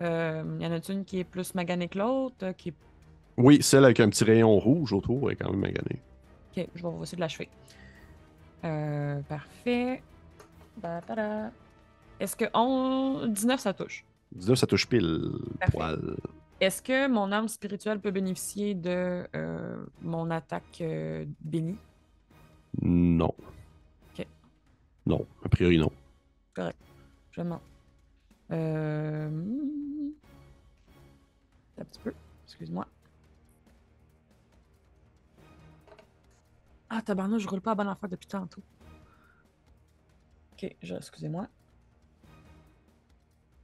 [0.00, 2.74] euh, y en a une qui est plus maganée que l'autre, qui est...
[3.36, 6.00] Oui, celle avec un petit rayon rouge autour est quand même maganée.
[6.56, 7.48] Ok, je vais essayer de l'achever.
[8.64, 10.02] Euh, parfait.
[12.20, 13.26] Est-ce que on...
[13.28, 14.04] 19, ça touche?
[14.32, 15.32] 19, ça touche pile
[15.70, 16.16] poil.
[16.60, 21.76] Est-ce que mon âme spirituelle peut bénéficier de euh, mon attaque euh, bénie?
[22.80, 23.34] Non.
[24.12, 24.26] Ok.
[25.06, 25.90] Non, a priori non.
[26.56, 27.60] Je demande.
[28.52, 29.28] Euh...
[29.28, 30.12] hmm.
[31.78, 32.12] Un petit peu.
[32.46, 32.86] Excuse-moi.
[36.96, 38.62] Ah, tabarnak, je roule pas à bonne affaire depuis tantôt.
[40.52, 41.48] Ok, je- excusez-moi.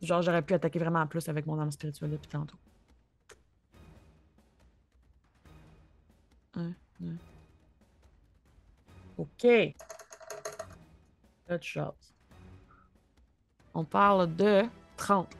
[0.02, 2.56] Genre, j'aurais pu attaquer vraiment plus avec mon âme spirituelle depuis tantôt.
[6.56, 6.72] Un,
[7.04, 7.16] un.
[9.16, 9.46] Ok.
[11.48, 11.94] Good shot.
[13.74, 14.64] On parle de
[14.96, 15.36] 30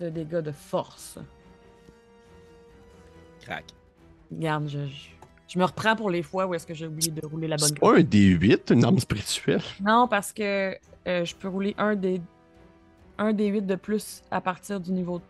[0.00, 1.18] de dégâts de force.
[3.40, 3.66] Crac.
[4.32, 5.10] Regarde, je, je,
[5.52, 7.72] Je me reprends pour les fois où est-ce que j'ai oublié de rouler la bonne
[7.74, 7.80] carte.
[7.80, 9.60] pas un D8, une arme spirituelle.
[9.84, 10.74] Non, parce que
[11.06, 12.22] euh, je peux rouler un des
[13.18, 15.20] un des 8 de plus à partir du niveau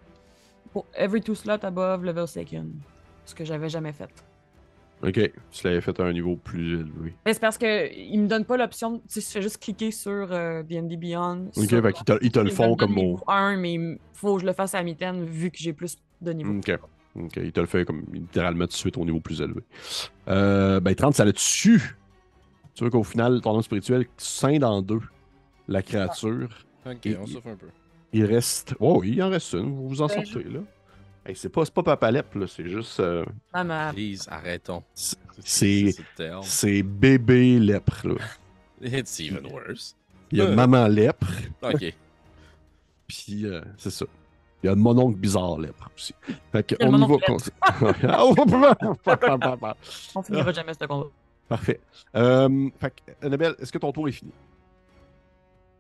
[0.73, 2.68] pour every two slot above level second.
[3.25, 4.09] Ce que j'avais jamais fait.
[5.03, 5.18] Ok,
[5.51, 7.16] tu l'avais fait à un niveau plus élevé.
[7.27, 9.01] Mais c'est parce que il me donne pas l'option.
[9.09, 11.49] Tu sais, je fais juste cliquer sur euh, D&D Beyond.
[11.57, 13.18] Ok, sur- fait qu'ils te, ils te le font comme mot.
[13.27, 16.33] 1, mais il faut que je le fasse à mi-temps vu que j'ai plus de
[16.33, 16.53] niveau.
[16.57, 16.79] Ok.
[17.15, 19.61] Ok, il te le fait comme littéralement tout de suite au niveau plus élevé.
[20.29, 21.97] Euh, ben 30, ça le tue.
[22.75, 25.01] Tu vois qu'au final, ton homme spirituel scinde en deux
[25.69, 26.49] la créature.
[26.87, 27.67] Ok, Et- on souffle un peu.
[28.15, 28.75] Il reste.
[28.81, 29.75] Oh, oui, il en reste une.
[29.75, 30.61] Vous vous en Ben, sortez, là.
[31.25, 32.47] Hey, c'est pas, pas Papalep, là.
[32.47, 32.99] C'est juste.
[33.01, 34.83] euh, Ah, ma- Please, arrêtons.
[34.95, 35.95] c'est-.
[36.43, 38.15] C'est bébé lèpre, là.
[38.83, 39.97] It's even worse.
[40.31, 40.55] Il y a Euh.
[40.55, 41.27] maman lèpre,
[41.63, 41.95] Ok.
[43.07, 44.07] puis euh, c'est ça.
[44.63, 46.15] Il y a mon oncle bizarre lèpre aussi.
[46.53, 47.07] Fait que on y va.
[47.27, 47.37] con-
[50.15, 51.07] On finira jamais ce combat.
[51.49, 51.81] Parfait.
[52.15, 54.31] Euh, fait que, Annabelle, est-ce que ton tour est fini?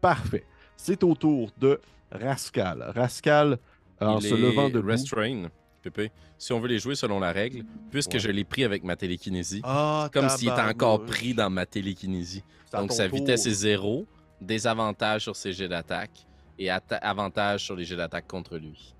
[0.00, 0.44] Parfait.
[0.76, 1.80] C'est au tour de
[2.10, 2.92] Rascal.
[2.94, 3.58] Rascal,
[4.00, 4.88] en Il se levant debout.
[4.88, 5.44] Restrain,
[5.82, 6.10] Pépé.
[6.38, 8.18] Si on veut les jouer selon la règle, puisque Ouais.
[8.18, 12.42] je l'ai pris avec ma télékinésie, Ah, comme s'il était encore pris dans ma télékinésie.
[12.72, 13.18] Donc sa tour.
[13.18, 14.06] vitesse est zéro,
[14.40, 16.26] désavantage sur ses jets d'attaque
[16.64, 18.94] et avantage sur les jets d'attaque contre lui.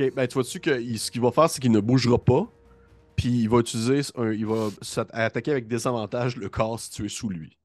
[0.00, 2.46] Ok, ben, tu vois-tu que il- ce qu'il va faire, c'est qu'il ne bougera pas.
[3.16, 4.00] Puis il va utiliser.
[4.16, 4.68] un- il va
[5.12, 7.56] attaquer avec désavantage le corps situé sous lui.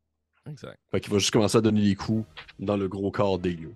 [0.47, 0.77] Exact.
[0.91, 2.25] Fait qu'il va juste commencer à donner des coups
[2.59, 3.73] dans le gros corps dégueu.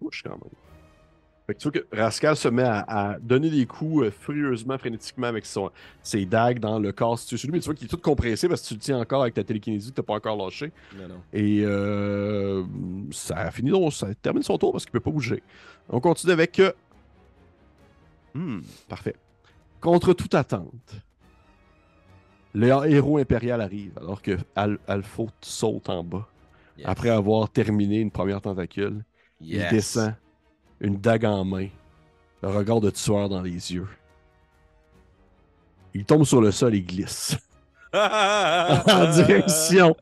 [0.00, 0.69] Touche quand même.
[1.50, 4.78] Fait que tu vois que Rascal se met à, à donner des coups euh, furieusement,
[4.78, 5.70] frénétiquement avec son,
[6.00, 7.54] ses dagues dans le corps situé sous lui.
[7.54, 9.42] Mais tu vois qu'il est tout compressé parce que tu le tiens encore avec ta
[9.42, 10.70] télékinésie que t'as pas encore lâché.
[10.96, 11.20] Non, non.
[11.32, 12.62] Et euh,
[13.10, 15.42] ça a fini donc, ça termine son tour parce qu'il peut pas bouger.
[15.88, 16.60] On continue avec.
[16.60, 16.70] euh,
[18.34, 19.16] hmm, parfait.
[19.80, 20.94] Contre toute attente,
[22.54, 24.78] le héros impérial arrive alors que Al
[25.40, 26.28] saute en bas.
[26.76, 26.86] Yes.
[26.86, 29.04] Après avoir terminé une première tentacule,
[29.40, 30.14] il descend,
[30.80, 31.68] une dague en main,
[32.42, 33.88] le regard de tueur dans les yeux.
[35.94, 37.36] Il tombe sur le sol et glisse
[37.92, 39.94] en direction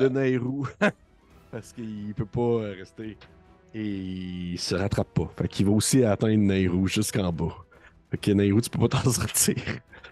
[0.00, 0.66] de Nairou.
[1.50, 3.18] Parce qu'il peut pas euh, rester.
[3.74, 5.30] Et il se rattrape pas.
[5.36, 7.56] Fait qu'il va aussi atteindre Nairou jusqu'en bas.
[8.10, 9.56] Fait que Nairou, tu peux pas t'en sortir.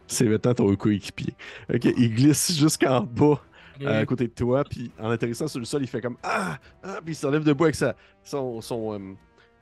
[0.07, 1.35] C'est maintenant ton coéquipier.
[1.73, 3.41] Ok, il glisse jusqu'en bas
[3.87, 6.59] à côté de toi, puis en atterrissant sur le sol, il fait comme Ah!
[6.83, 6.99] Ah!
[7.05, 9.14] Puis il se relève debout avec sa, son, son, euh,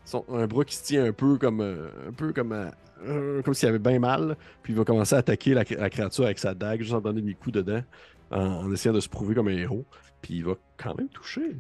[0.09, 2.71] son- un bras qui se tient un peu comme, euh, un peu comme, euh,
[3.05, 4.37] euh, comme s'il avait bien mal.
[4.63, 7.21] Puis il va commencer à attaquer la, la créature avec sa dague, juste en donnant
[7.21, 7.83] des coups dedans,
[8.31, 9.85] en, en essayant de se prouver comme un héros.
[10.23, 11.57] Puis il va quand même toucher.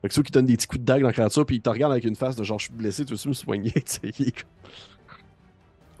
[0.00, 1.60] Fait que ceux qui donnent des petits coups de dague dans la créature, puis il
[1.60, 3.70] te regarde avec une face de genre je suis blessé, tu veux me soigner?
[3.72, 4.32] tu sais, il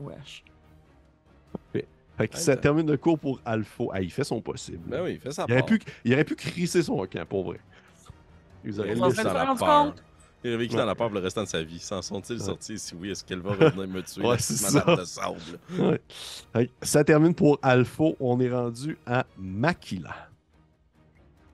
[0.00, 0.44] Wesh.
[1.72, 1.82] Fait
[2.28, 3.84] que Ouais, ça ça- termine le cours pour Alpha.
[3.92, 4.80] Ah, il fait son possible.
[4.86, 5.46] Ben oui, fais ça.
[5.48, 7.60] Il aurait, pu, il aurait pu crisser son camp, pour vrai.
[8.64, 9.86] Il la peur.
[9.86, 10.02] compte.
[10.44, 10.80] Il vécu Ouais.
[10.80, 11.80] dans la peur pour le restant de sa vie.
[11.80, 12.44] S'en sont-ils Ouais.
[12.44, 12.78] sortis?
[12.78, 14.24] Si oui, est-ce qu'elle va revenir me tuer?
[14.24, 15.02] Ouais, c'est madame ça.
[15.02, 15.58] de sable?
[15.78, 16.00] Ouais.
[16.52, 18.04] Fait que Ça termine pour Alpha.
[18.20, 20.14] On est rendu à Makila.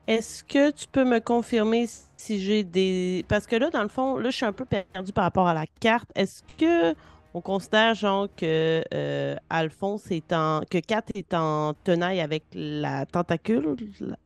[0.06, 3.24] Est-ce que tu peux me confirmer si j'ai des.
[3.26, 5.54] Parce que là, dans le fond, là, je suis un peu perdu par rapport à
[5.54, 6.10] la carte.
[6.14, 6.94] Est-ce que
[7.32, 10.60] on considère, genre, que euh, Alphonse est en.
[10.70, 14.16] que Kat est en tenaille avec la tentacule la-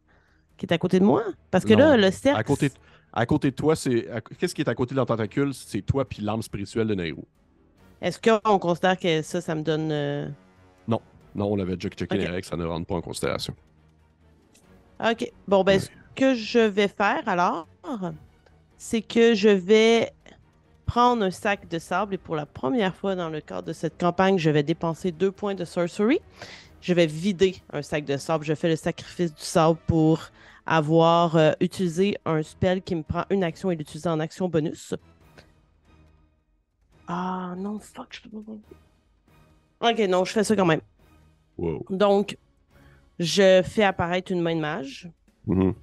[0.56, 1.22] qui est à côté de moi?
[1.52, 2.40] Parce que là, le cercle.
[2.40, 2.72] À côté,
[3.18, 4.08] à côté de toi, c'est.
[4.10, 5.52] à- Qu'est-ce qui est à côté de la tentacule?
[5.54, 7.24] C'est toi puis l'âme spirituelle de Nairo.
[8.00, 9.90] Est-ce qu'on considère que ça, ça me donne.
[9.92, 10.28] euh,
[10.86, 11.00] Non,
[11.52, 12.20] on l'avait déjà checké Ok.
[12.20, 13.54] les règles, ça ne rentre pas en considération.
[15.04, 15.30] OK.
[15.46, 15.78] Bon, ben, Ouais.
[15.78, 17.68] ce que je vais faire alors,
[18.76, 20.10] c'est que je vais
[20.86, 23.98] prendre un sac de sable et pour la première fois dans le cadre de cette
[24.00, 26.18] campagne, je vais dépenser deux points de sorcery.
[26.80, 28.44] Je vais vider un sac de sable.
[28.44, 30.20] Je fais le sacrifice du sable pour
[30.68, 34.94] avoir euh, utilisé un spell qui me prend une action et l'utiliser en action bonus.
[37.08, 39.90] Ah non, fuck, je peux pas.
[39.90, 40.82] Ok, non, je fais ça quand même.
[41.56, 41.84] Wow.
[41.90, 42.36] Donc,
[43.18, 45.10] je fais apparaître une main de mage.
[45.46, 45.74] Mhm.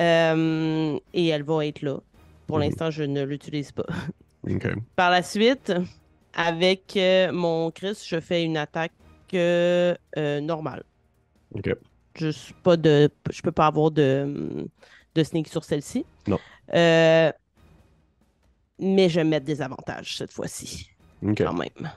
[0.00, 1.98] Euh, et elle va être là.
[2.46, 2.64] Pour Mhm.
[2.64, 3.86] l'instant, je ne l'utilise pas.
[4.96, 5.72] Par la suite,
[6.32, 8.92] avec euh, mon Chris, je fais une attaque
[9.34, 9.94] euh,
[10.40, 10.84] normale.
[11.54, 11.70] Ok.
[12.16, 13.08] Je suis pas de.
[13.30, 14.66] Je peux pas avoir de,
[15.14, 16.04] de sneak sur celle-ci.
[16.26, 16.38] Non.
[16.74, 17.30] Euh,
[18.78, 20.90] mais je vais mettre des avantages cette fois-ci,
[21.36, 21.90] quand même.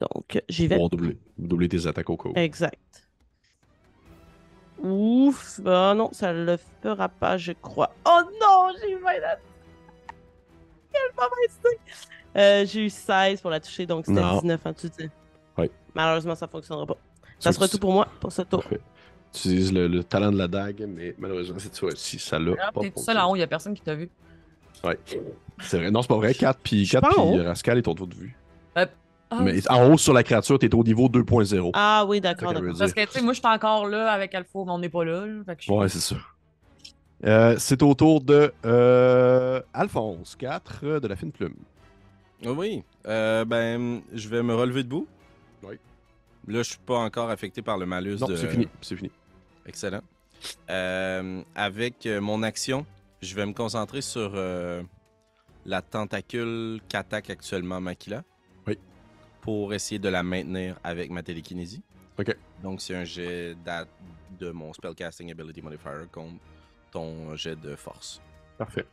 [0.00, 0.76] Donc, j'y vais.
[0.76, 2.32] Pour doubler, doubler tes attaques au où.
[2.36, 2.78] Exact.
[4.82, 7.92] Ouf, ah non, ça le fera pas, je crois.
[8.06, 9.40] Oh non, j'ai 20 d'attaque.
[10.92, 11.78] Quelle mauvaise idée!
[12.36, 14.40] Euh, J'ai eu 16 pour la toucher, donc c'était Non.
[14.40, 14.88] 19 en dessous.
[14.98, 15.10] de-
[15.58, 15.70] Oui.
[15.94, 16.96] Malheureusement, ça fonctionnera pas.
[17.40, 18.60] Ça sera tout pour moi pour ce tour.
[18.62, 18.80] Parfait.
[19.32, 22.72] Tu utilises le, le talent de la dague, mais malheureusement, cette fois-ci, ça l'a Ah,
[22.72, 24.10] pas T'es tout seul en haut, il y a personne qui t'a vu.
[24.84, 24.98] Ouais.
[25.60, 25.90] C'est vrai.
[25.90, 26.34] Non, c'est pas vrai.
[26.34, 27.44] 4 puis suis 4 pas en puis haut.
[27.44, 28.36] Rascal est tour de vue.
[29.42, 31.70] Mais en haut sur la créature, t'es au niveau 2.0.
[31.74, 32.52] Ah oui, d'accord.
[32.76, 35.04] Parce que, tu sais, moi, je suis encore là avec Alpha, mais on n'est pas
[35.04, 35.24] là.
[35.24, 35.44] là.
[35.46, 36.16] Fait que je suis- Ouais, c'est ça.
[37.24, 41.54] Euh, c'est au tour de euh, Alphonse, 4 de la fine plume.
[42.44, 45.06] Ah Oui, euh, ben, je vais me relever debout.
[45.62, 45.76] Oui.
[46.46, 48.36] Là, je suis pas encore affecté par le malus Non, de.
[48.36, 48.68] c'est fini.
[48.80, 49.10] C'est fini.
[49.66, 50.00] Excellent.
[50.70, 52.86] Euh, avec euh, mon action,
[53.20, 54.82] je vais me concentrer sur euh,
[55.66, 58.24] la tentacule qu'attaque actuellement Makila.
[58.66, 58.78] Oui.
[59.42, 61.82] Pour essayer de la maintenir avec ma télékinésie.
[62.18, 62.34] Ok.
[62.62, 63.54] Donc, c'est un jet
[64.38, 66.36] de mon Spellcasting Ability Modifier contre
[66.90, 68.20] ton jet de force.
[68.58, 68.86] Parfait.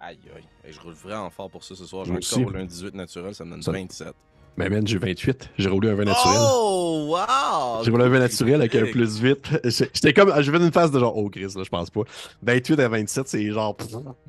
[0.00, 0.44] Aïe aïe.
[0.64, 2.04] Hey, je roule vraiment fort pour ça ce soir.
[2.04, 2.44] J'ai Moi un aussi.
[2.44, 4.14] roule un 18 naturel, ça me donne Ça- 27.
[4.56, 5.50] Mais man, j'ai 28.
[5.58, 6.36] J'ai roulé un 20 naturel.
[6.40, 7.82] Oh, wow!
[7.84, 9.48] J'ai roulé un 20 naturel avec un plus vite.
[9.64, 10.32] J'ai- J'étais comme.
[10.40, 12.02] Je vais une phase de genre, oh Chris, là, je pense pas.
[12.42, 13.76] 28 à 27, c'est genre.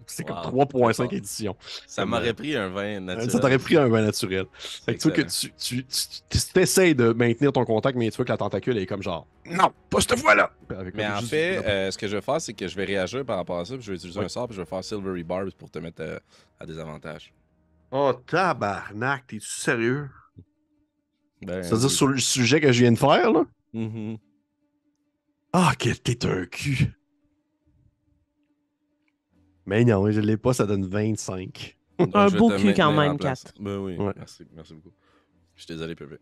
[0.07, 0.35] C'est Wow.
[0.35, 1.13] comme 3.5 D'accord.
[1.17, 1.55] éditions.
[1.87, 3.31] Ça m'aurait pris un 20 naturel.
[3.31, 4.45] Ça t'aurait pris un 20 naturel.
[4.85, 8.15] Fait que tu vois que tu, tu, tu, essaies de maintenir ton contact, mais tu
[8.17, 9.27] vois que la tentacule est comme genre.
[9.49, 10.51] Non, pas cette fois-là!
[10.95, 13.37] Mais en fait, euh, ce que je vais faire, c'est que je vais réagir par
[13.37, 14.25] rapport à ça, puis je vais utiliser Ouais.
[14.25, 16.17] un sort, puis je vais faire Silvery Barbs pour te mettre euh,
[16.59, 17.31] à désavantage.
[17.91, 20.09] Oh tabarnak, t'es-tu sérieux?
[21.41, 21.93] Ben, C'est-à-dire oui.
[21.93, 23.45] sur le sujet que je viens de faire, là?
[23.73, 24.17] Mhm.
[25.53, 26.93] Ah, que t'es un cul!
[29.65, 31.77] Mais non, je l'ai pas, ça donne 25.
[31.99, 33.43] Donc, Un beau cul quand même, place.
[33.43, 33.51] Kat.
[33.59, 34.13] Ben oui, Ouais.
[34.15, 34.91] merci, merci beaucoup.
[35.55, 36.17] Je suis désolé, Pépé.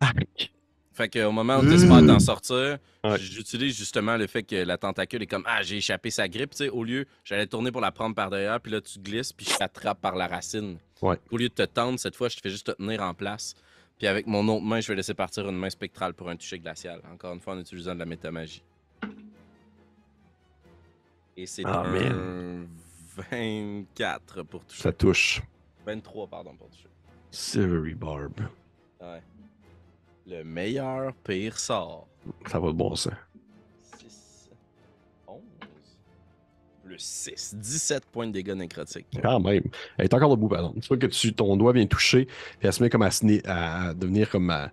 [0.00, 0.52] Arc.
[0.98, 3.16] Fait qu'au moment où tu espères t'en sortir, Ouais.
[3.20, 6.50] j'utilise justement le fait que la tentacule est comme Ah, j'ai échappé sa grippe.
[6.50, 9.32] Tu sais, au lieu, j'allais tourner pour la prendre par derrière, puis là, tu glisses,
[9.32, 10.76] puis je t'attrape par la racine.
[11.00, 11.16] Ouais.
[11.30, 13.54] Au lieu de te tendre, cette fois, je te fais juste te tenir en place.
[13.96, 16.58] Puis avec mon autre main, je vais laisser partir une main spectrale pour un toucher
[16.58, 17.00] glacial.
[17.12, 18.64] Encore une fois, en utilisant de la métamagie.
[21.36, 22.66] Et c'est Ah, un
[23.30, 24.82] 24 pour toucher.
[24.82, 25.42] Ça touche.
[25.86, 26.88] 23, pardon, pour toucher.
[27.30, 28.32] Silvery Barb.
[29.00, 29.22] Ouais.
[30.28, 32.06] Le meilleur pire sort.
[32.46, 33.14] Ça va de bon sens.
[33.98, 34.50] 6,
[35.26, 35.40] 11,
[36.84, 39.06] plus 6, 17 points de dégâts nécrotiques.
[39.22, 39.62] Quand même.
[39.96, 40.74] Elle est encore debout, pardon.
[40.78, 43.08] Tu vois que tu, ton doigt vient toucher, puis elle se met comme à,
[43.46, 44.70] à devenir comme à,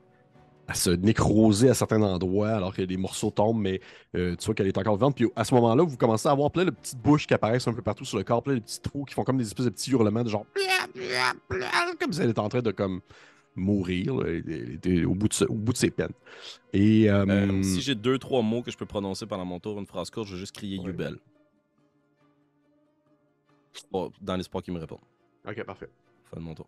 [0.68, 3.80] à se nécroser à certains endroits, alors que les morceaux tombent, mais
[4.18, 5.16] euh, tu vois qu'elle est encore vivante.
[5.16, 7.74] Puis à ce moment-là, vous commencez à avoir plein de petites bouches qui apparaissent un
[7.74, 9.72] peu partout sur le corps, plein de petits trous qui font comme des espèces de
[9.72, 10.46] petits hurlements de genre.
[12.00, 13.00] Comme si elle est en train de comme
[13.56, 16.12] mourir, là, au, bout de ce- au bout de ses peines.
[16.74, 17.10] Et.
[17.10, 19.86] euh, Euh, si j'ai deux, trois mots que je peux prononcer pendant mon tour, une
[19.86, 20.86] phrase courte, je vais juste crier Ouais.
[20.88, 21.18] Yubel.
[23.92, 25.00] Bon, dans l'espoir qu'il me réponde.
[25.48, 25.90] Ok, parfait.
[26.26, 26.68] Fin de mon tour.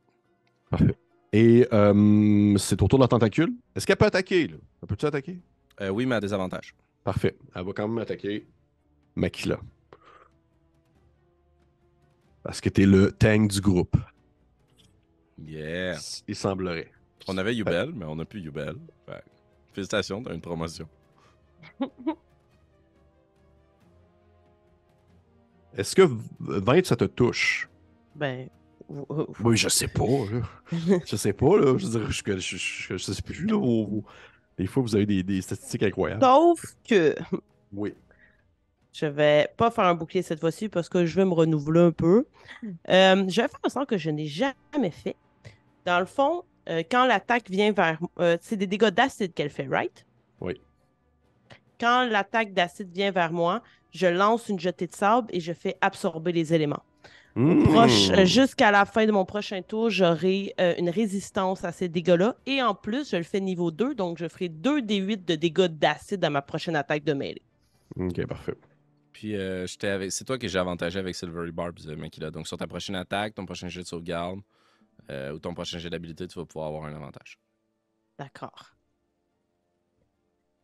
[0.70, 0.96] Parfait.
[1.34, 3.54] Et euh, c'est au tour de la tentacule.
[3.76, 4.58] Est-ce qu'elle peut attaquer, là?
[4.82, 5.40] Elle peut-tu attaquer?
[5.82, 6.74] Euh, oui, mais à désavantage.
[7.04, 7.38] Parfait.
[7.56, 8.46] Elle va quand même attaquer
[9.16, 9.60] Makila.
[12.44, 13.98] Parce que t'es le tank du groupe.
[15.46, 15.98] Yeah.
[16.28, 16.92] Il semblerait.
[17.28, 18.76] On avait Yubel, mais on n'a plus Yubel.
[19.06, 19.24] Fait
[19.74, 20.88] Félicitations, t'as une promotion.
[25.78, 26.10] Est-ce que
[26.40, 27.70] 20, ça te touche?
[28.16, 28.50] Ben.
[29.44, 30.04] Oui, je sais pas.
[30.32, 30.42] là.
[31.06, 31.78] je sais pas, là.
[31.78, 33.56] Je veux dire, je, je, je, sais plus, là.
[33.58, 34.06] Vous- vous-
[34.58, 36.24] Des fois, vous avez des, des statistiques incroyables.
[36.24, 37.16] Sauf que
[37.74, 37.94] Oui.
[38.94, 41.92] je vais pas faire un bouclier cette fois-ci parce que je vais me renouveler un
[41.92, 42.26] peu.
[42.90, 45.16] Euh, je vais faire un sort que je n'ai jamais fait.
[45.88, 47.98] Dans le fond, euh, quand l'attaque vient vers.
[48.20, 50.06] euh, c'est des dégâts d'acide qu'elle fait, right?
[50.42, 50.60] Oui.
[51.80, 53.62] Quand l'attaque d'acide vient vers moi,
[53.92, 56.84] je lance une jetée de sable et je fais absorber les éléments.
[57.38, 58.16] Proche- Mmh.
[58.20, 62.36] euh, Jusqu'à la fin de mon prochain tour, j'aurai euh, une résistance à ces dégâts-là.
[62.48, 65.36] Et en plus, je le fais niveau 2, donc je ferai 2 des 8 de
[65.36, 67.44] dégâts d'acide à ma prochaine attaque de mêlée.
[67.96, 68.56] Ok, parfait.
[69.14, 69.66] Puis euh.
[69.68, 72.30] C'est toi que j'ai avantagé avec Silvery Barbs, euh, Makila.
[72.32, 74.40] Donc sur ta prochaine attaque, ton prochain jet de sauvegarde
[75.10, 77.40] euh, ou ton prochain jet d'habilité, tu vas pouvoir avoir un avantage.
[78.18, 78.74] D'accord.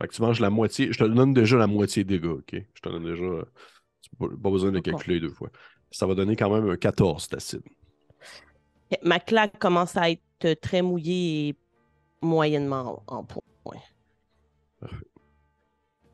[0.00, 0.92] Fait que tu manges la moitié.
[0.92, 2.62] Je te donne déjà la moitié des dégâts, ok?
[2.74, 3.22] Je te donne déjà.
[4.02, 5.50] tu n'as pas, pas besoin de calculer deux fois.
[5.90, 7.62] Ça va donner quand même un 14 d'acide.
[9.02, 11.56] Ma claque commence à être très mouillée et
[12.20, 13.44] moyennement en, point.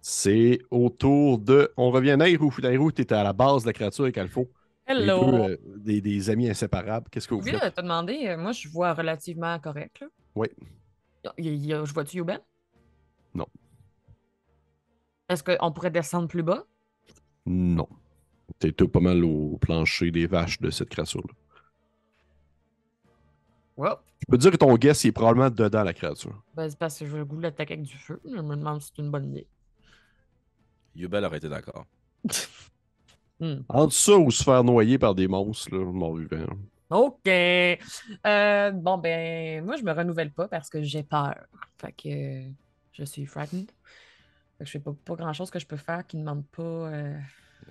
[0.01, 1.73] C'est autour de.
[1.77, 2.52] On revient à Nairou.
[2.62, 4.40] Nairou, tu étais à la base de la créature avec Alpho.
[4.40, 4.48] Les
[4.90, 5.30] Hello!
[5.30, 7.08] deux, euh, des, des amis inséparables.
[7.10, 7.70] Qu'est-ce que vous J'ai envie faites?
[7.76, 10.00] de te demander, euh, moi, je vois relativement correct.
[10.00, 10.06] Là.
[10.34, 10.48] Oui.
[11.38, 12.40] Il y a- il y a- je vois-tu Yuben?
[13.34, 13.46] Non.
[15.28, 16.64] Est-ce qu'on pourrait descendre plus bas?
[17.46, 17.88] Non.
[18.58, 21.32] T'es tout pas mal au plancher des vaches de cette créature-là.
[23.76, 26.42] Well, Je peux te dire que ton guess il est probablement dedans la créature.
[26.54, 28.20] ben, c'est parce que je veux le goût de l'attaquer avec du feu.
[28.24, 29.46] Je me demande si c'est une bonne idée.
[30.96, 31.86] Yubel aurait été d'accord.
[33.40, 33.62] Hmm.
[33.68, 36.44] Entre ça ou se faire noyer par des monstres, là, mort vivant.
[36.90, 37.26] OK.
[37.28, 41.34] Euh, bon, ben, moi, je me renouvelle pas parce que j'ai peur.
[41.78, 42.48] Fait que euh,
[42.92, 43.70] je suis frightened.
[44.58, 46.44] Fait que je fais pas, pas grand chose que je peux faire qui ne demande
[46.54, 47.16] pas euh,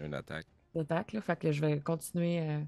[0.03, 0.47] Une attaque.
[0.73, 1.13] d'attaque.
[1.13, 1.21] là.
[1.21, 2.39] Fait que je vais continuer.
[2.39, 2.61] euh,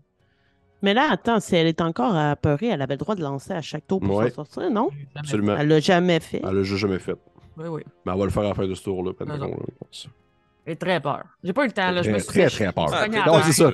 [0.83, 3.61] Mais là, attends, si elle est encore apeurée, elle avait le droit de lancer à
[3.61, 4.29] chaque tour pour Ouais.
[4.29, 4.89] s'en sortir, non?
[5.15, 5.55] Absolument.
[5.57, 6.41] Elle l'a jamais fait.
[6.43, 7.15] Elle l'a juste jamais fait.
[7.57, 7.81] Oui, oui.
[8.05, 9.13] Mais elle va le faire à la fin de ce tour-là.
[10.67, 11.23] J'ai très peur.
[11.43, 12.03] J'ai pas eu le temps, là.
[12.03, 12.89] Je me Très, suis très, très peur.
[12.93, 13.71] Ah, t'es- non, c'est ça.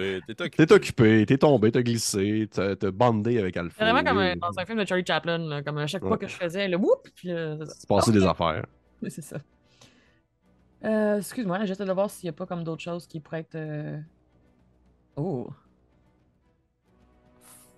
[0.56, 1.26] T'es occupé.
[1.26, 3.76] T'es tombé, t'as glissé, t'as bandé avec Alpha.
[3.78, 5.38] C'est vraiment comme dans un film de Charlie Chaplin.
[5.38, 6.08] là, Comme à chaque Ouais.
[6.08, 8.66] fois que je faisais le whoop, puis euh, c'est passé des affaires.
[9.10, 9.38] C'est ça.
[10.86, 13.56] Euh, Excuse-moi, j'essaie de voir s'il n'y a pas comme d'autres choses qui pourraient être.
[13.56, 14.00] euh,
[15.18, 15.50] Oh.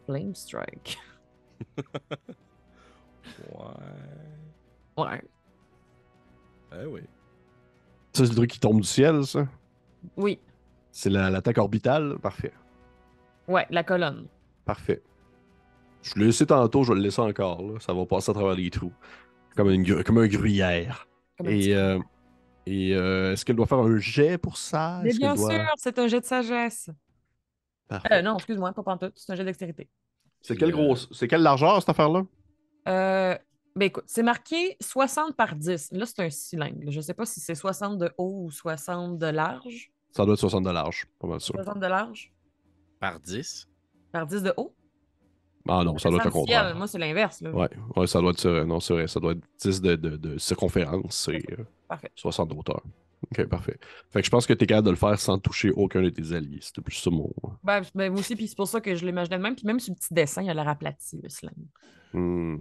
[0.05, 0.99] Flame Strike.
[3.55, 5.03] Ouais.
[5.03, 5.21] Ouais.
[6.81, 7.01] Eh oui.
[8.13, 9.47] Ça, c'est le truc qui tombe du ciel, ça?
[10.17, 10.39] Oui.
[10.91, 12.17] C'est la- l'attaque orbitale?
[12.21, 12.51] Parfait.
[13.47, 14.27] Ouais, la colonne.
[14.65, 15.01] Parfait.
[16.01, 17.61] Je l'ai laissé tantôt, je vais le laisser encore.
[17.61, 17.79] Là.
[17.79, 18.93] Ça va passer à travers les trous.
[19.55, 21.07] Comme, une, comme un gruyère.
[21.37, 21.99] Comme un petit- Et, euh,
[22.65, 25.01] et euh, est-ce qu'elle doit faire un jet pour ça?
[25.03, 26.89] Mais bien doit- sûr, c'est un jet de sagesse.
[27.87, 28.09] Parfait.
[28.13, 29.89] Euh, non, excuse-moi, pas pantoute, c'est un jet de dextérité.
[30.41, 31.09] C'est quelle Euh, grosse...
[31.11, 32.23] C'est quelle largeur, cette affaire-là?
[33.75, 35.91] Ben écoute, c'est marqué 60 par 10.
[35.93, 36.89] Là, c'est un cylindre.
[36.89, 39.91] Je sais pas si c'est 60 de haut ou 60 de large.
[40.11, 41.55] Ça doit être 60 de large, pas mal sûr.
[41.55, 42.33] 60 de large
[42.99, 43.67] Par 10.
[44.11, 44.73] par 10 de haut?
[45.67, 46.41] Ah non, ça doit être le ciel.
[46.41, 46.75] contraire.
[46.75, 47.41] Moi, c'est l'inverse.
[47.41, 47.51] là.
[47.51, 48.47] Ouais, ouais, ça doit être.
[48.63, 52.11] Non, c'est vrai, ça doit être 10 de, de, de circonférence et euh, Parfait.
[52.15, 52.81] 60 de hauteur.
[53.31, 53.77] Ok, parfait.
[54.11, 56.09] Fait que je pense que tu es capable de le faire sans toucher aucun de
[56.09, 56.59] tes alliés.
[56.61, 57.29] C'était plus ça mon.
[57.63, 59.55] Ben, ben, moi aussi, puis c'est pour ça que je l'imaginais de même.
[59.55, 61.67] Puis même sur le petit dessin, il a l'air aplati, le slime.
[62.13, 62.57] Hmm.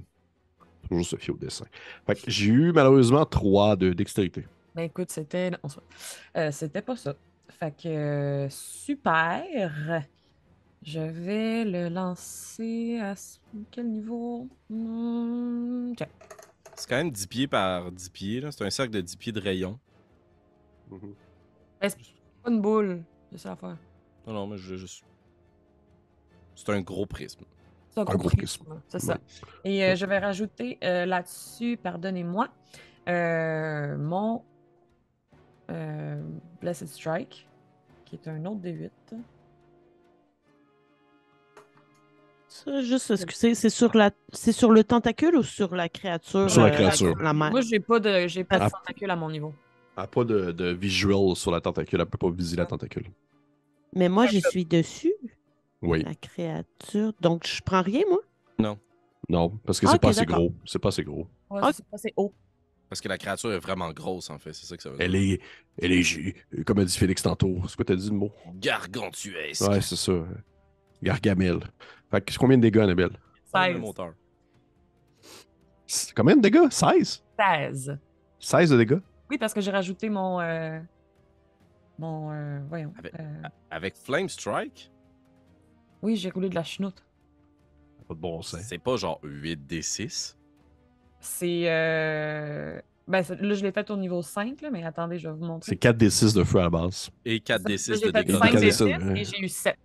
[0.88, 1.66] Toujours se fier au dessin.
[2.06, 4.46] Fait que j'ai eu malheureusement 3 de dextérité.
[4.74, 5.50] Ben écoute, c'était.
[6.36, 7.14] euh, c'était pas ça.
[7.48, 9.42] Fait que euh, super.
[10.82, 13.14] Je vais le lancer à
[13.70, 14.46] quel niveau?
[14.68, 16.06] Tiens.
[16.76, 18.40] C'est quand même 10 pieds par 10 pieds.
[18.40, 18.52] là.
[18.52, 19.78] C'est un cercle de 10 pieds de rayon.
[20.90, 21.14] Mhm.
[21.80, 21.98] Ben, c'est
[22.42, 23.02] pas une boule.
[23.32, 23.76] C'est ça l'affaire.
[24.26, 25.02] Non, non, mais je juste.
[26.54, 27.44] C'est un gros prisme.
[27.90, 28.64] C'est un gros gros prisme.
[28.64, 29.18] prisme, C'est ça.
[29.64, 32.48] Et euh, je vais rajouter euh, là-dessus, pardonnez-moi,
[33.08, 34.42] euh, mon
[35.70, 36.22] euh,
[36.60, 37.48] Blessed Strike,
[38.04, 38.90] qui est un autre D8.
[42.48, 44.10] Ça, juste, excusez, c'est sur, la...
[44.32, 46.50] c'est sur le tentacule ou sur la créature?
[46.50, 47.16] Sur la euh, créature.
[47.18, 47.32] La.
[47.32, 48.70] Moi, j'ai pas de, j'ai pas de Ah.
[48.70, 49.54] tentacule à mon niveau.
[49.96, 52.00] Elle n'a pas de, de visual sur la tentacule.
[52.00, 53.10] Elle peut pas viser la tentacule.
[53.94, 55.12] Mais moi, je suis dessus,
[55.82, 56.02] Oui.
[56.02, 57.12] la créature.
[57.20, 58.20] Donc, je prends rien, moi?
[59.30, 60.54] Non, parce que Ah, c'est ok, pas assez gros.
[60.64, 61.28] C'est pas assez gros.
[61.50, 61.70] Ouais, Ah.
[61.74, 62.32] c'est pas assez haut.
[62.88, 64.54] Parce que la créature est vraiment grosse, en fait.
[64.54, 65.04] C'est ça que ça veut dire.
[65.04, 65.40] Elle est,
[65.82, 67.58] elle est, comme a dit Félix tantôt.
[67.68, 68.32] C'est quoi t'as dit le mot?
[68.54, 69.60] gargantuesque.
[69.68, 70.12] Ouais, c'est ça.
[71.02, 71.58] Gargamel.
[72.10, 73.10] Fait que combien de dégâts, Annabelle?
[73.52, 73.80] Comme le 16.
[73.82, 74.14] moteur.
[75.86, 76.70] S- Combien de dégâts?
[76.70, 77.22] 16?
[77.38, 77.98] 16.
[78.38, 79.00] 16 de dégâts?
[79.30, 80.40] Oui, parce que j'ai rajouté mon.
[80.40, 80.80] euh,
[81.98, 82.30] mon.
[82.32, 82.92] euh, voyons.
[82.98, 84.90] Avec- euh, Avec Flame Strike,
[86.02, 87.04] oui, j'ai roulé de la chenoute.
[88.06, 88.60] Pas de bon sens.
[88.62, 90.34] c'est pas genre 8d6.
[91.20, 91.62] C'est.
[91.68, 95.34] euh, Ben, c'est- là, je l'ai fait au niveau 5, là, mais attendez, je vais
[95.34, 95.70] vous montrer.
[95.70, 97.10] C'est 4 des 6 de feu à la base.
[97.24, 98.32] Et Là, 4d6 de dégâts.
[98.32, 99.20] 5 4 des des 6 six, ouais.
[99.20, 99.76] et j'ai eu 7.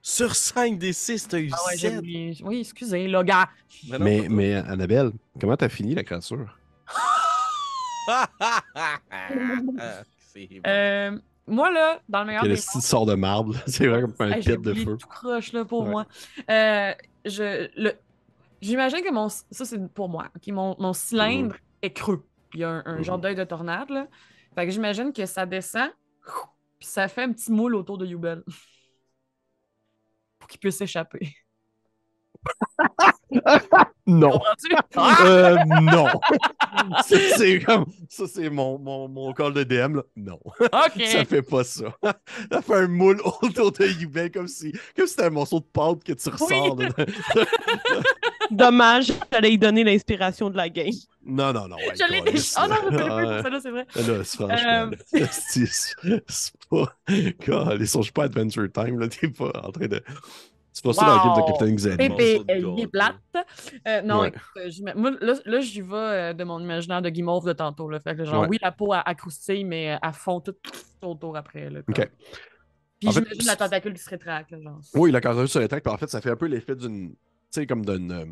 [0.00, 1.98] Sur 5d6, t'as eu Ah ouais, j'ai 7.
[1.98, 2.36] oublié.
[2.44, 3.48] Oui, excusez, là, gars.
[3.88, 5.10] non, Mais, Annabelle,
[5.40, 6.58] comment t'as fini la créature?
[10.18, 10.66] C'est bon.
[10.66, 13.54] Euh, moi, là, dans le meilleur des style sort de marbre?
[13.66, 14.96] C'est vraiment comme un Hey, pit de feu.
[14.98, 15.90] tout croche là, pour Ouais.
[15.90, 16.06] moi.
[16.50, 16.94] Euh,
[17.24, 17.92] je, le,
[18.60, 22.26] j'imagine que mon, ça c'est pour moi, ok, mon, mon cylindre est creux.
[22.54, 23.22] Il y a un, un genre Mhm.
[23.22, 24.08] d'œil de tornade là.
[24.54, 25.90] Fait que j'imagine que ça descend,
[26.78, 28.42] puis ça fait un petit moule autour de Yubel.
[30.38, 31.34] pour qu'il puisse s'échapper.
[34.04, 34.40] Non.
[35.24, 36.06] Euh, non.
[37.06, 37.86] Ça, c'est comme.
[38.08, 40.02] Ça, c'est mon, mon, mon call de DM, là.
[40.16, 40.40] Non.
[40.60, 41.02] Ok.
[41.06, 41.84] Ça fait pas ça.
[42.50, 45.64] Ça fait un moule autour de Yubel comme si comme si c'était un morceau de
[45.72, 46.76] pâte que tu ressors.
[46.80, 46.88] là.
[48.50, 50.90] Dommage, j'allais y donner l'inspiration de la game.
[51.24, 51.76] Non, non, non.
[51.76, 52.66] ouais, Je l'ai câlisse, déjà.
[52.66, 53.86] Oh non, je pas ça là, c'est vrai.
[53.94, 55.26] Là, c'est franchement, Euh.
[55.30, 56.96] c'est c'est pas.
[57.46, 59.06] God, ils sont pas Adventure Time, là.
[59.08, 60.02] T'es pas en train de.
[60.72, 61.46] C'est pas ça dans le game de Wow.
[61.46, 61.96] Captain Xavier.
[62.08, 63.16] Pépé, morceau de il est plate.
[63.86, 64.28] Euh, non, Ouais.
[64.28, 67.90] écoute, euh, moi, là, là, j'y vais euh, de mon imaginaire de guimauve de tantôt.
[67.90, 68.00] Là.
[68.00, 68.48] Fait que, genre, Ouais.
[68.48, 71.68] oui, la peau à, à croustille, mais à fond tout, tout autour après.
[71.68, 72.10] Là, Ok.
[73.00, 74.50] Puis En fait, j'imagine la tentacule qui se rétracte.
[74.52, 74.80] Là, genre.
[74.94, 77.10] Oui, la sur les tracts, puis en fait, ça fait un peu l'effet d'une.
[77.10, 77.16] Tu
[77.50, 78.12] sais, comme d'une.
[78.12, 78.24] euh,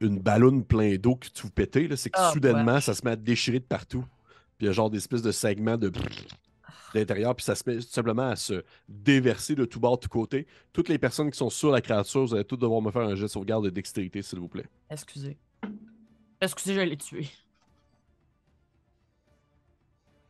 [0.00, 1.88] une ballonne plein d'eau que tu vous pétez.
[1.96, 2.80] C'est que Ah, soudainement, ouais.
[2.80, 4.02] ça se met à déchirer de partout.
[4.56, 5.92] Puis il y a genre des espèces de segments de.
[6.94, 10.08] D'intérieur, puis ça se met tout simplement à se déverser de tout bord, de tout
[10.08, 10.46] côté.
[10.72, 13.14] Toutes les personnes qui sont sur la créature, vous allez tous devoir me faire un
[13.14, 14.66] jet de sauvegarde de dextérité, s'il vous plaît.
[14.90, 15.38] Excusez.
[16.40, 17.28] Excusez, je l'ai tué.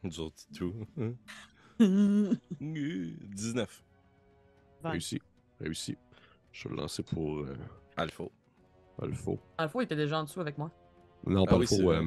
[0.03, 0.13] Nous
[0.57, 0.75] tout.
[1.81, 3.85] 19.
[4.83, 4.91] Ouais.
[4.91, 5.21] Réussi.
[5.61, 5.97] Réussi.
[6.53, 7.57] Je vais le lancer pour euh,
[7.97, 8.25] Alpha.
[9.01, 9.33] Alpha.
[9.77, 10.71] Il était déjà en dessous avec moi.
[11.27, 11.85] Non, Ah pas oui, Alpha.
[11.85, 12.05] euh,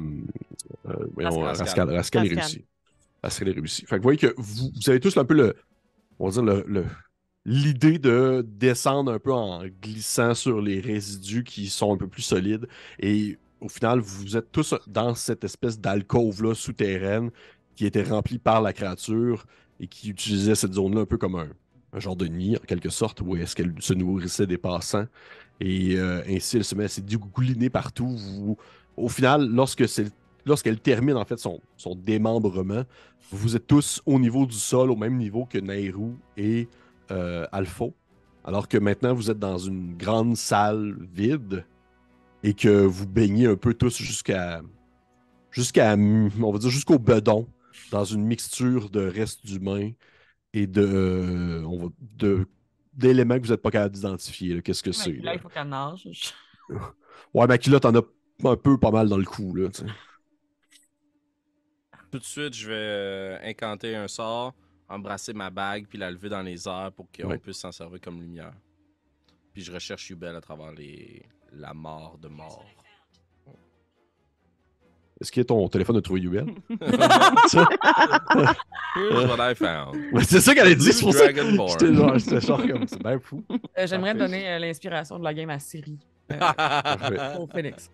[0.86, 1.88] euh, voyons, Rascal.
[1.88, 1.94] Rascal.
[1.94, 2.62] Rascal est Rascal.
[3.24, 3.44] Réussi.
[3.44, 3.86] Rascal est réussi.
[3.86, 5.54] Fait que vous voyez que vous, avez tous un peu
[7.46, 12.22] L'idée de descendre un peu en glissant sur les résidus qui sont un peu plus
[12.22, 12.66] solides.
[12.98, 17.30] Et au final, vous êtes tous dans cette espèce d'alcôve-là souterraine
[17.76, 19.44] qui était remplie par la créature
[19.80, 21.48] et qui utilisait cette zone-là un peu comme un,
[22.00, 25.06] genre de nid, en quelque sorte, où est-ce qu'elle se nourrissait des passants.
[25.60, 28.56] Et euh, ainsi, elle se met à se dégouliner partout.
[28.96, 30.10] Au final, lorsque c'est
[30.46, 32.84] lorsqu'elle termine en fait son, son démembrement,
[33.30, 36.68] vous êtes tous au niveau du sol, au même niveau que Nairou et
[37.10, 37.86] euh, Alpha.
[38.44, 41.64] Alors que maintenant, vous êtes dans une grande salle vide
[42.42, 44.60] et que vous baignez un peu tous jusqu'à.
[45.50, 45.94] jusqu'à.
[45.94, 47.48] on va dire jusqu'au bedon,
[47.90, 49.92] dans une mixture de restes d'humains
[50.52, 50.82] et de.
[50.82, 52.46] euh, on va, de
[52.92, 54.54] d'éléments que vous n'êtes pas capable d'identifier.
[54.54, 54.60] là.
[54.60, 55.10] Qu'est-ce que c'est?
[55.10, 56.08] Ouais, là, il faut qu'elle nage.
[57.32, 58.02] Ouais, t'en as
[58.44, 59.54] un peu pas mal dans le cou.
[59.54, 59.68] Là.
[62.14, 64.54] Tout de suite, je vais euh, incanter un sort,
[64.88, 67.38] embrasser ma bague, puis la lever dans les airs pour qu'on Ouais.
[67.38, 68.52] puisse s'en servir comme lumière.
[69.52, 71.24] Puis je recherche Yubel à travers les...
[71.52, 72.64] la mort de mort.
[75.20, 76.46] Est-ce que ton téléphone a trouvé Yubel?
[78.94, 79.96] Here's what I found.
[80.12, 83.44] Ouais, c'est ça qu'elle a dit, c'est pour ça j'étais genre, comme, c'est bien fou.
[83.76, 85.98] Euh, J'aimerais donner euh, l'inspiration de la game à Siri.
[86.30, 87.90] euh, pour Phoenix.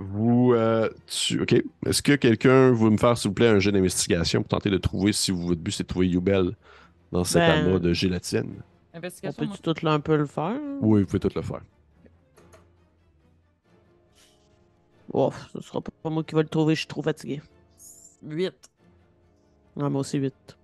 [0.00, 1.52] Vous, euh, tu- ok.
[1.86, 4.78] Est-ce que quelqu'un veut me faire, s'il vous plaît, un jeu d'investigation pour tenter de
[4.78, 6.52] trouver si votre but c'est de trouver Yubel
[7.10, 8.62] dans cet Ben- amas de gélatine?
[8.94, 10.58] On moi, peut-tu tout là un peu le faire?
[10.80, 11.60] Oui, vous pouvez tout le faire.
[15.12, 17.40] Ouf, ce sera pas moi qui va le trouver, je suis trop fatigué.
[18.22, 18.54] 8.
[19.80, 20.56] Ah, moi aussi, vite.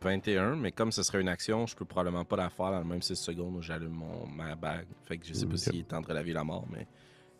[0.00, 2.84] 21, mais comme ce serait une action, je peux probablement pas la faire dans le
[2.84, 4.86] même 6 secondes où j'allume mon, ma bague.
[5.04, 6.86] Fait que je sais pas s'il est entre la vie et la mort, mais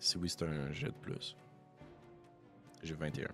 [0.03, 1.37] si oui, c'est un jet de plus.
[2.83, 3.29] J'ai 21.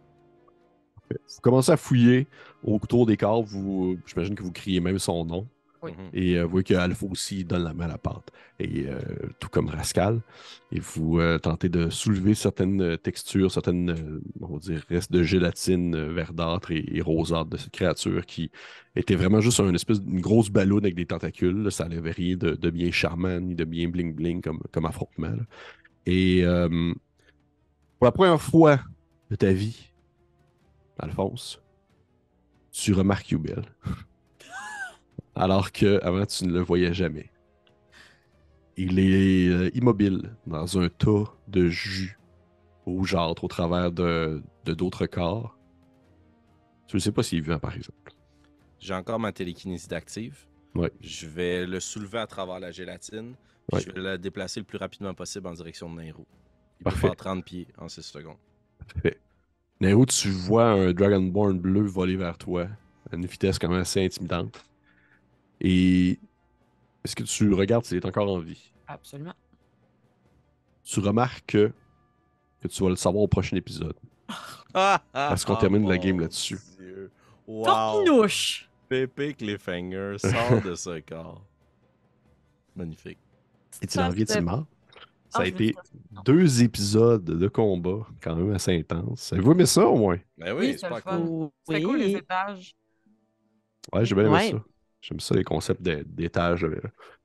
[1.10, 2.26] Vous commencez à fouiller
[2.62, 3.42] autour des corps.
[3.42, 5.48] Vous, j'imagine que vous criez même son nom.
[5.80, 5.92] Oui.
[5.92, 6.10] Mhm.
[6.12, 8.30] Et euh, vous voyez qu'Alpha aussi donne la main à la pente.
[8.58, 8.98] Et euh,
[9.40, 10.20] tout comme Rascal.
[10.70, 15.94] Et vous euh, tentez de soulever certaines textures, certaines, on va dire, restes de gélatine
[15.94, 18.50] euh, verdâtre et, et rosâtre de cette créature qui
[18.94, 21.62] était vraiment juste une espèce d'une grosse ballonne avec des tentacules.
[21.62, 21.70] là.
[21.70, 25.28] Ça n'avait rien de, de bien charmant ni de bien bling-bling comme, comme affrontement.
[25.28, 25.44] là.
[26.10, 26.94] Et euh,
[27.98, 28.80] pour la première fois
[29.30, 29.92] de ta vie,
[30.98, 31.60] Alphonse,
[32.72, 33.62] tu remarques Yubel.
[35.34, 37.30] Alors que avant tu ne le voyais jamais.
[38.78, 42.18] Il est euh, immobile dans un tas de jus
[42.86, 45.58] rougeâtre au travers de d'autres corps.
[46.86, 48.14] Tu ne sais pas s'il est vivant, par exemple.
[48.78, 50.46] J'ai encore ma télékinésie d'active.
[50.74, 50.90] Ouais.
[51.02, 53.34] Je vais le soulever à travers la gélatine.
[53.68, 53.80] Puis Ouais.
[53.86, 56.26] Je vais le déplacer le plus rapidement possible en direction de Nairo.
[56.80, 57.00] Il Parfait.
[57.00, 58.38] peut faire 30 pieds en 6 secondes.
[58.78, 59.18] Parfait.
[59.80, 62.66] Nero, tu vois un Dragonborn bleu voler vers toi
[63.10, 64.64] à une vitesse quand même assez intimidante.
[65.60, 66.18] Et
[67.04, 68.72] est-ce que tu regardes s'il est encore en vie?
[68.86, 69.34] Absolument.
[70.82, 71.72] Tu remarques que,
[72.60, 73.96] que tu vas le savoir au prochain épisode.
[75.12, 76.58] Parce qu'on termine la game là-dessus.
[77.46, 77.64] Wow!
[77.64, 78.68] Torpinouche!
[78.88, 81.44] Pépé Cliffhanger sort de ce corps.
[82.74, 83.18] Magnifique.
[83.82, 84.66] Est-il en vie, est-il mort?
[85.30, 85.74] Ça a été
[86.24, 89.32] deux épisodes de combat quand même assez intenses.
[89.32, 90.16] Avez-vous aimé ça au moins?
[90.38, 91.50] Ben oui, Oui, c'est c'est pas cool.
[91.66, 92.74] C'était cool les étages.
[93.92, 94.50] Ouais, j'ai bien aimé Ouais.
[94.52, 94.64] ça.
[95.00, 96.60] J'aime ça, les concepts de- d'étage.
[96.60, 96.80] J'avais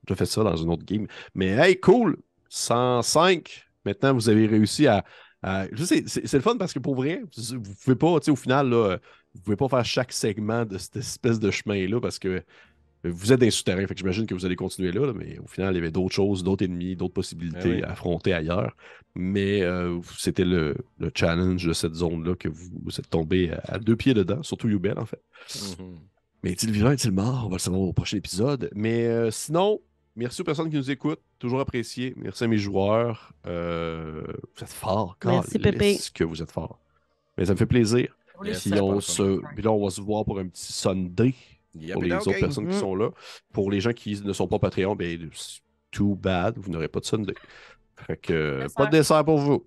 [0.06, 1.08] déjà fait ça dans une autre game.
[1.34, 2.18] Mais hey, cool!
[2.50, 3.66] 105.
[3.86, 5.04] Maintenant, vous avez réussi à.
[5.42, 8.20] à- je sais, c'est c'est le fun parce que pour vrai, vous vous pouvez pas,
[8.20, 8.98] tu sais, au final, là,
[9.34, 12.44] vous pouvez pas faire chaque segment de cette espèce de chemin-là parce que
[13.04, 13.86] vous êtes dans les souterrains.
[13.88, 15.92] Fait que j'imagine que vous allez continuer là, là, mais au final, il y avait
[15.92, 17.84] d'autres choses, d'autres ennemis, d'autres possibilités oui.
[17.84, 18.76] à affronter ailleurs.
[19.16, 23.76] Mais euh, c'était le, le challenge de cette zone-là que vous, vous êtes tombé à,
[23.76, 25.22] à deux pieds dedans, surtout Yubel, en fait.
[25.80, 26.00] Mhm.
[26.44, 27.44] Mais est-il vivant, est-il mort?
[27.46, 28.70] On va le savoir au prochain épisode.
[28.76, 29.80] Mais euh, sinon,
[30.16, 31.22] merci aux personnes qui nous écoutent.
[31.40, 32.14] Toujours apprécié.
[32.18, 33.34] Merci à mes joueurs.
[33.46, 34.24] Euh,
[34.56, 35.18] vous êtes forts.
[35.24, 35.98] Merci, Calisse Pépé.
[36.14, 36.80] que vous êtes forts.
[37.38, 38.18] Mais ça me fait plaisir.
[38.42, 39.40] Puis, on se...
[39.54, 41.34] Puis là, on va se voir pour un petit Sunday
[41.76, 42.80] Yep, pour les autres personnes qui Mhm.
[42.80, 43.10] sont là.
[43.52, 47.00] Pour les gens qui ne sont pas Patreon, ben, c'est too bad, vous n'aurez pas
[47.00, 47.34] de Sunday.
[47.96, 48.76] Fait que, Dessert.
[48.76, 49.66] pas de dessert pour vous.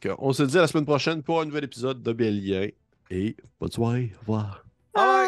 [0.00, 2.68] Que, on se dit à la semaine prochaine pour un nouvel épisode de Bélien.
[3.10, 4.12] Et bonne soirée.
[4.16, 4.64] Au revoir.
[4.94, 5.27] Bye.